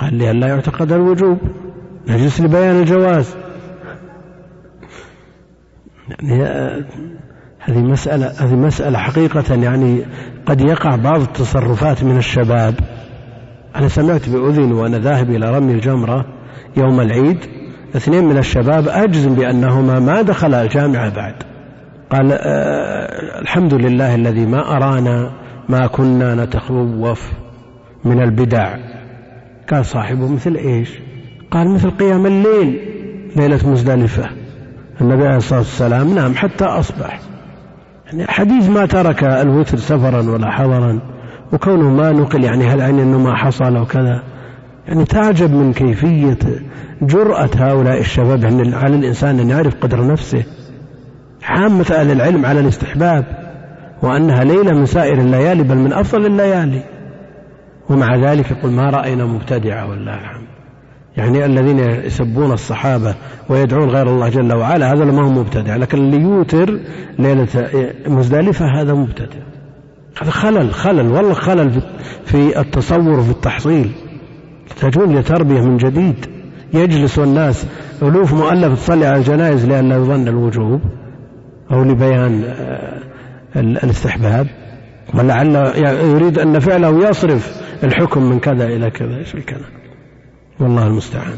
قال 0.00 0.14
لئلا 0.14 0.46
يعتقد 0.46 0.92
الوجوب. 0.92 1.38
نجلس 2.08 2.40
لبيان 2.40 2.80
الجواز. 2.80 3.41
يعني 6.08 6.42
هذه 7.58 7.78
مسألة 7.78 8.26
هذه 8.26 8.54
مسألة 8.54 8.98
حقيقة 8.98 9.54
يعني 9.54 10.04
قد 10.46 10.60
يقع 10.60 10.96
بعض 10.96 11.20
التصرفات 11.20 12.04
من 12.04 12.16
الشباب. 12.16 12.74
أنا 13.76 13.88
سمعت 13.88 14.28
بأذن 14.28 14.72
وأنا 14.72 14.98
ذاهب 14.98 15.30
إلى 15.30 15.56
رمي 15.56 15.72
الجمرة 15.72 16.24
يوم 16.76 17.00
العيد 17.00 17.38
اثنين 17.96 18.24
من 18.24 18.38
الشباب 18.38 18.88
أجزم 18.88 19.34
بأنهما 19.34 20.00
ما 20.00 20.22
دخلا 20.22 20.62
الجامعة 20.62 21.14
بعد. 21.14 21.34
قال 22.10 22.32
أه 22.32 23.40
الحمد 23.40 23.74
لله 23.74 24.14
الذي 24.14 24.46
ما 24.46 24.76
أرانا 24.76 25.32
ما 25.68 25.86
كنا 25.86 26.44
نتخوف 26.44 27.32
من 28.04 28.22
البدع. 28.22 28.76
قال 29.70 29.86
صاحبه 29.86 30.32
مثل 30.32 30.54
إيش؟ 30.54 30.98
قال 31.50 31.74
مثل 31.74 31.90
قيام 31.90 32.26
الليل 32.26 32.80
ليلة 33.36 33.70
مزدلفة. 33.70 34.41
النبي 35.00 35.26
عليه 35.26 35.36
الصلاة 35.36 35.58
والسلام 35.58 36.14
نام 36.14 36.34
حتى 36.34 36.64
أصبح. 36.64 37.20
يعني 38.06 38.26
حديث 38.26 38.68
ما 38.68 38.86
ترك 38.86 39.24
الوتر 39.24 39.78
سفرا 39.78 40.30
ولا 40.30 40.50
حضرا 40.50 41.00
وكونه 41.52 41.90
ما 41.90 42.12
نقل 42.12 42.44
يعني 42.44 42.64
هل 42.64 42.80
يعني 42.80 43.02
أنه 43.02 43.18
ما 43.18 43.36
حصل 43.36 43.76
أو 43.76 43.84
كذا 43.84 44.22
يعني 44.88 45.04
تعجب 45.04 45.50
من 45.50 45.72
كيفية 45.72 46.38
جرأة 47.02 47.50
هؤلاء 47.56 48.00
الشباب. 48.00 48.44
يعني 48.44 48.76
على 48.76 48.96
الإنسان 48.96 49.40
أن 49.40 49.50
يعرف 49.50 49.74
قدر 49.80 50.06
نفسه 50.06 50.44
عامة 51.42 51.86
أهل 51.90 52.10
العلم 52.10 52.46
على 52.46 52.60
الاستحباب 52.60 53.24
وأنها 54.02 54.44
ليلة 54.44 54.72
من 54.72 54.86
سائر 54.86 55.18
الليالي 55.18 55.62
بل 55.62 55.76
من 55.76 55.92
أفضل 55.92 56.26
الليالي. 56.26 56.82
ومع 57.90 58.16
ذلك 58.16 58.50
يقول 58.50 58.72
ما 58.72 58.90
رأينا 58.90 59.24
مبتدعة 59.24 59.90
والله 59.90 60.14
الحمد. 60.14 60.51
يعني 61.16 61.44
الذين 61.44 61.78
يسبون 61.78 62.52
الصحابة 62.52 63.14
ويدعون 63.48 63.88
غير 63.88 64.08
الله 64.08 64.28
جل 64.28 64.52
وعلا 64.52 64.92
هذا 64.92 65.04
ما 65.04 65.22
هو 65.22 65.30
مبتدع 65.30 65.76
لكن 65.76 65.98
اللي 65.98 66.16
يوتر 66.16 66.78
ليلة 67.18 67.48
مزدلفة 68.06 68.66
هذا 68.66 68.94
مبتدع. 68.94 69.40
هذا 70.22 70.30
خلل 70.30 70.74
خلل 70.74 71.12
والله 71.12 71.32
خلل 71.32 71.82
في 72.24 72.60
التصور 72.60 73.18
وفي 73.20 73.30
التحصيل. 73.30 73.90
تحتاجون 74.68 75.18
لتربية 75.18 75.60
من 75.60 75.76
جديد. 75.76 76.26
يجلس 76.74 77.18
الناس 77.18 77.66
ألوف 78.02 78.34
مؤلف 78.34 78.74
تصلي 78.74 79.06
على 79.06 79.16
الجنائز 79.16 79.66
لئلا 79.66 79.96
يظن 79.96 80.28
الوجوب 80.28 80.80
أو 81.70 81.82
لبيان 81.82 82.44
آه، 82.44 83.02
الاستحباب. 83.56 84.46
ولعل 85.14 85.56
يريد 86.14 86.38
أن 86.38 86.58
فعله 86.58 87.08
يصرف 87.08 87.62
الحكم 87.84 88.22
من 88.22 88.38
كذا 88.38 88.64
إلى 88.64 88.90
كذا 88.90 89.16
إيش 89.16 89.34
الكلام؟ 89.34 89.81
والله 90.62 90.86
المستعان. 90.86 91.36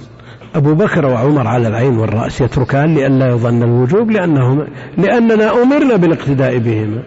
أبو 0.55 0.75
بكر 0.75 1.07
وعمر 1.07 1.47
على 1.47 1.69
العين 1.69 1.99
والرأس 1.99 2.41
يتركان 2.41 2.95
لئلا 2.95 3.29
يظن 3.29 3.63
الوجوب 3.63 4.11
لأنهم 4.11 4.67
لأننا 4.99 5.63
أمرنا 5.63 5.97
بالاقتداء 5.97 6.59
بهما 6.59 7.03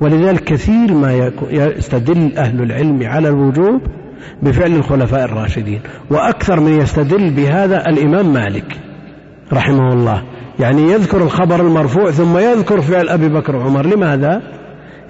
ولذلك 0.00 0.44
كثير 0.44 0.94
ما 0.94 1.32
يستدل 1.50 2.36
أهل 2.36 2.62
العلم 2.62 3.02
على 3.02 3.28
الوجوب 3.28 3.80
بفعل 4.42 4.72
الخلفاء 4.72 5.24
الراشدين. 5.24 5.80
وأكثر 6.10 6.60
من 6.60 6.80
يستدل 6.80 7.30
بهذا 7.30 7.86
الإمام 7.86 8.32
مالك 8.32 8.80
رحمه 9.52 9.92
الله. 9.92 10.22
يعني 10.60 10.82
يذكر 10.82 11.22
الخبر 11.22 11.60
المرفوع 11.60 12.10
ثم 12.10 12.38
يذكر 12.38 12.80
فعل 12.80 13.08
أبي 13.08 13.28
بكر 13.28 13.56
وعمر. 13.56 13.86
لماذا؟ 13.86 14.59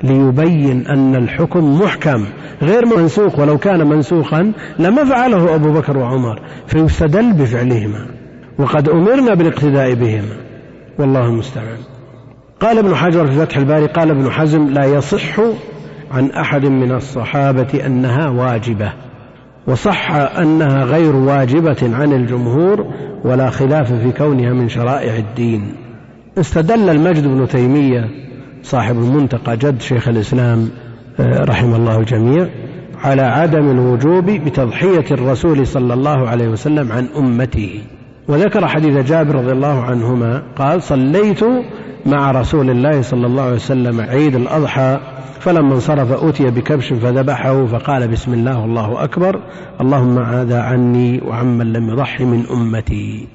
ليبين 0.02 0.86
أن 0.86 1.16
الحكم 1.16 1.80
محكم 1.80 2.26
غير 2.62 2.86
منسوخ 2.86 3.38
ولو 3.38 3.58
كان 3.58 3.86
منسوخا 3.86 4.52
لما 4.78 5.04
فعله 5.04 5.54
أبو 5.54 5.72
بكر 5.72 5.98
وعمر 5.98 6.40
فيستدل 6.66 7.32
بفعلهما 7.32 8.06
وقد 8.58 8.88
أمرنا 8.88 9.34
بالاقتداء 9.34 9.94
بهما 9.94 10.36
والله 10.98 11.24
المستعان. 11.24 11.78
قال 12.60 12.78
ابن 12.78 12.94
حجر 12.94 13.26
في 13.26 13.32
فتح 13.32 13.56
الباري 13.56 13.86
قال 13.86 14.10
ابن 14.10 14.30
حزم 14.30 14.68
لا 14.68 14.84
يصح 14.84 15.40
عن 16.10 16.30
أحد 16.30 16.66
من 16.66 16.92
الصحابة 16.92 17.86
أنها 17.86 18.28
واجبة 18.28 18.92
وصح 19.66 20.10
أنها 20.12 20.84
غير 20.84 21.16
واجبة 21.16 21.96
عن 21.96 22.12
الجمهور 22.12 22.86
ولا 23.24 23.50
خلاف 23.50 23.92
في 23.92 24.12
كونها 24.12 24.52
من 24.52 24.68
شرائع 24.68 25.16
الدين. 25.16 25.72
استدل 26.38 26.90
المجد 26.90 27.26
بن 27.26 27.48
تيمية 27.48 28.29
صاحب 28.62 28.96
المنتقى 28.96 29.56
جد 29.56 29.80
شيخ 29.80 30.08
الإسلام 30.08 30.68
آه، 31.20 31.44
رحمه 31.44 31.76
الله 31.76 31.98
الجميع 31.98 32.48
على 33.04 33.22
عدم 33.22 33.70
الوجوب 33.70 34.24
بتضحية 34.24 35.04
الرسول 35.10 35.66
صلى 35.66 35.94
الله 35.94 36.28
عليه 36.28 36.48
وسلم 36.48 36.92
عن 36.92 37.06
أمته. 37.16 37.80
وذكر 38.28 38.66
حديث 38.66 39.06
جابر 39.08 39.34
رضي 39.34 39.52
الله 39.52 39.82
عنهما 39.82 40.42
قال 40.56 40.82
صليت 40.82 41.40
مع 42.06 42.30
رسول 42.30 42.70
الله 42.70 43.02
صلى 43.02 43.26
الله 43.26 43.42
عليه 43.42 43.54
وسلم 43.54 44.00
عيد 44.00 44.34
الأضحى 44.34 45.00
فلما 45.40 45.74
انصرف 45.74 46.24
أتي 46.24 46.50
بكبش 46.50 46.92
فذبحه 46.92 47.66
فقال 47.66 48.08
بسم 48.08 48.32
الله 48.34 48.64
الله 48.64 49.04
أكبر 49.04 49.40
اللهم 49.80 50.18
هذا 50.18 50.60
عني 50.60 51.20
وعمن 51.26 51.72
لم 51.72 51.90
يضحي 51.90 52.24
من 52.24 52.46
أمتي. 52.50 53.28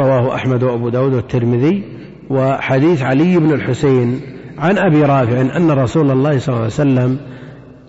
رواه 0.00 0.34
أحمد 0.34 0.62
وأبو 0.62 0.88
داود 0.88 1.14
والترمذي 1.14 1.82
وحديث 2.30 3.02
علي 3.02 3.38
بن 3.38 3.52
الحسين 3.52 4.20
عن 4.58 4.78
أبي 4.78 5.02
رافع 5.02 5.56
أن 5.56 5.70
رسول 5.70 6.10
الله 6.10 6.38
صلى 6.38 6.48
الله 6.48 6.64
عليه 6.64 6.66
وسلم 6.66 7.18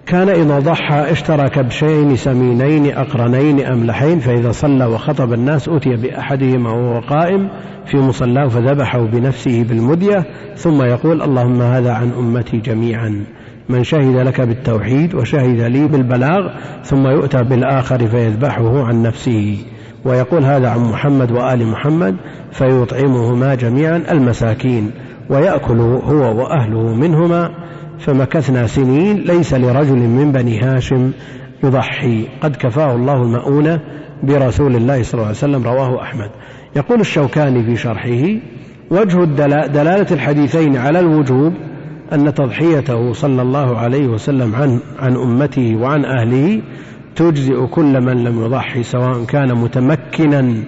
كان 0.05 0.29
إذا 0.29 0.59
ضحى 0.59 1.11
اشترى 1.11 1.49
كبشين 1.49 2.15
سمينين 2.15 2.93
أقرنين 2.97 3.65
أملحين 3.65 4.19
فإذا 4.19 4.51
صلى 4.51 4.85
وخطب 4.85 5.33
الناس 5.33 5.69
أتي 5.69 5.95
بأحدهما 5.95 6.71
وهو 6.71 6.99
قائم 6.99 7.49
في 7.85 7.97
مصلاه 7.97 8.47
فذبحه 8.47 9.05
بنفسه 9.05 9.63
بالمدية 9.63 10.25
ثم 10.55 10.81
يقول 10.81 11.21
اللهم 11.21 11.61
هذا 11.61 11.93
عن 11.93 12.11
أمتي 12.11 12.57
جميعا 12.57 13.25
من 13.69 13.83
شهد 13.83 14.15
لك 14.15 14.41
بالتوحيد 14.41 15.15
وشهد 15.15 15.61
لي 15.61 15.87
بالبلاغ 15.87 16.49
ثم 16.83 17.07
يؤتى 17.07 17.43
بالآخر 17.43 18.07
فيذبحه 18.07 18.83
عن 18.83 19.01
نفسه. 19.01 19.57
ويقول 20.05 20.43
هذا 20.43 20.69
عن 20.69 20.79
محمد 20.79 21.31
وآل 21.31 21.67
محمد 21.67 22.15
فيطعمهما 22.51 23.55
جميعا 23.55 24.03
المساكين. 24.11 24.91
ويأكل 25.29 25.79
هو 25.79 26.41
وأهله 26.41 26.95
منهما 26.95 27.49
فمكثنا 27.99 28.67
سنين 28.67 29.17
ليس 29.17 29.53
لرجل 29.53 29.97
من 29.97 30.31
بني 30.31 30.59
هاشم 30.59 31.11
يضحي. 31.63 32.27
قد 32.41 32.55
كفاه 32.55 32.95
الله 32.95 33.21
المؤونة 33.23 33.79
برسول 34.23 34.75
الله 34.75 35.03
صلى 35.03 35.13
الله 35.13 35.25
عليه 35.25 35.37
وسلم 35.37 35.63
رواه 35.63 36.01
أحمد. 36.01 36.29
يقول 36.75 36.99
الشوكاني 36.99 37.63
في 37.63 37.75
شرحه 37.75 38.39
وجه 38.91 39.23
دلالة 39.67 40.07
الحديثين 40.11 40.77
على 40.77 40.99
الوجوب 40.99 41.53
أن 42.13 42.33
تضحيته 42.33 43.13
صلى 43.13 43.41
الله 43.41 43.77
عليه 43.77 44.07
وسلم 44.07 44.55
عن 44.55 44.79
عن 44.99 45.15
أمته 45.15 45.75
وعن 45.75 46.05
أهله 46.05 46.61
تجزئ 47.15 47.65
كل 47.65 48.01
من 48.01 48.23
لم 48.23 48.45
يضحي 48.45 48.83
سواء 48.83 49.25
كان 49.25 49.57
متمكنا 49.57 50.63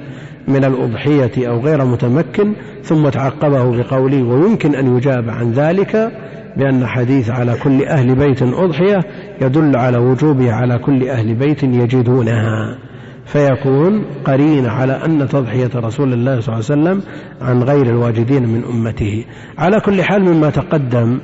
من 0.48 0.66
الأضحية 0.66 1.50
أو 1.50 1.60
غير 1.60 1.86
متمكن 1.86 2.54
ثم 2.84 3.10
تعقبه 3.10 3.78
بقوله 3.78 4.24
ويمكن 4.24 4.76
أن 4.76 4.98
يجاب 4.98 5.30
عن 5.30 5.52
ذلك 5.52 6.12
بأن 6.58 6.86
حديث 6.86 7.30
على 7.30 7.56
كل 7.64 7.84
أهل 7.84 8.16
بيت 8.16 8.42
أضحية 8.42 9.00
يدل 9.42 9.76
على 9.76 9.98
وجوبها 9.98 10.54
على 10.54 10.78
كل 10.78 11.10
أهل 11.10 11.36
بيت 11.36 11.64
يجدونها. 11.64 12.78
فيكون 13.26 14.06
قرين 14.26 14.66
على 14.66 14.94
أن 15.06 15.28
تضحية 15.28 15.70
رسول 15.76 16.14
الله 16.14 16.39
صلى 16.39 16.56
الله 16.56 16.66
عليه 16.70 16.82
وسلم 16.82 17.02
عن 17.42 17.64
غير 17.64 17.86
الواجدين 17.86 18.48
من 18.48 18.64
أمته. 18.64 19.26
على 19.58 19.80
كل 19.80 20.04
حال 20.04 20.24
مما 20.24 20.50
تقدم 20.50 21.20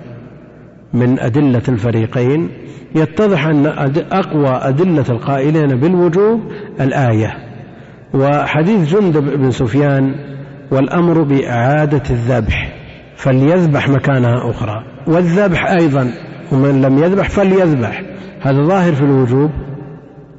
من 0.93 1.20
أدلة 1.20 1.61
الفريقين 1.70 2.49
يتضح 2.95 3.47
أن 3.47 3.65
أقوى 4.11 4.49
أدلة 4.49 5.05
القائلين 5.09 5.68
بالوجوب 5.68 6.41
الآية. 6.82 7.47
وحديث 8.14 8.95
جندب 8.95 9.38
بن 9.38 9.51
سفيان 9.51 10.16
والأمر 10.72 11.22
بإعادة 11.22 12.03
الذبح 12.10 12.74
فليذبح 13.16 13.89
مكانها 13.89 14.49
أخرى. 14.49 14.84
والذبح 15.08 15.72
أيضا 15.72 16.12
ومن 16.51 16.82
لم 16.82 16.97
يذبح 16.97 17.30
فليذبح. 17.30 18.03
هذا 18.41 18.64
ظاهر 18.64 18.93
في 18.93 19.01
الوجوب. 19.01 19.51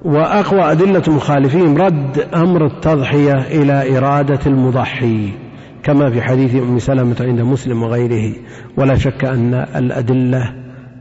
وأقوى 0.05 0.73
أدلة 0.73 1.03
مخالفين 1.09 1.79
رد 1.79 2.19
أمر 2.35 2.67
التضحية 2.67 3.33
إلى 3.33 3.99
إرادة 3.99 4.41
المضحي 4.47 5.33
كما 5.83 6.11
في 6.11 6.23
حديث 6.23 6.55
أم 6.55 6.79
سلمة 6.79 7.17
عند 7.21 7.41
مسلم 7.41 7.83
وغيره. 7.83 8.35
ولا 8.77 8.95
شك 8.95 9.25
أن 9.25 9.55
الأدلة 9.55 10.55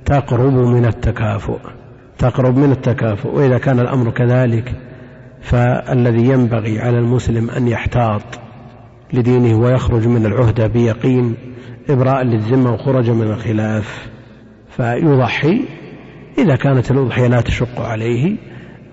تقرب 0.05 0.53
من 0.53 0.85
التكافؤ 0.85 1.57
تقرب 2.17 2.57
من 2.57 2.71
التكافؤ. 2.71 3.29
وإذا 3.29 3.57
كان 3.57 3.79
الأمر 3.79 4.11
كذلك 4.11 4.86
فالذي 5.41 6.29
ينبغي 6.29 6.79
على 6.79 6.99
المسلم 6.99 7.49
أن 7.49 7.67
يحتاط 7.67 8.21
لدينه 9.13 9.59
ويخرج 9.59 10.07
من 10.07 10.25
العهدة 10.25 10.67
بيقين 10.67 11.35
إبراء 11.89 12.23
للذمة 12.23 12.73
وخرج 12.73 13.09
من 13.09 13.27
الخلاف 13.27 14.09
فيضحي 14.69 15.61
إذا 16.37 16.55
كانت 16.55 16.91
الأضحية 16.91 17.27
لا 17.27 17.41
تشق 17.41 17.81
عليه 17.81 18.35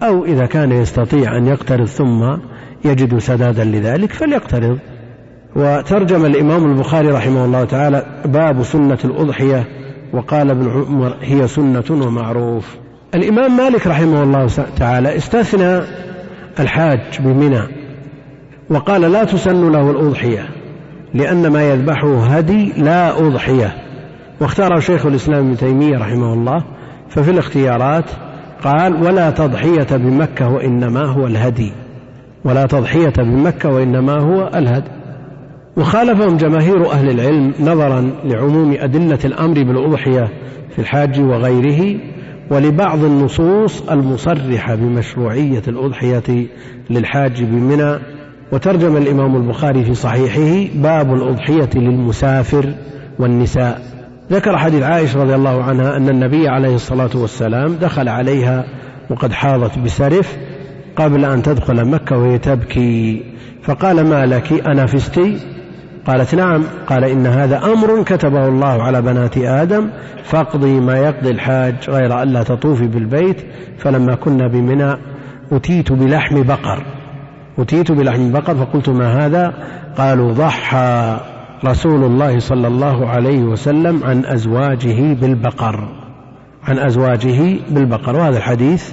أو 0.02 0.24
إذا 0.24 0.46
كان 0.46 0.72
يستطيع 0.72 1.36
أن 1.36 1.46
يقترض 1.46 1.86
ثم 1.86 2.36
يجد 2.84 3.18
سدادا 3.18 3.64
لذلك 3.64 4.12
فليقترض. 4.12 4.78
وترجم 5.56 6.26
الإمام 6.26 6.72
البخاري 6.72 7.08
رحمه 7.08 7.44
الله 7.44 7.64
تعالى 7.64 8.22
باب 8.24 8.62
سنة 8.62 8.98
الأضحية 9.04 9.68
وقال 10.12 10.50
ابن 10.50 10.70
عمر 10.70 11.16
هي 11.20 11.48
سنة 11.48 11.84
ومعروف. 11.90 12.76
الإمام 13.14 13.56
مالك 13.56 13.86
رحمه 13.86 14.22
الله 14.22 14.46
تعالى 14.76 15.16
استثنى 15.16 15.80
الحاج 16.60 17.00
بمنى 17.20 17.60
وقال 18.70 19.00
لا 19.00 19.24
تسن 19.24 19.72
له 19.72 19.90
الأضحية 19.90 20.48
لأن 21.14 21.46
ما 21.46 21.62
يذبحه 21.62 22.24
هدي 22.26 22.72
لا 22.76 23.26
أضحية. 23.26 23.74
واختاره 24.40 24.78
شيخ 24.80 25.06
الإسلام 25.06 25.46
ابن 25.46 25.56
تيمية 25.56 25.98
رحمه 25.98 26.32
الله 26.32 26.64
ففي 27.08 27.30
الاختيارات 27.30 28.10
قال 28.64 29.02
ولا 29.06 29.30
تضحية 29.30 29.96
بمكة 29.96 30.48
وإنما 30.48 31.04
هو 31.04 31.26
الهدي. 31.26 31.72
ولا 32.44 32.66
تضحية 32.66 33.12
بمكة 33.18 33.68
وإنما 33.68 34.20
هو 34.20 34.50
الهدي. 34.54 34.90
وخالفهم 35.76 36.36
جماهير 36.36 36.90
أهل 36.90 37.10
العلم 37.10 37.54
نظرا 37.60 38.10
لعموم 38.24 38.76
أدلة 38.80 39.18
الأمر 39.24 39.54
بالأضحية 39.54 40.28
في 40.70 40.78
الحاج 40.78 41.20
وغيره 41.20 42.00
ولبعض 42.50 43.04
النصوص 43.04 43.82
المصرحة 43.90 44.74
بمشروعية 44.74 45.62
الأضحية 45.68 46.46
للحاج 46.90 47.42
بمنى 47.42 47.98
وترجم 48.52 48.96
الإمام 48.96 49.36
البخاري 49.36 49.84
في 49.84 49.94
صحيحه 49.94 50.74
باب 50.74 51.14
الأضحية 51.14 51.70
للمسافر 51.74 52.74
والنساء. 53.18 53.82
ذكر 54.32 54.58
حديث 54.58 54.82
عائشة 54.82 55.22
رضي 55.22 55.34
الله 55.34 55.62
عنها 55.62 55.96
أن 55.96 56.08
النبي 56.08 56.48
عليه 56.48 56.74
الصلاة 56.74 57.10
والسلام 57.14 57.74
دخل 57.74 58.08
عليها 58.08 58.64
وقد 59.10 59.32
حاضت 59.32 59.78
بسرف 59.78 60.36
قبل 60.96 61.24
أن 61.24 61.42
تدخل 61.42 61.84
مكة 61.84 62.18
وهي 62.18 62.38
تبكي. 62.38 63.22
فقال 63.62 64.08
ما 64.08 64.26
لك 64.26 64.52
أنافستي 64.52 65.53
قالت 66.06 66.34
نعم 66.34 66.64
قال 66.86 67.04
إن 67.04 67.26
هذا 67.26 67.64
أمر 67.64 68.02
كتبه 68.02 68.48
الله 68.48 68.82
على 68.82 69.02
بنات 69.02 69.38
آدم 69.38 69.90
فاقضي 70.24 70.80
ما 70.80 70.96
يقضي 70.96 71.30
الحاج 71.30 71.74
غير 71.90 72.22
ألا 72.22 72.42
تطوفي 72.42 72.86
بالبيت 72.86 73.36
فلما 73.78 74.14
كنا 74.14 74.48
بمنى 74.48 74.96
أتيت 75.52 75.92
بلحم 75.92 76.42
بقر. 76.42 76.86
أتيت 77.58 77.92
بلحم 77.92 78.32
بقر 78.32 78.54
فقلت 78.54 78.88
ما 78.88 79.26
هذا؟ 79.26 79.54
قالوا 79.98 80.32
ضحى 80.32 81.20
رسول 81.64 82.04
الله 82.04 82.38
صلى 82.38 82.66
الله 82.66 83.08
عليه 83.08 83.42
وسلم 83.42 84.04
عن 84.04 84.24
أزواجه 84.26 85.14
بالبقر. 85.14 85.88
عن 86.64 86.78
أزواجه 86.78 87.56
بالبقر. 87.70 88.16
وهذا 88.16 88.36
الحديث 88.36 88.92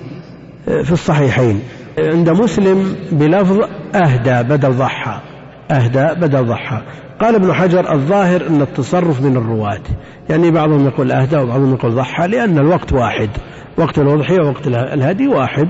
في 0.65 0.91
الصحيحين. 0.91 1.59
عند 1.99 2.29
مسلم 2.29 2.95
بلفظ 3.11 3.59
أهدى 3.95 4.49
بدل 4.49 4.71
ضحى. 4.71 5.30
أهدى 5.71 6.19
بدل 6.21 6.45
ضحى. 6.45 6.81
قال 7.21 7.35
ابن 7.35 7.53
حجر 7.53 7.93
الظاهر 7.93 8.47
أن 8.47 8.61
التصرف 8.61 9.21
من 9.21 9.37
الرواة. 9.37 9.81
يعني 10.29 10.51
بعضهم 10.51 10.85
يقول 10.85 11.11
أهدى 11.11 11.37
وبعضهم 11.37 11.73
يقول 11.73 11.91
ضحى 11.91 12.27
لأن 12.27 12.57
الوقت 12.57 12.93
واحد. 12.93 13.29
وقت 13.77 13.99
الأضحية 13.99 14.41
ووقت 14.41 14.67
الهدي 14.67 15.27
واحد. 15.27 15.67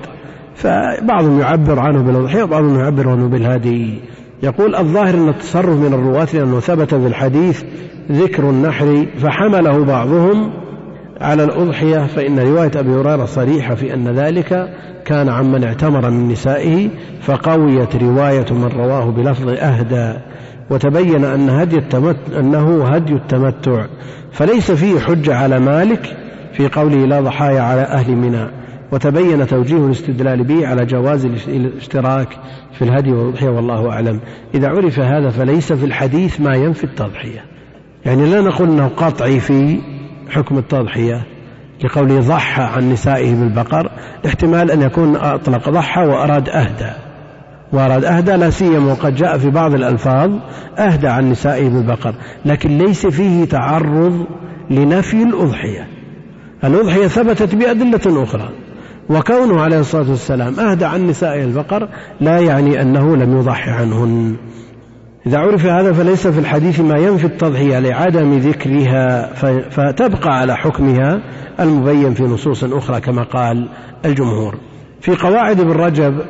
فبعضهم 0.55 1.39
يعبر 1.39 1.79
عنه 1.79 2.01
بالأضحية 2.03 2.43
وبعضهم 2.43 2.79
يعبر 2.79 3.09
عنه 3.09 3.27
بالهدي. 3.27 3.99
يقول 4.43 4.75
الظاهر 4.75 5.13
أن 5.13 5.29
التصرف 5.29 5.79
من 5.79 5.93
الرواة 5.93 6.27
لأنه 6.33 6.59
ثبت 6.59 6.95
في 6.95 7.07
الحديث 7.07 7.63
ذكر 8.11 8.49
النحر 8.49 9.05
فحمله 9.17 9.85
بعضهم 9.85 10.53
على 11.21 11.43
الأضحية 11.43 12.05
فإن 12.07 12.39
رواية 12.39 12.71
أبي 12.75 12.91
هريرة 12.91 13.25
صريحة 13.25 13.75
في 13.75 13.93
أن 13.93 14.07
ذلك 14.07 14.69
كان 15.05 15.29
عمن 15.29 15.63
اعتمر 15.63 16.09
من 16.09 16.27
نسائه 16.27 16.89
فقويت 17.21 17.95
رواية 17.95 18.45
من 18.51 18.69
رواه 18.75 19.05
بلفظ 19.05 19.49
أهدى 19.49 20.13
وتبين 20.69 21.25
أن 21.25 21.49
هدي 21.49 21.75
التمت 21.75 22.17
أنه 22.39 22.85
هدي 22.85 23.13
التمتع 23.13 23.85
فليس 24.31 24.71
فيه 24.71 24.99
حجة 24.99 25.35
على 25.35 25.59
مالك 25.59 26.17
في 26.53 26.67
قوله 26.67 27.05
لا 27.05 27.21
ضحايا 27.21 27.61
على 27.61 27.81
أهل 27.81 28.15
منى 28.15 28.47
وتبين 28.91 29.47
توجيه 29.47 29.85
الاستدلال 29.85 30.43
به 30.43 30.67
على 30.67 30.85
جواز 30.85 31.25
الاشتراك 31.25 32.27
في 32.73 32.81
الهدي 32.81 33.11
والأضحية 33.11 33.49
والله 33.49 33.89
أعلم. 33.89 34.19
إذا 34.53 34.67
عرف 34.67 34.99
هذا 34.99 35.29
فليس 35.29 35.73
في 35.73 35.85
الحديث 35.85 36.41
ما 36.41 36.55
ينفي 36.55 36.83
التضحية. 36.83 37.45
يعني 38.05 38.29
لا 38.29 38.41
نقول 38.41 38.69
أنه 38.69 38.87
قطعي 38.87 39.39
في 39.39 39.79
حكم 40.31 40.57
التضحية 40.57 41.21
لقوله 41.83 42.19
ضحى 42.19 42.63
عن 42.63 42.91
نسائه 42.91 43.35
بالبقر 43.35 43.91
احتمال 44.25 44.71
أن 44.71 44.81
يكون 44.81 45.15
أطلق 45.15 45.69
ضحى 45.69 46.01
وأراد 46.01 46.49
أهدى. 46.49 46.91
وأراد 47.73 48.05
أهدى 48.05 48.31
لا 48.31 48.49
سيما 48.49 48.91
وقد 48.91 49.15
جاء 49.15 49.37
في 49.37 49.49
بعض 49.49 49.73
الألفاظ 49.73 50.31
أهدى 50.77 51.07
عن 51.07 51.29
نسائه 51.29 51.69
بالبقر 51.69 52.13
لكن 52.45 52.77
ليس 52.77 53.07
فيه 53.07 53.45
تعرض 53.45 54.25
لنفي 54.69 55.23
الأضحية. 55.23 55.87
الأضحية 56.63 57.07
ثبتت 57.07 57.55
بأدلة 57.55 58.23
أخرى 58.23 58.49
وكونه 59.09 59.61
عليه 59.61 59.79
الصلاة 59.79 60.09
والسلام 60.09 60.59
أهدى 60.59 60.85
عن 60.85 61.07
نسائه 61.07 61.43
البقر 61.43 61.87
لا 62.21 62.39
يعني 62.39 62.81
أنه 62.81 63.15
لم 63.15 63.37
يضحي 63.37 63.71
عنهن. 63.71 64.35
إذا 65.27 65.39
عرف 65.39 65.65
هذا 65.65 65.93
فليس 65.93 66.27
في 66.27 66.39
الحديث 66.39 66.79
ما 66.79 66.97
ينفي 66.97 67.25
التضحية 67.25 67.79
لعدم 67.79 68.37
ذكرها 68.37 69.33
فتبقى 69.69 70.39
على 70.39 70.55
حكمها 70.55 71.21
المبين 71.59 72.13
في 72.13 72.23
نصوص 72.23 72.63
أخرى 72.63 73.01
كما 73.01 73.23
قال 73.23 73.69
الجمهور. 74.05 74.55
في 75.01 75.15
قواعد 75.15 75.59
ابن 75.59 75.71
رجب 75.71 76.21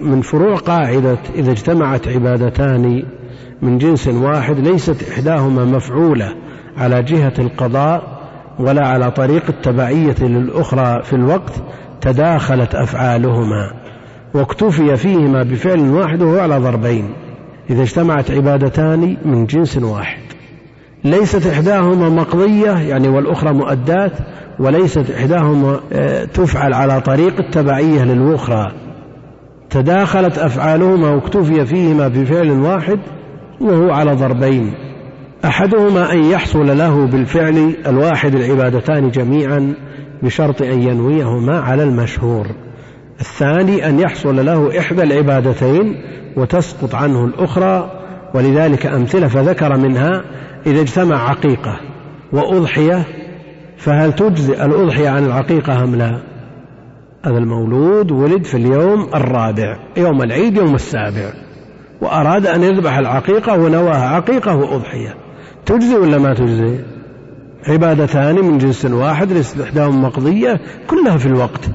من 0.00 0.20
فروع 0.20 0.56
قاعدة 0.56 1.18
إذا 1.34 1.50
اجتمعت 1.50 2.08
عبادتان 2.08 3.02
من 3.62 3.78
جنس 3.78 4.08
واحد 4.08 4.58
ليست 4.58 5.08
إحداهما 5.08 5.64
مفعولة 5.64 6.34
على 6.76 7.02
جهة 7.02 7.34
القضاء 7.38 8.20
ولا 8.58 8.86
على 8.86 9.10
طريق 9.10 9.44
التبعية 9.48 10.16
للأخرى 10.20 11.02
في 11.02 11.12
الوقت 11.12 11.52
تداخلت 12.00 12.74
أفعالهما 12.74 13.72
واكتفي 14.34 14.96
فيهما 14.96 15.42
بفعل 15.42 15.80
واحد 15.80 16.22
وهو 16.22 16.38
على 16.38 16.58
ضربين. 16.58 17.14
إذا 17.70 17.82
اجتمعت 17.82 18.30
عبادتان 18.30 19.16
من 19.24 19.46
جنس 19.46 19.76
واحد. 19.76 20.22
ليست 21.04 21.46
إحداهما 21.46 22.08
مقضية 22.08 22.70
يعني 22.70 23.08
والأخرى 23.08 23.52
مؤدات 23.52 24.12
وليست 24.58 25.10
إحداهما 25.10 25.80
آه، 25.92 26.24
تفعل 26.24 26.74
على 26.74 27.00
طريق 27.00 27.38
التبعية 27.38 28.04
للأخرى. 28.04 28.72
تداخلت 29.70 30.38
أفعالهما 30.38 31.10
واكتفي 31.10 31.66
فيهما 31.66 32.08
بفعل 32.08 32.50
واحد 32.50 32.98
وهو 33.60 33.90
على 33.90 34.12
ضربين. 34.12 34.74
أحدهما 35.44 36.12
أن 36.12 36.24
يحصل 36.24 36.78
له 36.78 37.06
بالفعل 37.06 37.74
الواحد 37.86 38.34
العبادتان 38.34 39.10
جميعا 39.10 39.74
بشرط 40.22 40.62
أن 40.62 40.82
ينويهما 40.82 41.60
على 41.60 41.82
المشهور. 41.82 42.46
الثاني 43.20 43.88
أن 43.88 44.00
يحصل 44.00 44.46
له 44.46 44.78
إحدى 44.78 45.02
العبادتين 45.02 46.02
وتسقط 46.36 46.94
عنه 46.94 47.24
الأخرى 47.24 47.90
ولذلك 48.34 48.86
أمثلة 48.86 49.28
فذكر 49.28 49.76
منها 49.76 50.24
إذا 50.66 50.80
اجتمع 50.80 51.30
عقيقة 51.30 51.80
وأضحية 52.32 53.04
فهل 53.76 54.12
تجزئ 54.12 54.64
الأضحية 54.64 55.08
عن 55.08 55.24
العقيقة 55.24 55.84
أم 55.84 55.94
لا؟ 55.94 56.20
هذا 57.24 57.38
المولود 57.38 58.12
ولد 58.12 58.44
في 58.44 58.56
اليوم 58.56 59.08
الرابع 59.14 59.78
يوم 59.96 60.22
العيد 60.22 60.56
يوم 60.56 60.74
السابع 60.74 61.32
وأراد 62.00 62.46
أن 62.46 62.62
يذبح 62.62 62.98
العقيقة 62.98 63.58
ونواها 63.58 64.08
عقيقة 64.08 64.56
وأضحية. 64.56 65.14
تجزي 65.66 65.96
ولا 65.96 66.18
ما 66.18 66.34
تجزي 66.34 66.78
عبادتان 67.68 68.34
من 68.34 68.58
جنس 68.58 68.84
واحد 68.84 69.32
ليست 69.32 69.78
مقضية 69.78 70.60
كلها 70.86 71.16
في 71.16 71.26
الوقت. 71.26 71.70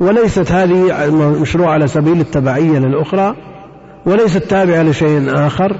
وليست 0.00 0.52
هذه 0.52 1.10
مشروع 1.40 1.70
على 1.70 1.86
سبيل 1.86 2.20
التبعية 2.20 2.78
للأخرى 2.78 3.34
وليست 4.06 4.38
تابعة 4.38 4.82
لشيء 4.82 5.34
آخر 5.46 5.76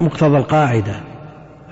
مقتضى 0.00 0.36
القاعدة 0.36 0.94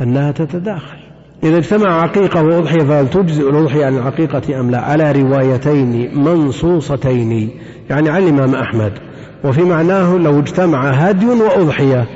أنها 0.01 0.33
تتداخل. 0.33 0.99
إذا 1.45 1.57
اجتمع 1.57 2.03
عقيقة 2.03 2.43
وأضحية 2.43 2.85
فهل 2.85 3.11
تجزئ 3.11 3.51
الأضحية 3.51 3.87
عن 3.87 3.97
العقيقة 3.97 4.61
أم 4.61 4.71
لا؟ 4.71 4.81
على 4.81 5.13
روايتين 5.13 6.21
منصوصتين 6.25 7.51
يعني 7.91 8.11
عن 8.11 8.23
الإمام 8.23 8.55
أحمد. 8.55 8.93
وفي 9.45 9.63
معناه 9.63 10.17
لو 10.17 10.39
اجتمع 10.39 10.91
هدي 10.91 11.27
وأضحية. 11.27 12.07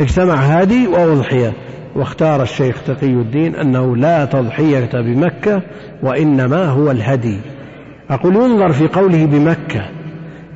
اجتمع 0.00 0.34
هدي 0.34 0.86
وأضحية. 0.86 1.52
واختار 1.96 2.42
الشيخ 2.42 2.82
تقي 2.86 3.06
الدين 3.06 3.54
أنه 3.54 3.96
لا 3.96 4.24
تضحية 4.24 4.90
بمكة 4.94 5.62
وإنما 6.02 6.64
هو 6.64 6.90
الهدي. 6.90 7.40
أقول 8.10 8.36
ينظر 8.36 8.72
في 8.72 8.88
قوله 8.88 9.26
بمكة 9.26 9.82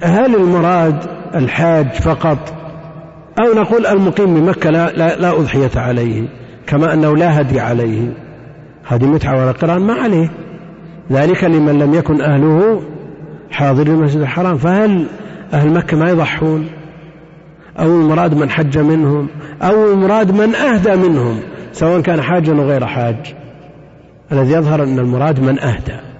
هل 0.02 0.34
المراد 0.36 0.96
الحاج 1.34 1.92
فقط؟ 1.92 2.54
أو 3.40 3.60
نقول 3.60 3.86
المقيم 3.86 4.34
بمكة 4.34 4.70
لا, 4.70 4.92
لا, 4.92 5.16
لا 5.16 5.30
أضحية 5.30 5.70
عليه 5.76 6.28
كما 6.66 6.94
أنه 6.94 7.16
لا 7.16 7.40
هدي 7.40 7.60
عليه. 7.60 8.12
هذه 8.88 9.06
متعة 9.06 9.42
ولا 9.42 9.52
قران؟ 9.52 9.82
ما 9.82 9.94
عليه. 9.94 10.30
ذلك 11.12 11.44
لمن 11.44 11.78
لم 11.78 11.94
يكن 11.94 12.20
أهله 12.20 12.82
حاضر 13.50 13.86
المسجد 13.86 14.20
الحرام. 14.20 14.56
فهل 14.56 15.06
أهل 15.52 15.70
مكة 15.70 15.96
ما 15.96 16.10
يضحون؟ 16.10 16.68
أو 17.78 17.86
المراد 17.86 18.34
من 18.34 18.50
حج 18.50 18.78
منهم؟ 18.78 19.28
أو 19.62 19.92
المراد 19.92 20.32
من 20.32 20.54
أهدى 20.54 20.96
منهم؟ 20.96 21.40
سواء 21.72 22.00
كان 22.00 22.22
حاجا 22.22 22.52
أو 22.52 22.62
غير 22.62 22.86
حاج. 22.86 23.34
الذي 24.32 24.52
يظهر 24.52 24.82
أن 24.82 24.98
المراد 24.98 25.40
من 25.40 25.58
أهدى. 25.58 26.11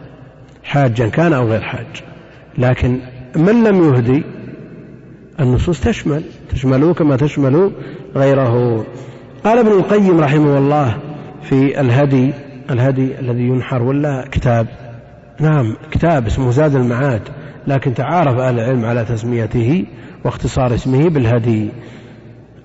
حاجا 0.73 1.09
كان 1.09 1.33
أو 1.33 1.49
غير 1.49 1.61
حاج. 1.61 2.03
لكن 2.59 2.99
من 3.37 3.65
لم 3.65 3.85
يهدي 3.85 4.25
النصوص 5.41 5.81
تشمل 5.81 6.23
تشمله 6.51 6.95
كما 6.95 7.17
تشمل 7.17 7.73
غيره. 8.17 8.85
قال 9.45 9.59
ابن 9.59 9.71
القيم 9.71 10.21
رحمه 10.21 10.59
الله 10.59 10.97
في 11.43 11.81
الهدي 11.81 12.33
الهدي 12.71 13.19
الذي 13.21 13.43
ينحر 13.43 13.83
ولا 13.83 14.29
كتاب؟ 14.33 14.67
نعم 15.41 15.77
كتاب 15.91 16.27
اسمه 16.27 16.51
زاد 16.51 16.75
المعاد 16.75 17.23
لكن 17.67 17.95
تعارف 17.95 18.39
أهل 18.39 18.59
العلم 18.59 18.85
على 18.85 19.05
تسميته 19.05 19.87
واختصار 20.25 20.75
اسمه 20.75 21.09
بالهدي. 21.09 21.71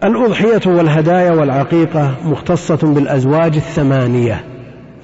الأضحية 0.03 0.61
والهدايا 0.65 1.31
والعقيقة 1.31 2.15
مختصة 2.23 2.93
بالأزواج 2.93 3.55
الثمانية 3.55 4.43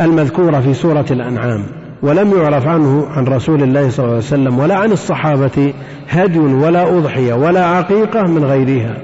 المذكورة 0.01 0.59
في 0.59 0.73
سورة 0.73 1.05
الأنعام. 1.11 1.82
ولم 2.03 2.31
يعرف 2.37 2.67
عنه 2.67 3.07
عن 3.07 3.25
رسول 3.25 3.63
الله 3.63 3.89
صلى 3.89 4.03
الله 4.03 4.15
عليه 4.15 4.25
وسلم 4.25 4.59
ولا 4.59 4.75
عن 4.75 4.91
الصحابة 4.91 5.73
هدي 6.09 6.39
ولا 6.39 6.97
أضحية 6.97 7.33
ولا 7.33 7.65
عقيقة 7.65 8.21
من 8.21 8.45
غيرها. 8.45 8.97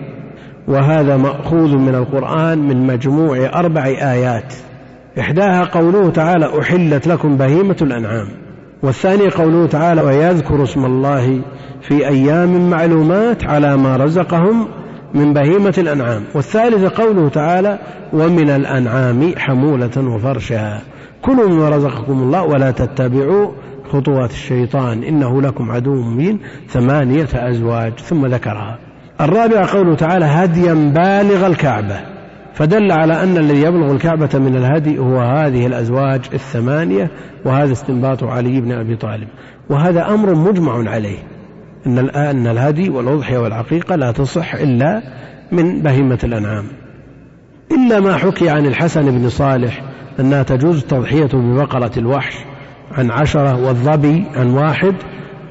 وهذا 0.67 1.17
مأخوذ 1.17 1.77
من 1.77 1.95
القرآن 1.95 2.57
من 2.57 2.87
مجموع 2.87 3.37
أربع 3.37 3.85
آيات. 3.85 4.53
إحداها 5.19 5.63
قوله 5.63 6.09
تعالى 6.09 6.59
أحلت 6.59 7.07
لكم 7.07 7.37
بهيمة 7.37 7.75
الأنعام. 7.81 8.27
والثاني 8.83 9.29
قوله 9.29 9.67
تعالى 9.67 10.01
ويذكر 10.01 10.63
اسم 10.63 10.85
الله 10.85 11.41
في 11.81 12.07
أيام 12.07 12.69
معلومات 12.69 13.43
على 13.43 13.77
ما 13.77 13.97
رزقهم 13.97 14.67
من 15.13 15.33
بهيمة 15.33 15.73
الأنعام. 15.77 16.23
والثالث 16.35 16.85
قوله 16.85 17.29
تعالى 17.29 17.79
ومن 18.13 18.49
الأنعام 18.49 19.33
حمولة 19.37 20.15
وفرشها. 20.15 20.81
كلوا 21.21 21.49
مما 21.49 21.69
رزقكم 21.69 22.23
الله 22.23 22.43
ولا 22.43 22.71
تتبعوا 22.71 23.51
خطوات 23.91 24.31
الشيطان 24.31 25.03
إنه 25.03 25.41
لكم 25.41 25.71
عدو 25.71 25.95
مبين 25.95 26.39
ثمانية 26.67 27.27
أزواج. 27.33 27.93
ثم 27.93 28.25
ذكرها. 28.25 28.79
الرابع 29.21 29.65
قوله 29.73 29.95
تعالى 29.95 30.25
هديا 30.25 30.73
بالغ 30.73 31.47
الكعبة. 31.47 31.99
فدل 32.53 32.91
على 32.91 33.23
أن 33.23 33.37
الذي 33.37 33.61
يبلغ 33.61 33.91
الكعبة 33.91 34.29
من 34.33 34.55
الهدي 34.55 34.99
هو 34.99 35.19
هذه 35.19 35.65
الأزواج 35.65 36.21
الثمانية 36.33 37.11
وهذا 37.45 37.71
استنباط 37.71 38.23
علي 38.23 38.61
بن 38.61 38.71
أبي 38.71 38.95
طالب. 38.95 39.27
وهذا 39.69 40.13
أمر 40.13 40.35
مجمع 40.35 40.89
عليه. 40.89 41.19
أن 41.87 42.09
أن 42.09 42.47
الهدي 42.47 42.89
والأضحية 42.89 43.37
والعقيقة 43.37 43.95
لا 43.95 44.11
تصح 44.11 44.55
إلا 44.55 45.01
من 45.51 45.81
بهيمة 45.81 46.19
الأنعام. 46.23 46.65
إلا 47.71 47.99
ما 47.99 48.17
حكي 48.17 48.49
عن 48.49 48.65
الحسن 48.65 49.11
بن 49.11 49.29
صالح 49.29 49.88
أنها 50.19 50.43
تجوز 50.43 50.77
التضحية 50.77 51.29
ببقرة 51.33 51.91
الوحش 51.97 52.35
عن 52.91 53.11
عشرة 53.11 53.65
والظبي 53.65 54.23
عن 54.35 54.49
واحد 54.49 54.95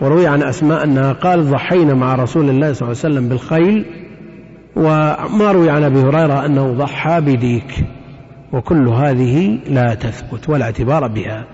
وروي 0.00 0.26
عن 0.26 0.42
أسماء 0.42 0.84
أنها 0.84 1.12
قال 1.12 1.50
ضحينا 1.50 1.94
مع 1.94 2.14
رسول 2.14 2.50
الله 2.50 2.72
صلى 2.72 2.88
الله 2.88 2.98
عليه 3.04 3.14
وسلم 3.14 3.28
بالخيل 3.28 3.84
وما 4.76 5.52
روي 5.52 5.70
عن 5.70 5.82
أبي 5.82 6.00
هريرة 6.00 6.46
أنه 6.46 6.72
ضحى 6.72 7.20
بديك 7.20 7.74
وكل 8.52 8.88
هذه 8.88 9.58
لا 9.68 9.94
تثبت 9.94 10.48
ولا 10.48 10.64
اعتبار 10.64 11.06
بها. 11.06 11.44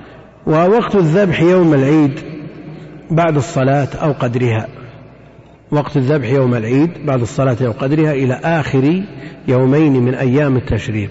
ووقت 0.47 0.95
الذبح 0.95 1.41
يوم 1.41 1.75
العيد 1.75 2.21
بعد 3.11 3.37
الصلاة 3.37 3.89
أو 4.03 4.13
قدرها 4.13 4.69
وقت 5.71 5.97
الذبح 5.97 6.31
يوم 6.31 6.55
العيد 6.55 6.91
بعد 7.07 7.21
الصلاة 7.21 7.57
أو 7.67 7.73
قدرها 7.73 8.13
إلى 8.13 8.35
آخر 8.35 9.05
يومين 9.49 9.93
من 10.03 10.15
أيام 10.15 10.57
التشريق. 10.57 11.11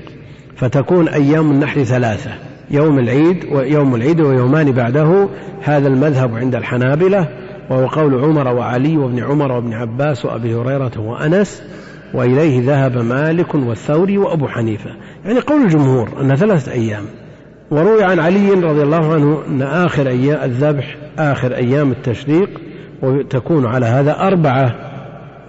فتكون 0.63 1.07
أيام 1.07 1.51
النحر 1.51 1.83
ثلاثة 1.83 2.31
يوم 2.71 2.99
العيد 2.99 3.45
ويوم 3.51 3.95
العيد 3.95 4.21
ويومان 4.21 4.71
بعده 4.71 5.29
هذا 5.63 5.87
المذهب 5.87 6.35
عند 6.35 6.55
الحنابلة 6.55 7.27
وهو 7.69 7.87
قول 7.87 8.23
عمر 8.23 8.47
وعلي 8.47 8.97
وابن 8.97 9.23
عمر 9.23 9.51
وابن 9.51 9.73
عباس 9.73 10.25
وأبي 10.25 10.55
هريرة 10.55 10.91
وأنس 10.97 11.63
وإليه 12.13 12.61
ذهب 12.65 12.97
مالك 12.97 13.55
والثوري 13.55 14.17
وأبو 14.17 14.47
حنيفة. 14.47 14.89
يعني 15.25 15.39
قول 15.39 15.61
الجمهور 15.61 16.09
أن 16.21 16.35
ثلاثة 16.35 16.71
أيام. 16.71 17.03
وروي 17.71 18.03
عن 18.03 18.19
علي 18.19 18.49
رضي 18.49 18.83
الله 18.83 19.13
عنه 19.13 19.43
أن 19.47 19.61
آخر 19.61 20.07
أيام 20.07 20.43
الذبح 20.43 20.97
آخر 21.19 21.55
أيام 21.55 21.91
التشريق 21.91 22.49
وتكون 23.01 23.65
على 23.65 23.85
هذا 23.85 24.19
أربعة 24.19 24.92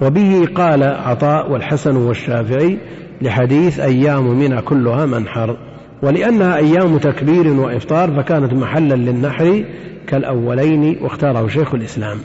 وبه 0.03 0.49
قال 0.55 0.82
عطاء 0.82 1.53
والحسن 1.53 1.97
والشافعي 1.97 2.78
لحديث 3.22 3.80
أيام 3.80 4.38
منى 4.38 4.62
كلها 4.62 5.07
منحر 5.07 5.57
ولأنها 6.03 6.57
أيام 6.57 6.99
تكبير 6.99 7.49
وإفطار 7.49 8.11
فكانت 8.11 8.53
محلا 8.53 8.95
للنحر 8.95 9.64
كالأولين 10.07 10.99
واختاره 11.03 11.49
شيخ 11.49 11.74
الإسلام. 11.74 12.18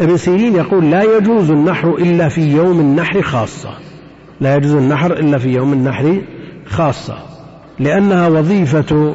ابن 0.00 0.16
سيرين 0.16 0.54
يقول 0.54 0.90
لا 0.90 1.16
يجوز 1.16 1.50
النحر 1.50 1.94
إلا 1.94 2.28
في 2.28 2.56
يوم 2.56 2.80
النحر 2.80 3.22
خاصة. 3.22 3.70
لا 4.40 4.56
يجوز 4.56 4.74
النحر 4.74 5.12
إلا 5.12 5.38
في 5.38 5.48
يوم 5.48 5.72
النحر 5.72 6.22
خاصة 6.66 7.14
لأنها 7.78 8.28
وظيفة 8.28 9.14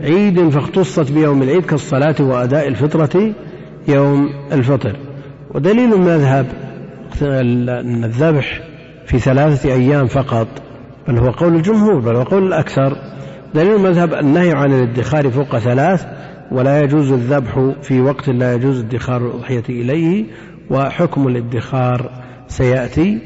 عيد 0.00 0.48
فاختصت 0.48 1.12
بيوم 1.12 1.42
العيد 1.42 1.66
كالصلاة 1.66 2.14
وأداء 2.20 2.68
الفطرة 2.68 3.34
يوم 3.88 4.28
الفطر. 4.52 4.96
ودليل 5.54 5.94
المذهب 5.94 6.46
الذبح 7.22 8.60
في 9.06 9.18
ثلاثة 9.18 9.72
أيام 9.72 10.06
فقط 10.06 10.48
بل 11.08 11.18
هو 11.18 11.30
قول 11.30 11.54
الجمهور 11.54 11.98
بل 11.98 12.16
هو 12.16 12.22
قول 12.22 12.46
الأكثر. 12.46 12.96
دليل 13.54 13.74
المذهب 13.74 14.14
النهي 14.14 14.52
عن 14.52 14.72
الادخار 14.72 15.30
فوق 15.30 15.58
ثلاث 15.58 16.06
ولا 16.52 16.80
يجوز 16.80 17.12
الذبح 17.12 17.72
في 17.82 18.00
وقت 18.00 18.28
لا 18.28 18.54
يجوز 18.54 18.78
ادخار 18.78 19.26
الأضحية 19.26 19.64
إليه 19.68 20.24
وحكم 20.70 21.28
الادخار 21.28 22.10
سيأتي. 22.48 23.18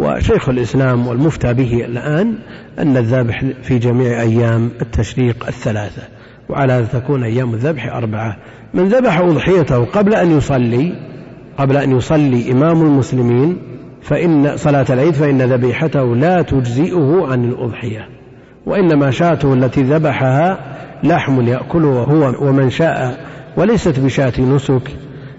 وشيخ 0.00 0.48
الإسلام 0.48 1.06
والمفتى 1.06 1.54
به 1.54 1.84
الآن 1.84 2.38
أن 2.78 2.96
الذبح 2.96 3.44
في 3.62 3.78
جميع 3.78 4.20
أيام 4.20 4.70
التشريق 4.82 5.46
الثلاثة 5.46 6.02
وعلى 6.48 6.72
هذا 6.72 7.00
تكون 7.00 7.24
أيام 7.24 7.54
الذبح 7.54 7.86
أربعة. 7.86 8.36
من 8.74 8.84
ذبح 8.84 9.18
أضحيته 9.18 9.84
قبل 9.84 10.14
أن 10.14 10.36
يصلي 10.36 10.92
قبل 11.58 11.76
أن 11.76 11.96
يصلي 11.96 12.52
إمام 12.52 12.82
المسلمين 12.82 13.58
فإن 14.02 14.56
صلاة 14.56 14.86
العيد 14.90 15.14
فإن 15.14 15.42
ذبيحته 15.42 16.16
لا 16.16 16.42
تجزئه 16.42 17.26
عن 17.26 17.44
الأضحية 17.44 18.08
وإنما 18.66 19.10
شاته 19.10 19.54
التي 19.54 19.82
ذبحها 19.82 20.58
لحم 21.04 21.40
يأكله 21.40 22.02
هو 22.02 22.48
ومن 22.48 22.70
شاء 22.70 23.18
وليست 23.56 24.00
بشاة 24.00 24.32
نسك. 24.40 24.90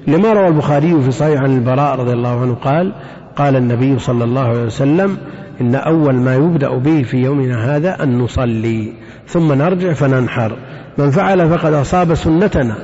لما 0.07 0.33
روى 0.33 0.47
البخاري 0.47 1.01
في 1.01 1.11
صحيح 1.11 1.41
عن 1.41 1.57
البراء 1.57 1.99
رضي 1.99 2.13
الله 2.13 2.41
عنه 2.41 2.53
قال 2.53 2.93
قال 3.35 3.55
النبي 3.55 3.99
صلى 3.99 4.23
الله 4.23 4.41
عليه 4.41 4.63
وسلم 4.63 5.17
إن 5.61 5.75
أول 5.75 6.15
ما 6.15 6.35
يبدأ 6.35 6.77
به 6.77 7.03
في 7.03 7.17
يومنا 7.17 7.75
هذا 7.75 8.03
أن 8.03 8.17
نصلي 8.17 8.93
ثم 9.27 9.53
نرجع 9.53 9.93
فننحر 9.93 10.57
من 10.97 11.11
فعل 11.11 11.49
فقد 11.49 11.73
أصاب 11.73 12.13
سنتنا. 12.13 12.77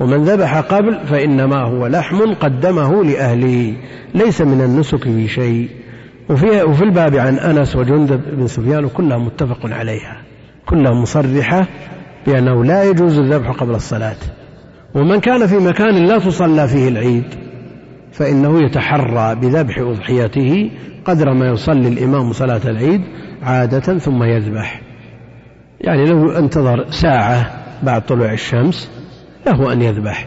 ومن 0.00 0.22
ذبح 0.22 0.58
قبل 0.60 0.98
فإنما 1.06 1.62
هو 1.62 1.86
لحم 1.86 2.34
قدمه 2.34 3.04
لأهله 3.04 3.76
ليس 4.14 4.42
من 4.42 4.60
النسك 4.60 5.02
في 5.02 5.28
شيء. 5.28 5.68
وفي, 6.30 6.62
وفي 6.62 6.84
الباب 6.84 7.16
عن 7.16 7.38
أنس 7.38 7.76
وجندب 7.76 8.20
بن 8.36 8.46
سفيان 8.46 8.88
كلها 8.88 9.18
متفق 9.18 9.66
عليها 9.66 10.22
كلها 10.66 10.92
مصرحة 10.92 11.66
بأنه 12.26 12.64
لا 12.64 12.84
يجوز 12.84 13.18
الذبح 13.18 13.50
قبل 13.50 13.74
الصلاة. 13.74 14.16
ومن 14.94 15.20
كان 15.20 15.46
في 15.46 15.56
مكان 15.58 16.06
لا 16.06 16.18
تصلى 16.18 16.68
فيه 16.68 16.88
العيد 16.88 17.24
فإنه 18.12 18.64
يتحرى 18.64 19.34
بذبح 19.34 19.78
أضحيته 19.78 20.70
قدر 21.04 21.34
ما 21.34 21.48
يصلي 21.48 21.88
الإمام 21.88 22.32
صلاة 22.32 22.60
العيد 22.64 23.00
عادة 23.42 23.98
ثم 23.98 24.22
يذبح. 24.22 24.80
يعني 25.80 26.04
لو 26.06 26.30
انتظر 26.30 26.90
ساعة 26.90 27.50
بعد 27.82 28.06
طلوع 28.06 28.32
الشمس 28.32 28.90
له 29.46 29.72
أن 29.72 29.82
يذبح 29.82 30.26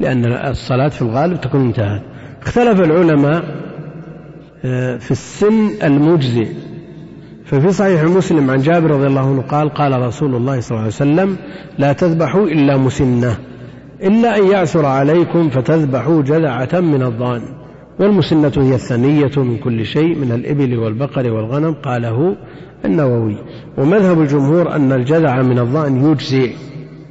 لأن 0.00 0.24
الصلاة 0.24 0.88
في 0.88 1.02
الغالب 1.02 1.40
تكون 1.40 1.60
انتهت. 1.60 2.02
اختلف 2.42 2.80
العلماء 2.80 3.44
آه، 4.64 4.96
في 4.96 5.10
السن 5.10 5.68
المجزئ. 5.82 6.48
ففي 7.44 7.72
صحيح 7.72 8.02
مسلم 8.02 8.50
عن 8.50 8.58
جابر 8.58 8.90
رضي 8.90 9.06
الله 9.06 9.20
عنه 9.20 9.42
قال 9.42 9.68
قال 9.68 10.02
رسول 10.02 10.34
الله 10.34 10.60
صلى 10.60 10.70
الله 10.70 10.80
عليه 10.80 10.86
وسلم 10.86 11.36
لا 11.78 11.92
تذبحوا 11.92 12.46
إلا 12.46 12.76
مسنة 12.76 13.36
إلا 14.02 14.38
أن 14.38 14.50
يعثر 14.50 14.86
عليكم 14.86 15.50
فتذبحوا 15.50 16.22
جذعة 16.22 16.80
من 16.80 17.02
الضأن 17.02 17.42
والمسنة 18.00 18.52
هي 18.56 18.74
الثنية 18.74 19.30
من 19.36 19.58
كل 19.58 19.84
شيء 19.84 20.18
من 20.18 20.32
الإبل 20.32 20.78
والبقر 20.78 21.30
والغنم. 21.32 21.74
قاله 21.74 22.36
النووي. 22.84 23.36
ومذهب 23.78 24.20
الجمهور 24.20 24.74
أن 24.76 24.92
الجذع 24.92 25.42
من 25.42 25.58
الضأن 25.58 26.10
يجزئ. 26.10 26.52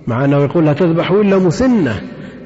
مع 0.08 0.26
أنه 0.26 0.38
يقول 0.38 0.66
لا 0.66 0.74
تذبحوا 0.74 1.22
إلا 1.22 1.38
مسنة 1.38 2.01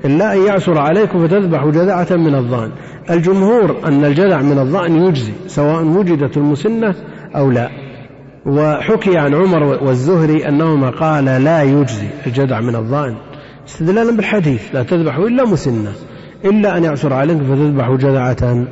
إلا 0.05 0.33
أن 0.33 0.45
يعثر 0.45 0.77
عليكم 0.77 1.27
فتذبحوا 1.27 1.71
جذعة 1.71 2.07
من 2.11 2.35
الضأن. 2.35 2.71
الجمهور 3.09 3.75
أن 3.85 4.05
الجذع 4.05 4.41
من 4.41 4.59
الضأن 4.59 4.95
يجزي 4.95 5.33
سواء 5.47 5.83
وجدت 5.83 6.37
المسنة 6.37 6.95
أو 7.35 7.51
لا. 7.51 7.69
وحكي 8.45 9.17
عن 9.17 9.35
عمر 9.35 9.63
والزهري 9.63 10.47
أنهما 10.47 10.89
قال 10.89 11.25
لا 11.25 11.63
يجزي 11.63 12.07
الجذع 12.27 12.59
من 12.59 12.75
الضأن. 12.75 13.15
استدلالا 13.67 14.15
بالحديث 14.15 14.75
لا 14.75 14.83
تذبحوا 14.83 15.27
إلا 15.27 15.45
مسنة 15.45 15.91
إلا 16.45 16.77
أن 16.77 16.83
يعثر 16.83 17.13
عليكم 17.13 17.43
فتذبحوا 17.43 17.97
جذعة 17.97 18.67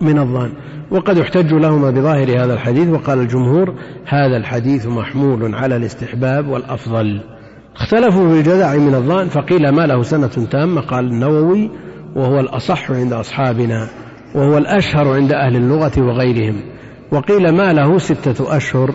من 0.00 0.18
الضأن. 0.18 0.52
وقد 0.90 1.18
يحتج 1.18 1.52
لهما 1.52 1.90
بظاهر 1.90 2.44
هذا 2.44 2.54
الحديث 2.54 2.88
وقال 2.88 3.18
الجمهور 3.18 3.74
هذا 4.06 4.36
الحديث 4.36 4.86
محمول 4.86 5.54
على 5.54 5.76
الاستحباب 5.76 6.48
والأفضل. 6.48 7.20
اختلفوا 7.76 8.28
في 8.28 8.38
الجذع 8.38 8.76
من 8.76 8.94
الظان 8.94 9.28
فقيل 9.28 9.68
ما 9.68 9.86
له 9.86 10.02
سنة 10.02 10.46
تامة 10.50 10.80
قال 10.80 11.04
النووي 11.04 11.70
وهو 12.16 12.40
الأصح 12.40 12.90
عند 12.90 13.12
أصحابنا 13.12 13.88
وهو 14.34 14.58
الأشهر 14.58 15.14
عند 15.14 15.32
أهل 15.32 15.56
اللغة 15.56 15.92
وغيرهم. 15.98 16.56
وقيل 17.12 17.50
ما 17.50 17.72
له 17.72 17.98
ستة 17.98 18.56
أشهر 18.56 18.94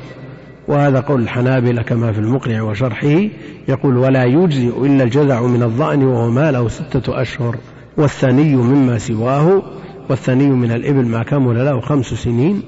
وهذا 0.68 1.00
قول 1.00 1.22
الحنابلة 1.22 1.82
كما 1.82 2.12
في 2.12 2.20
المقنع 2.20 2.62
وشرحه 2.62 3.20
يقول 3.68 3.98
ولا 3.98 4.24
يجزئ 4.24 4.86
إلا 4.86 5.04
الجذع 5.04 5.42
من 5.42 5.64
الظأن 5.64 6.04
وهو 6.04 6.30
ما 6.30 6.52
له 6.52 6.68
ستة 6.68 7.22
أشهر 7.22 7.56
والثني 7.98 8.56
مما 8.56 8.98
سواه 8.98 9.64
والثني 10.10 10.48
من 10.48 10.72
الإبل 10.72 11.06
ما 11.06 11.24
كمل 11.24 11.66
له 11.66 11.80
خمس 11.80 12.06
سنين 12.06 12.62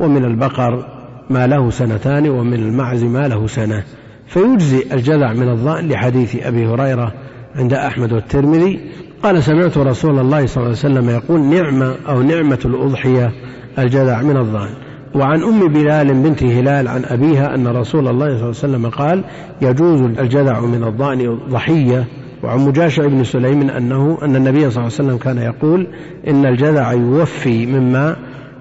ومن 0.00 0.24
البقر 0.24 0.86
ما 1.30 1.46
له 1.46 1.70
سنتان 1.70 2.28
ومن 2.28 2.54
المعز 2.54 3.04
ما 3.04 3.28
له 3.28 3.46
سنة. 3.46 3.84
فيجزي 4.30 4.84
الجذع 4.92 5.32
من 5.32 5.48
الظأن 5.48 5.88
لحديث 5.88 6.46
أبي 6.46 6.66
هريرة 6.66 7.12
عند 7.56 7.72
أحمد 7.72 8.12
والترمذي. 8.12 8.80
قال 9.22 9.42
سمعت 9.42 9.78
رسول 9.78 10.18
الله 10.18 10.46
صلى 10.46 10.56
الله 10.56 10.76
عليه 10.78 10.88
وسلم 10.94 11.10
يقول 11.10 11.40
نعمة 11.40 11.94
أو 12.08 12.22
نعمة 12.22 12.58
الأضحية 12.64 13.32
الجذع 13.78 14.22
من 14.22 14.36
الظأن. 14.36 14.68
وعن 15.14 15.42
أم 15.42 15.72
بلال 15.72 16.22
بنت 16.22 16.42
هلال 16.42 16.88
عن 16.88 17.04
أبيها 17.04 17.54
أن 17.54 17.66
رسول 17.68 18.08
الله 18.08 18.26
صلى 18.26 18.34
الله 18.34 18.40
عليه 18.40 18.48
وسلم 18.48 18.86
قال 18.86 19.24
يجوز 19.62 20.00
الجذع 20.00 20.60
من 20.60 20.84
الظأن 20.84 21.38
ضحية. 21.48 22.04
وعن 22.42 22.58
مجاشع 22.58 23.06
بن 23.06 23.24
سليم 23.24 23.70
أنه 23.70 24.18
أن 24.22 24.36
النبي 24.36 24.60
صلى 24.60 24.68
الله 24.68 24.80
عليه 24.80 24.86
وسلم 24.86 25.16
كان 25.16 25.38
يقول 25.38 25.86
إن 26.28 26.46
الجذع 26.46 26.92
يوفي 26.92 27.66
مما 27.66 28.16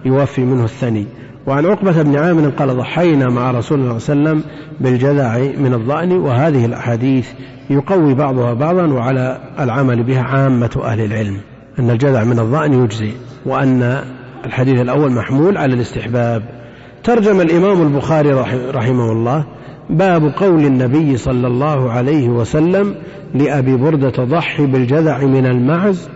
يوفي 0.06 0.42
منه 0.42 0.64
الثني. 0.64 1.06
وعن 1.50 1.66
عقبة 1.66 2.02
بن 2.02 2.16
عامر 2.16 2.50
قال 2.50 2.78
ضحينا 2.78 3.30
مع 3.30 3.52
رسول 3.52 3.80
الله 3.80 3.98
صلى 3.98 4.14
الله 4.14 4.30
عليه 4.30 4.40
وسلم 4.40 4.52
بالجذع 4.80 5.38
من 5.38 5.74
الضأن 5.74 6.12
وهذه 6.12 6.66
الأحاديث 6.66 7.28
يقوي 7.70 8.14
بعضها 8.14 8.54
بعضا 8.54 8.88
وعلى 8.88 9.38
العمل 9.60 10.04
بها 10.04 10.22
عامة 10.22 10.82
أهل 10.84 11.02
العلم 11.02 11.38
أن 11.80 11.90
الجذع 11.90 12.24
من 12.24 12.40
الضأن 12.40 12.84
يجزي 12.84 13.12
وأن 13.46 14.04
الحديث 14.46 14.82
الأول 14.82 15.12
محمول 15.12 15.58
على 15.58 15.74
الاستحباب. 15.74 16.44
ترجم 17.04 17.42
الإمام 17.42 17.82
البخاري 17.82 18.32
رحمه 18.72 19.12
الله 19.12 19.46
باب 19.90 20.34
قول 20.38 20.66
النبي 20.66 21.18
صلى 21.18 21.48
الله 21.48 21.92
عليه 21.92 22.30
وسلم 22.30 22.96
لأبي 23.34 23.76
بردة 23.76 24.24
ضحي 24.24 24.66
بالجذع 24.66 25.18
من 25.26 25.46
المعز 25.46 26.10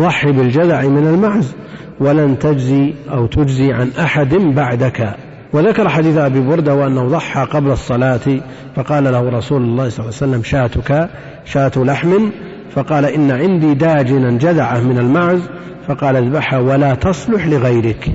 ضحي 0.00 0.32
بالجذع 0.32 0.82
من 0.82 1.06
المعز 1.06 1.54
ولن 2.00 2.38
تجزي 2.38 2.94
أو 3.10 3.26
تجزي 3.26 3.72
عن 3.72 3.90
أحد 3.98 4.34
بعدك. 4.34 5.14
وذكر 5.52 5.88
حديث 5.88 6.16
أبي 6.16 6.40
بردة 6.40 6.74
وأنه 6.74 7.08
ضحى 7.08 7.44
قبل 7.44 7.70
الصلاة 7.70 8.40
فقال 8.76 9.04
له 9.04 9.30
رسول 9.30 9.62
الله 9.62 9.88
صلى 9.88 10.04
الله 10.04 10.16
عليه 10.22 10.32
وسلم 10.32 10.42
شاتك 10.42 11.08
شاة 11.44 11.72
لحم. 11.76 12.30
فقال 12.70 13.04
إن 13.04 13.30
عندي 13.30 13.74
داجنا 13.74 14.38
جذعة 14.38 14.80
من 14.80 14.98
المعز. 14.98 15.42
فقال 15.88 16.16
اذبحها 16.16 16.58
ولا 16.58 16.94
تصلح 16.94 17.46
لغيرك 17.46 18.10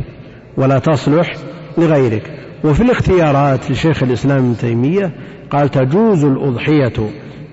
ولا 0.57 0.79
تصلح 0.79 1.35
لغيرك. 1.77 2.44
وفي 2.63 2.83
الاختيارات 2.83 3.71
لشيخ 3.71 4.03
الإسلام 4.03 4.37
ابن 4.37 4.57
تيمية 4.57 5.11
قال 5.49 5.71
تجوز 5.71 6.25
الأضحية 6.25 6.93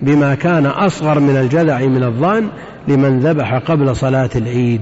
بما 0.02 0.34
كان 0.34 0.66
أصغر 0.66 1.20
من 1.20 1.36
الجذع 1.36 1.78
من 1.86 2.02
الظان 2.02 2.48
لمن 2.88 3.20
ذبح 3.20 3.54
قبل 3.54 3.96
صلاة 3.96 4.30
العيد 4.36 4.80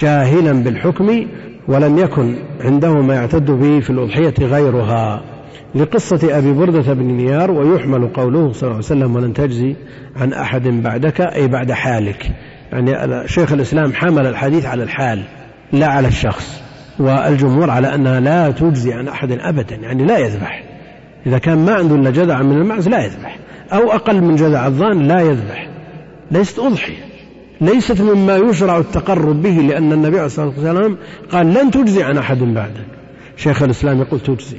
جاهلا 0.00 0.52
بالحكم 0.52 1.26
ولم 1.68 1.98
يكن 1.98 2.36
عنده 2.60 2.94
ما 2.94 3.14
يعتد 3.14 3.50
به 3.50 3.80
في 3.80 3.90
الأضحية 3.90 4.34
غيرها. 4.40 5.22
لقصة 5.74 6.38
أبي 6.38 6.52
بردة 6.52 6.92
بن 6.94 7.04
نيار 7.04 7.50
ويحمل 7.50 8.08
قوله 8.08 8.52
صلى 8.52 8.62
الله 8.62 8.74
عليه 8.74 8.78
وسلم 8.78 9.16
ولن 9.16 9.32
تجزي 9.32 9.76
عن 10.16 10.32
أحد 10.32 10.68
بعدك 10.68 11.20
أي 11.20 11.48
بعد 11.48 11.72
حالك. 11.72 12.30
يعني 12.72 13.28
شيخ 13.28 13.52
الإسلام 13.52 13.92
حمل 13.92 14.26
الحديث 14.26 14.66
على 14.66 14.82
الحال 14.82 15.22
لا 15.72 15.86
على 15.86 16.08
الشخص. 16.08 16.65
والجمهور 16.98 17.70
على 17.70 17.94
أنها 17.94 18.20
لا 18.20 18.50
تجزي 18.50 18.92
عن 18.92 19.08
أحد 19.08 19.32
أبدا 19.32 19.76
يعني 19.76 20.04
لا 20.04 20.18
يذبح. 20.18 20.64
إذا 21.26 21.38
كان 21.38 21.58
ما 21.58 21.74
عنده 21.74 21.94
إلا 21.94 22.10
جذع 22.10 22.42
من 22.42 22.56
المعز 22.56 22.88
لا 22.88 23.04
يذبح. 23.04 23.38
أو 23.72 23.92
أقل 23.92 24.20
من 24.20 24.36
جذع 24.36 24.66
الظان 24.66 25.08
لا 25.08 25.20
يذبح. 25.20 25.68
ليست 26.30 26.58
أضحية. 26.58 27.04
ليست 27.60 28.00
مما 28.00 28.36
يشرع 28.36 28.78
التقرب 28.78 29.42
به 29.42 29.50
لأن 29.50 29.92
النبي 29.92 30.16
عليه 30.16 30.26
الصلاة 30.26 30.46
والسلام 30.46 30.96
قال 31.32 31.54
لن 31.54 31.70
تجزي 31.70 32.02
عن 32.02 32.18
أحد 32.18 32.38
بعدك. 32.38 32.86
شيخ 33.36 33.62
الإسلام 33.62 34.00
يقول 34.00 34.20
تجزي. 34.20 34.58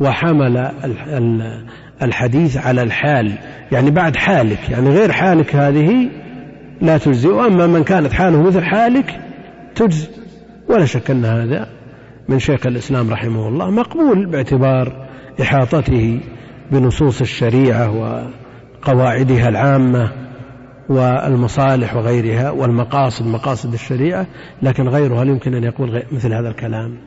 وحمل 0.00 0.70
الحديث 2.02 2.56
على 2.56 2.82
الحال 2.82 3.32
يعني 3.72 3.90
بعد 3.90 4.16
حالك 4.16 4.70
يعني 4.70 4.90
غير 4.90 5.12
حالك 5.12 5.56
هذه 5.56 6.08
لا 6.80 6.98
تجزي. 6.98 7.28
وأما 7.28 7.66
من 7.66 7.84
كانت 7.84 8.12
حاله 8.12 8.42
مثل 8.42 8.64
حالك 8.64 9.20
تجزي. 9.74 10.08
ولا 10.68 10.84
شك 10.84 11.10
أن 11.10 11.24
هذا 11.24 11.68
من 12.28 12.38
شيخ 12.38 12.66
الإسلام 12.66 13.10
رحمه 13.10 13.48
الله 13.48 13.70
مقبول 13.70 14.26
باعتبار 14.26 15.06
إحاطته 15.40 16.20
بنصوص 16.72 17.20
الشريعة 17.20 17.90
وقواعدها 17.90 19.48
العامة 19.48 20.12
والمصالح 20.88 21.96
وغيرها 21.96 22.50
والمقاصد 22.50 23.26
مقاصد 23.26 23.72
الشريعة 23.72 24.26
لكن 24.62 24.88
غيره 24.88 25.22
هل 25.22 25.28
يمكن 25.28 25.54
أن 25.54 25.64
يقول 25.64 26.02
مثل 26.12 26.32
هذا 26.32 26.48
الكلام؟ 26.48 26.98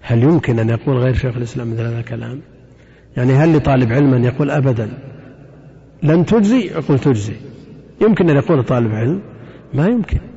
هل 0.00 0.22
يمكن 0.22 0.58
أن 0.58 0.68
يقول 0.68 0.96
غير 0.96 1.14
شيخ 1.14 1.36
الإسلام 1.36 1.72
مثل 1.72 1.82
هذا 1.82 1.98
الكلام؟ 1.98 2.40
يعني 3.16 3.32
هل 3.32 3.56
لطالب 3.56 3.92
علم 3.92 4.14
أن 4.14 4.24
يقول 4.24 4.50
أبدا؟ 4.50 4.90
لن 6.02 6.24
تجزي؟ 6.26 6.66
يقول 6.66 6.98
تجزي. 6.98 7.36
يمكن 8.00 8.30
أن 8.30 8.36
يقول 8.36 8.64
طالب 8.64 8.92
علم؟ 8.92 9.20
ما 9.74 9.86
يمكن. 9.86 10.31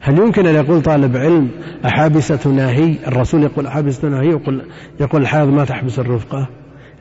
هل 0.00 0.18
يمكن 0.18 0.46
أن 0.46 0.54
يقول 0.54 0.82
طالب 0.82 1.16
علم 1.16 1.48
أحابسة 1.86 2.50
ناهي؟ 2.50 2.96
الرسول 3.06 3.42
يقول 3.42 3.66
أحابسة 3.66 4.08
ناهي 4.08 4.28
يقول, 4.28 4.62
يقول 5.00 5.22
الحائض 5.22 5.48
ما 5.48 5.64
تحبس 5.64 5.98
الرفقة. 5.98 6.48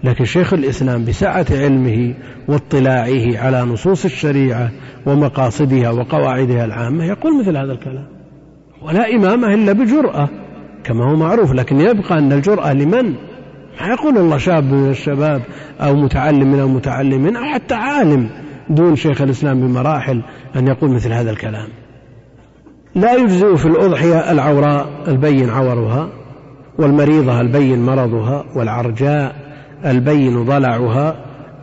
لكن 0.04 0.26
شيخ 0.26 0.54
الإسلام 0.54 1.06
بسعة 1.06 1.46
علمه 1.52 2.14
واطلاعه 2.48 3.38
على 3.38 3.62
نصوص 3.62 4.06
الشريعة 4.06 4.72
ومقاصدها 5.06 5.90
وقواعدها 5.90 6.66
العامة 6.66 7.06
يقول 7.06 7.40
مثل 7.40 7.58
هذا 7.58 7.72
الكلام. 7.72 8.08
ولا 8.82 9.16
إمامة 9.16 9.54
إلا 9.54 9.74
بجرأة 9.74 10.30
كما 10.84 11.12
هو 11.12 11.16
معروف. 11.16 11.54
لكن 11.54 11.80
يبقى 11.80 12.20
أن 12.20 12.34
الجرأة 12.34 12.74
لمن؟ 12.74 13.10
ما 13.82 13.88
يقول 13.88 14.18
الله 14.18 14.38
شاب 14.38 14.64
من 14.64 14.90
الشباب 14.90 15.42
أو 15.82 15.96
متعلم 15.96 16.52
من 16.52 16.60
المتعلمين 16.60 17.36
أو 17.36 17.44
حتى 17.44 17.76
عالم 17.76 18.30
دون 18.70 18.96
شيخ 18.96 19.22
الإسلام 19.22 19.60
بمراحل 19.60 20.22
أن 20.56 20.68
يقول 20.68 20.92
مثل 20.92 21.14
هذا 21.14 21.32
الكلام. 21.32 21.68
لا 22.96 23.14
يجزئ 23.14 23.56
في 23.56 23.66
الأضحية 23.66 24.32
العوراء 24.32 24.88
البين 25.08 25.50
عورها 25.50 26.10
والمريضة 26.78 27.42
البين 27.42 27.86
مرضها 27.86 28.46
والعرجاء 28.56 29.36
البين 29.86 30.44
ضلعها 30.44 31.16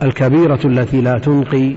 الكبيرة 0.03 0.59
التي 0.65 1.01
لا 1.01 1.19
تنقي 1.19 1.75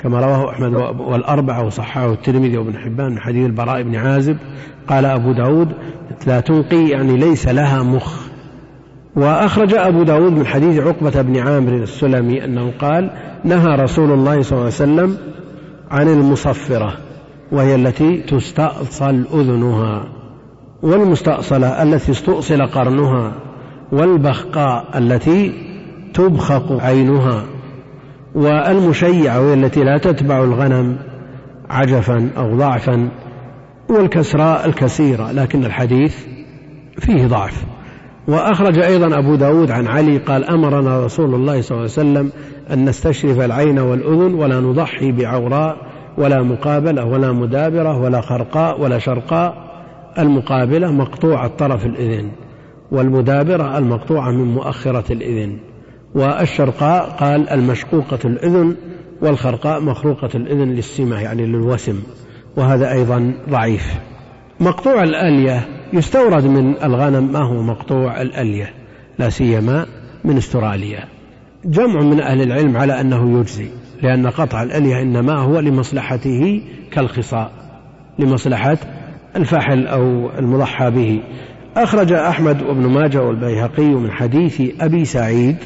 كما 0.00 0.20
رواه 0.20 0.50
أحمد 0.50 0.74
والأربعة 1.00 1.66
وصححه 1.66 2.12
الترمذي 2.12 2.58
وابن 2.58 2.78
حبان 2.78 3.10
من 3.12 3.18
حديث 3.18 3.46
البراء 3.46 3.82
بن 3.82 3.96
عازب 3.96 4.36
قال 4.88 5.04
أبو 5.04 5.32
داود 5.32 5.68
لا 6.26 6.40
تنقي 6.40 6.88
يعني 6.88 7.16
ليس 7.16 7.48
لها 7.48 7.82
مخ. 7.82 8.22
وأخرج 9.16 9.74
أبو 9.74 10.02
داود 10.02 10.32
من 10.32 10.46
حديث 10.46 10.78
عقبة 10.78 11.22
بن 11.22 11.38
عامر 11.38 11.72
السلمي 11.72 12.44
أنه 12.44 12.72
قال 12.78 13.10
نهى 13.44 13.76
رسول 13.76 14.12
الله 14.12 14.42
صلى 14.42 14.52
الله 14.52 14.60
عليه 14.60 14.66
وسلم 14.66 15.16
عن 15.90 16.08
المصفرة. 16.08 16.96
وهي 17.52 17.74
التي 17.74 18.16
تستأصل 18.16 19.24
أذنها 19.34 20.04
والمستأصلة 20.82 21.82
التي 21.82 22.12
استؤصل 22.12 22.66
قرنها 22.66 23.32
والبخقاء 23.92 24.98
التي 24.98 25.52
تبخق 26.14 26.72
عينها 26.72 27.44
والمشيعة 28.34 29.40
وهي 29.40 29.54
التي 29.54 29.84
لا 29.84 29.98
تتبع 29.98 30.44
الغنم 30.44 30.96
عجفا 31.70 32.30
أو 32.36 32.56
ضعفا 32.56 33.08
والكسراء 33.90 34.66
الكثيرة 34.66 35.32
لكن 35.32 35.64
الحديث 35.64 36.16
فيه 36.98 37.26
ضعف. 37.26 37.64
وأخرج 38.28 38.78
أيضا 38.78 39.18
أبو 39.18 39.34
داود 39.34 39.70
عن 39.70 39.86
علي 39.86 40.18
قال 40.18 40.44
أمرنا 40.44 41.04
رسول 41.04 41.34
الله 41.34 41.60
صلى 41.60 41.70
الله 41.70 41.80
عليه 41.80 41.84
وسلم 41.84 42.30
أن 42.72 42.84
نستشرف 42.84 43.40
العين 43.40 43.78
والأذن 43.78 44.34
ولا 44.34 44.60
نضحي 44.60 45.12
بعوراء 45.12 45.91
ولا 46.18 46.42
مقابلة 46.42 47.04
ولا 47.04 47.32
مدابرة 47.32 47.98
ولا 47.98 48.20
خرقاء 48.20 48.80
ولا 48.80 48.98
شرقاء. 48.98 49.72
المقابلة 50.18 50.92
مقطوع 50.92 51.46
الطرف 51.46 51.86
الإذن 51.86 52.30
والمدابرة 52.90 53.78
المقطوعة 53.78 54.30
من 54.30 54.54
مؤخرة 54.54 55.12
الإذن. 55.12 55.58
والشرقاء 56.14 57.10
قال 57.10 57.48
المشقوقة 57.48 58.18
الأذن 58.24 58.76
والخرقاء 59.22 59.80
مخروقة 59.80 60.30
الأذن 60.34 60.68
للسمة 60.68 61.20
يعني 61.20 61.46
للوسم 61.46 62.02
وهذا 62.56 62.92
أيضا 62.92 63.34
ضعيف. 63.50 63.94
مقطوع 64.60 65.02
الألية 65.02 65.68
يستورد 65.92 66.44
من 66.44 66.82
الغنم 66.82 67.32
ما 67.32 67.38
هو 67.38 67.62
مقطوع 67.62 68.22
الألية؟ 68.22 68.74
لا 69.18 69.28
سيما 69.28 69.86
من 70.24 70.36
استراليا. 70.36 71.04
جمع 71.64 72.00
من 72.00 72.20
أهل 72.20 72.42
العلم 72.42 72.76
على 72.76 73.00
أنه 73.00 73.38
يجزي. 73.40 73.68
لأن 74.02 74.26
قطع 74.26 74.62
الألية 74.62 75.02
إنما 75.02 75.38
هو 75.38 75.60
لمصلحته 75.60 76.62
كالخصاء 76.90 77.50
لمصلحة 78.18 78.76
الفحل 79.36 79.86
أو 79.86 80.30
المضحى 80.38 80.90
به. 80.90 81.22
أخرج 81.76 82.12
أحمد 82.12 82.62
وابن 82.62 82.86
ماجه 82.86 83.22
والبيهقي 83.22 83.88
من 83.88 84.10
حديث 84.10 84.62
أبي 84.80 85.04
سعيد 85.04 85.56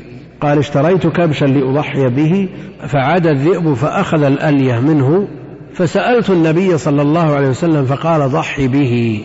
قال 0.41 0.59
اشتريت 0.59 1.07
كبشا 1.07 1.45
لأضحي 1.45 2.09
به 2.09 2.49
فعاد 2.89 3.27
الذئب 3.27 3.75
فأخذ 3.75 4.23
الألية 4.23 4.81
منه 4.81 5.29
فسألت 5.75 6.31
النبي 6.31 6.79
صلى 6.79 7.03
الله 7.03 7.35
عليه 7.35 7.49
وسلم 7.49 7.85
فقال 7.85 8.31
ضحي 8.31 8.69
به 8.69 9.25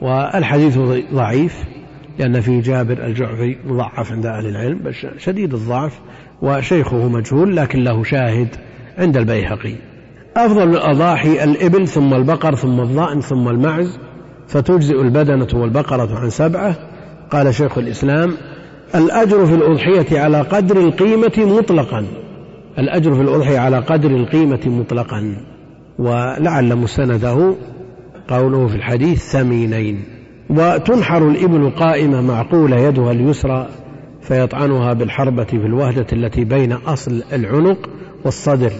والحديث 0.00 0.78
ضعيف 1.12 1.64
لأن 2.18 2.40
في 2.40 2.60
جابر 2.60 3.06
الجعفي 3.06 3.56
مضعف 3.66 4.12
عند 4.12 4.26
أهل 4.26 4.46
العلم 4.46 4.78
بل 4.78 4.94
شديد 5.18 5.54
الضعف 5.54 6.00
وشيخه 6.42 7.08
مجهول 7.08 7.56
لكن 7.56 7.84
له 7.84 8.04
شاهد 8.04 8.48
عند 8.98 9.16
البيهقي. 9.16 9.74
أفضل 10.36 10.70
الأضاحي 10.70 11.44
الإبل 11.44 11.88
ثم 11.88 12.14
البقر 12.14 12.54
ثم 12.54 12.80
الضأن 12.80 13.20
ثم 13.20 13.48
المعز 13.48 13.98
فتجزئ 14.48 15.00
البدنة 15.00 15.48
والبقرة 15.54 16.18
عن 16.18 16.30
سبعة. 16.30 16.76
قال 17.30 17.54
شيخ 17.54 17.78
الإسلام 17.78 18.34
الأجر 18.94 19.46
في 19.46 19.54
الأضحية 19.54 20.20
على 20.20 20.40
قدر 20.40 20.76
القيمة 20.76 21.32
مطلقا. 21.58 22.06
الأجر 22.78 23.14
في 23.14 23.20
الأضحية 23.20 23.58
على 23.58 23.78
قدر 23.78 24.10
القيمة 24.10 24.60
مطلقا. 24.66 25.36
ولعل 25.98 26.76
مستنده 26.76 27.54
قوله 28.28 28.66
في 28.66 28.74
الحديث 28.74 29.30
ثمينين. 29.32 30.04
وتنحر 30.50 31.28
الإبل 31.28 31.70
قائمة 31.70 32.20
معقولة 32.20 32.76
يدها 32.76 33.12
اليسرى. 33.12 33.68
فيطعنها 34.28 34.92
بالحربة 34.92 35.44
في 35.44 35.66
الوهدة 35.66 36.06
التي 36.12 36.44
بين 36.44 36.72
أصل 36.72 37.22
العنق 37.32 37.88
والصدر 38.24 38.72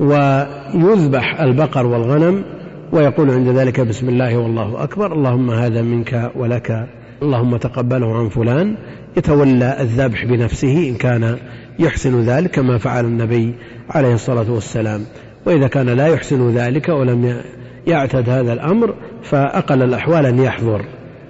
ويذبح 0.00 1.40
البقر 1.40 1.86
والغنم 1.86 2.44
ويقول 2.92 3.30
عند 3.30 3.48
ذلك 3.48 3.80
بسم 3.80 4.08
الله 4.08 4.36
والله 4.36 4.82
أكبر 4.82 5.12
اللهم 5.12 5.50
هذا 5.50 5.82
منك 5.82 6.30
ولك 6.36 6.88
اللهم 7.22 7.56
تقبله 7.56 8.18
عن 8.18 8.28
فلان 8.28 8.76
يتولى 9.16 9.76
الذبح 9.80 10.24
بنفسه 10.24 10.88
إن 10.88 10.94
كان 10.94 11.38
يحسن 11.78 12.20
ذلك 12.20 12.50
كما 12.50 12.78
فعل 12.78 13.04
النبي 13.04 13.54
عليه 13.90 14.14
الصلاة 14.14 14.52
والسلام. 14.52 15.00
وإذا 15.46 15.68
كان 15.68 15.86
لا 15.86 16.06
يحسن 16.06 16.50
ذلك 16.50 16.88
ولم 16.88 17.40
يعتد 17.86 18.28
هذا 18.28 18.52
الأمر 18.52 18.94
فأقل 19.22 19.82
الأحوال 19.82 20.26
أن 20.26 20.38
يحضر 20.38 20.84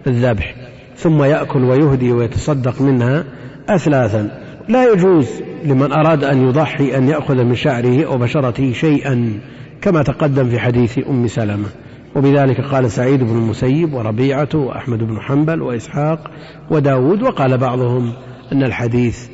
الذبح. 0.06 0.67
ثم 0.98 1.22
يأكل 1.22 1.64
ويهدي 1.64 2.12
ويتصدق 2.12 2.82
منها 2.82 3.24
أثلاثا. 3.68 4.30
لا 4.68 4.92
يجوز 4.92 5.42
لمن 5.64 5.92
أراد 5.92 6.24
أن 6.24 6.48
يضحي 6.48 6.96
أن 6.96 7.08
يأخذ 7.08 7.44
من 7.44 7.54
شعره 7.54 8.04
أو 8.06 8.18
بشرته 8.18 8.72
شيئا 8.72 9.40
كما 9.80 10.02
تقدم 10.02 10.48
في 10.48 10.58
حديث 10.58 10.98
أم 11.08 11.26
سلمة. 11.26 11.68
وبذلك 12.16 12.60
قال 12.60 12.90
سعيد 12.90 13.24
بن 13.24 13.36
المسيب 13.36 13.94
وربيعة 13.94 14.48
وأحمد 14.54 14.98
بن 14.98 15.20
حنبل 15.20 15.62
وإسحاق 15.62 16.30
وداود 16.70 17.22
وقال 17.22 17.58
بعضهم 17.58 18.12
أن 18.52 18.62
الحديث 18.62 19.28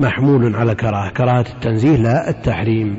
محمول 0.00 0.56
على 0.56 0.74
كراهة. 0.74 1.10
كراهة 1.10 1.44
التنزيه 1.54 1.96
لا 1.96 2.30
التحريم. 2.30 2.96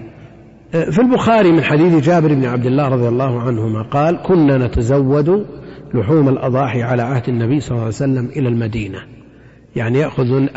في 0.72 1.00
البخاري 1.00 1.52
من 1.52 1.64
حديث 1.64 2.06
جابر 2.06 2.34
بن 2.34 2.46
عبد 2.46 2.66
الله 2.66 2.88
رضي 2.88 3.08
الله 3.08 3.42
عنهما 3.42 3.82
قال 3.82 4.18
كنا 4.24 4.58
نتزود 4.58 5.46
لحوم 5.94 6.30
الأضاحي 6.30 6.84
على 6.84 7.02
عهد 7.02 7.30
النبي 7.30 7.60
صلى 7.60 7.72
الله 7.72 7.82
عليه 7.82 7.96
وسلم 7.96 8.26
إلى 8.36 8.50
المدينة. 8.50 9.00
يعني 9.76 10.00
يأخذون 10.00 10.50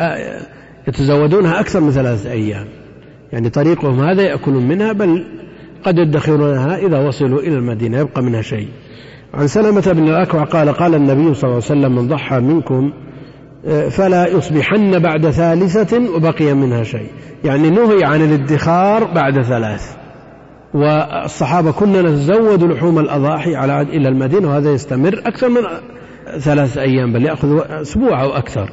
يتزودونها 0.89 1.61
أكثر 1.61 1.81
من 1.81 1.91
ثلاثة 1.91 2.31
أيام. 2.31 2.67
يعني 3.33 3.51
طريقهم 3.51 4.01
هذا 4.01 4.23
يأكلون 4.23 4.69
منها 4.69 4.93
بل 4.93 5.25
قد 5.85 5.99
يدخرونها 5.99 6.77
إذا 6.77 6.99
وصلوا 6.99 7.41
إلى 7.41 7.55
المدينة 7.55 7.99
يبقى 7.99 8.23
منها 8.23 8.43
شيء. 8.43 8.69
عن 9.35 9.47
سلمة 9.47 9.93
بن 9.93 10.09
الأكوع 10.09 10.45
قال 10.45 10.69
قال 10.69 10.95
النبي 10.95 11.35
صلى 11.35 11.45
الله 11.45 11.45
عليه 11.45 11.57
وسلم 11.57 11.95
من 11.97 12.09
ضحى 12.09 12.41
منكم 12.41 12.93
فلا 13.91 14.29
يصبحن 14.29 14.99
بعد 14.99 15.31
ثالثة 15.31 16.17
وبقي 16.17 16.55
منها 16.55 16.83
شيء. 16.83 17.09
يعني 17.45 17.71
نهي 17.71 18.05
عن 18.05 18.23
الادخار 18.23 19.05
بعد 19.05 19.43
ثلاث. 19.43 19.97
والصحابة 20.75 21.73
كنا 21.73 22.03
نتزود 22.03 22.65
لحوم 22.65 22.99
الأضاحي 22.99 23.57
على 23.57 23.73
عهد 23.73 23.89
إلى 23.89 24.09
المدينة 24.09 24.49
وهذا 24.49 24.73
يستمر 24.73 25.23
أكثر 25.27 25.49
من 25.49 25.61
ثلاثة 26.39 26.81
أيام 26.81 27.13
بل 27.13 27.25
يأخذ 27.25 27.61
أسبوع 27.71 28.23
أو 28.23 28.31
أكثر. 28.31 28.71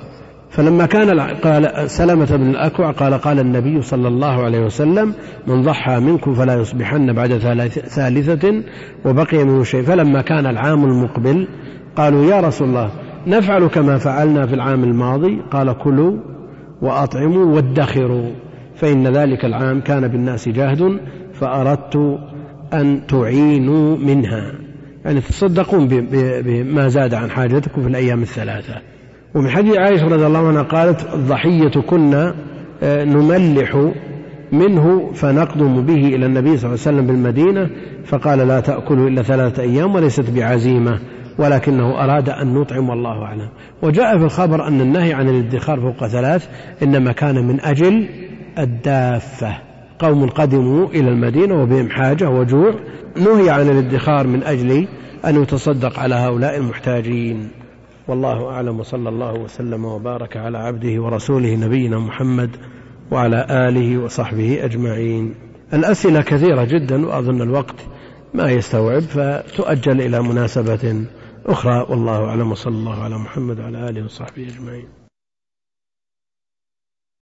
فلما 0.49 0.86
كان 0.86 1.19
قال 1.19 1.90
سلمة 1.90 2.36
بن 2.36 2.49
الأكوع 2.49 2.91
قال 2.91 3.14
قال 3.14 3.40
النبي 3.40 3.82
صلى 3.82 4.07
الله 4.07 4.44
عليه 4.44 4.60
وسلم 4.60 5.14
من 5.48 5.61
ضحى 5.61 5.99
منكم 5.99 6.34
فلا 6.34 6.56
يصبحن 6.56 7.14
بعد 7.14 7.38
ثالثة 7.88 8.64
وبقي 9.06 9.44
منه 9.44 9.64
شيء. 9.64 9.84
فلما 9.84 10.22
كان 10.22 10.45
العام 10.45 10.84
المقبل 10.84 11.48
قالوا 11.95 12.26
يا 12.26 12.40
رسول 12.40 12.68
الله 12.68 12.91
نفعل 13.28 13.68
كما 13.68 13.98
فعلنا 13.98 14.48
في 14.48 14.53
العام 14.53 14.84
الماضي. 14.84 15.41
قال 15.52 15.78
كلوا 15.78 16.18
وأطعموا 16.82 17.45
وادخروا 17.45 18.32
فإن 18.76 19.07
ذلك 19.07 19.45
العام 19.45 19.82
كان 19.82 20.07
بالناس 20.07 20.49
جهد 20.49 20.99
فأردت 21.42 22.20
أن 22.74 23.08
تعينوا 23.08 23.98
منها. 23.98 24.52
يعني 25.06 25.22
تصدقون 25.22 25.88
بما 26.44 26.88
زاد 26.88 27.14
عن 27.14 27.30
حاجتكم 27.30 27.82
في 27.82 27.88
الأيام 27.88 28.22
الثلاثة. 28.22 28.82
ومن 29.36 29.50
حديث 29.50 29.78
عائشة 29.78 30.06
رضي 30.06 30.26
الله 30.26 30.48
عنها 30.48 30.62
قالت 30.62 31.14
الضحية 31.14 31.82
كنا 31.88 32.36
آه، 32.84 33.04
نملح 33.04 33.92
منه 34.52 35.12
فنقدم 35.14 35.86
به 35.86 36.08
إلى 36.08 36.26
النبي 36.26 36.58
صلى 36.58 36.70
الله 36.70 36.82
عليه 36.88 36.98
وسلم 36.98 37.08
بالمدينة. 37.08 37.70
فقال 38.06 38.48
لا 38.48 38.60
تأكلوا 38.60 39.08
إلا 39.08 39.22
ثلاثة 39.22 39.64
أيام 39.64 39.96
وليست 39.96 40.30
بعزيمة. 40.30 41.00
ولكنه 41.40 42.04
أراد 42.04 42.30
أن 42.30 42.54
نطعم 42.54 42.90
والله 42.90 43.24
أعلم. 43.24 43.50
وجاء 43.82 44.18
في 44.18 44.24
الخبر 44.24 44.68
أن 44.68 44.82
النهي 44.82 45.14
عن 45.14 45.30
الادخار 45.30 45.80
فوق 45.80 46.08
ثلاث 46.08 46.50
إنما 46.84 47.12
كان 47.12 47.48
من 47.48 47.62
أجل 47.62 48.10
الدافة. 48.60 49.70
قوم 50.02 50.30
قدموا 50.30 50.88
إلى 50.88 51.10
المدينة 51.10 51.61
وبهم 51.61 51.90
حاجة 51.90 52.30
وجوع 52.30 52.73
نهي 53.18 53.49
عن 53.49 53.69
الادخار 53.69 54.28
من 54.28 54.44
أجل 54.44 54.88
أن 55.26 55.41
يتصدق 55.41 55.99
على 55.99 56.15
هؤلاء 56.15 56.57
المحتاجين. 56.57 57.52
والله 58.07 58.49
أعلم 58.49 58.80
وصلى 58.80 59.10
الله 59.10 59.34
وسلم 59.34 59.86
وبارك 59.86 60.38
على 60.38 60.57
عبده 60.57 61.02
ورسوله 61.02 61.56
نبينا 61.56 61.99
محمد 61.99 62.49
وعلى 63.11 63.48
آله 63.49 63.98
وصحبه 63.98 64.65
أجمعين. 64.65 65.36
الأسئلة 65.73 66.22
كثيرة 66.22 66.64
جدا 66.64 67.06
وأظن 67.06 67.41
الوقت 67.41 67.76
ما 68.34 68.52
يستوعب 68.52 69.02
فتؤجل 69.02 70.02
إلى 70.02 70.22
مناسبة 70.23 71.06
أخرى. 71.45 71.86
والله 71.90 72.26
أعلم 72.26 72.52
وصلى 72.52 72.73
الله 72.73 73.03
على 73.03 73.15
محمد 73.18 73.60
وعلى 73.60 73.90
آله 73.90 74.06
وصحبه 74.06 74.48
أجمعين. 74.48 75.01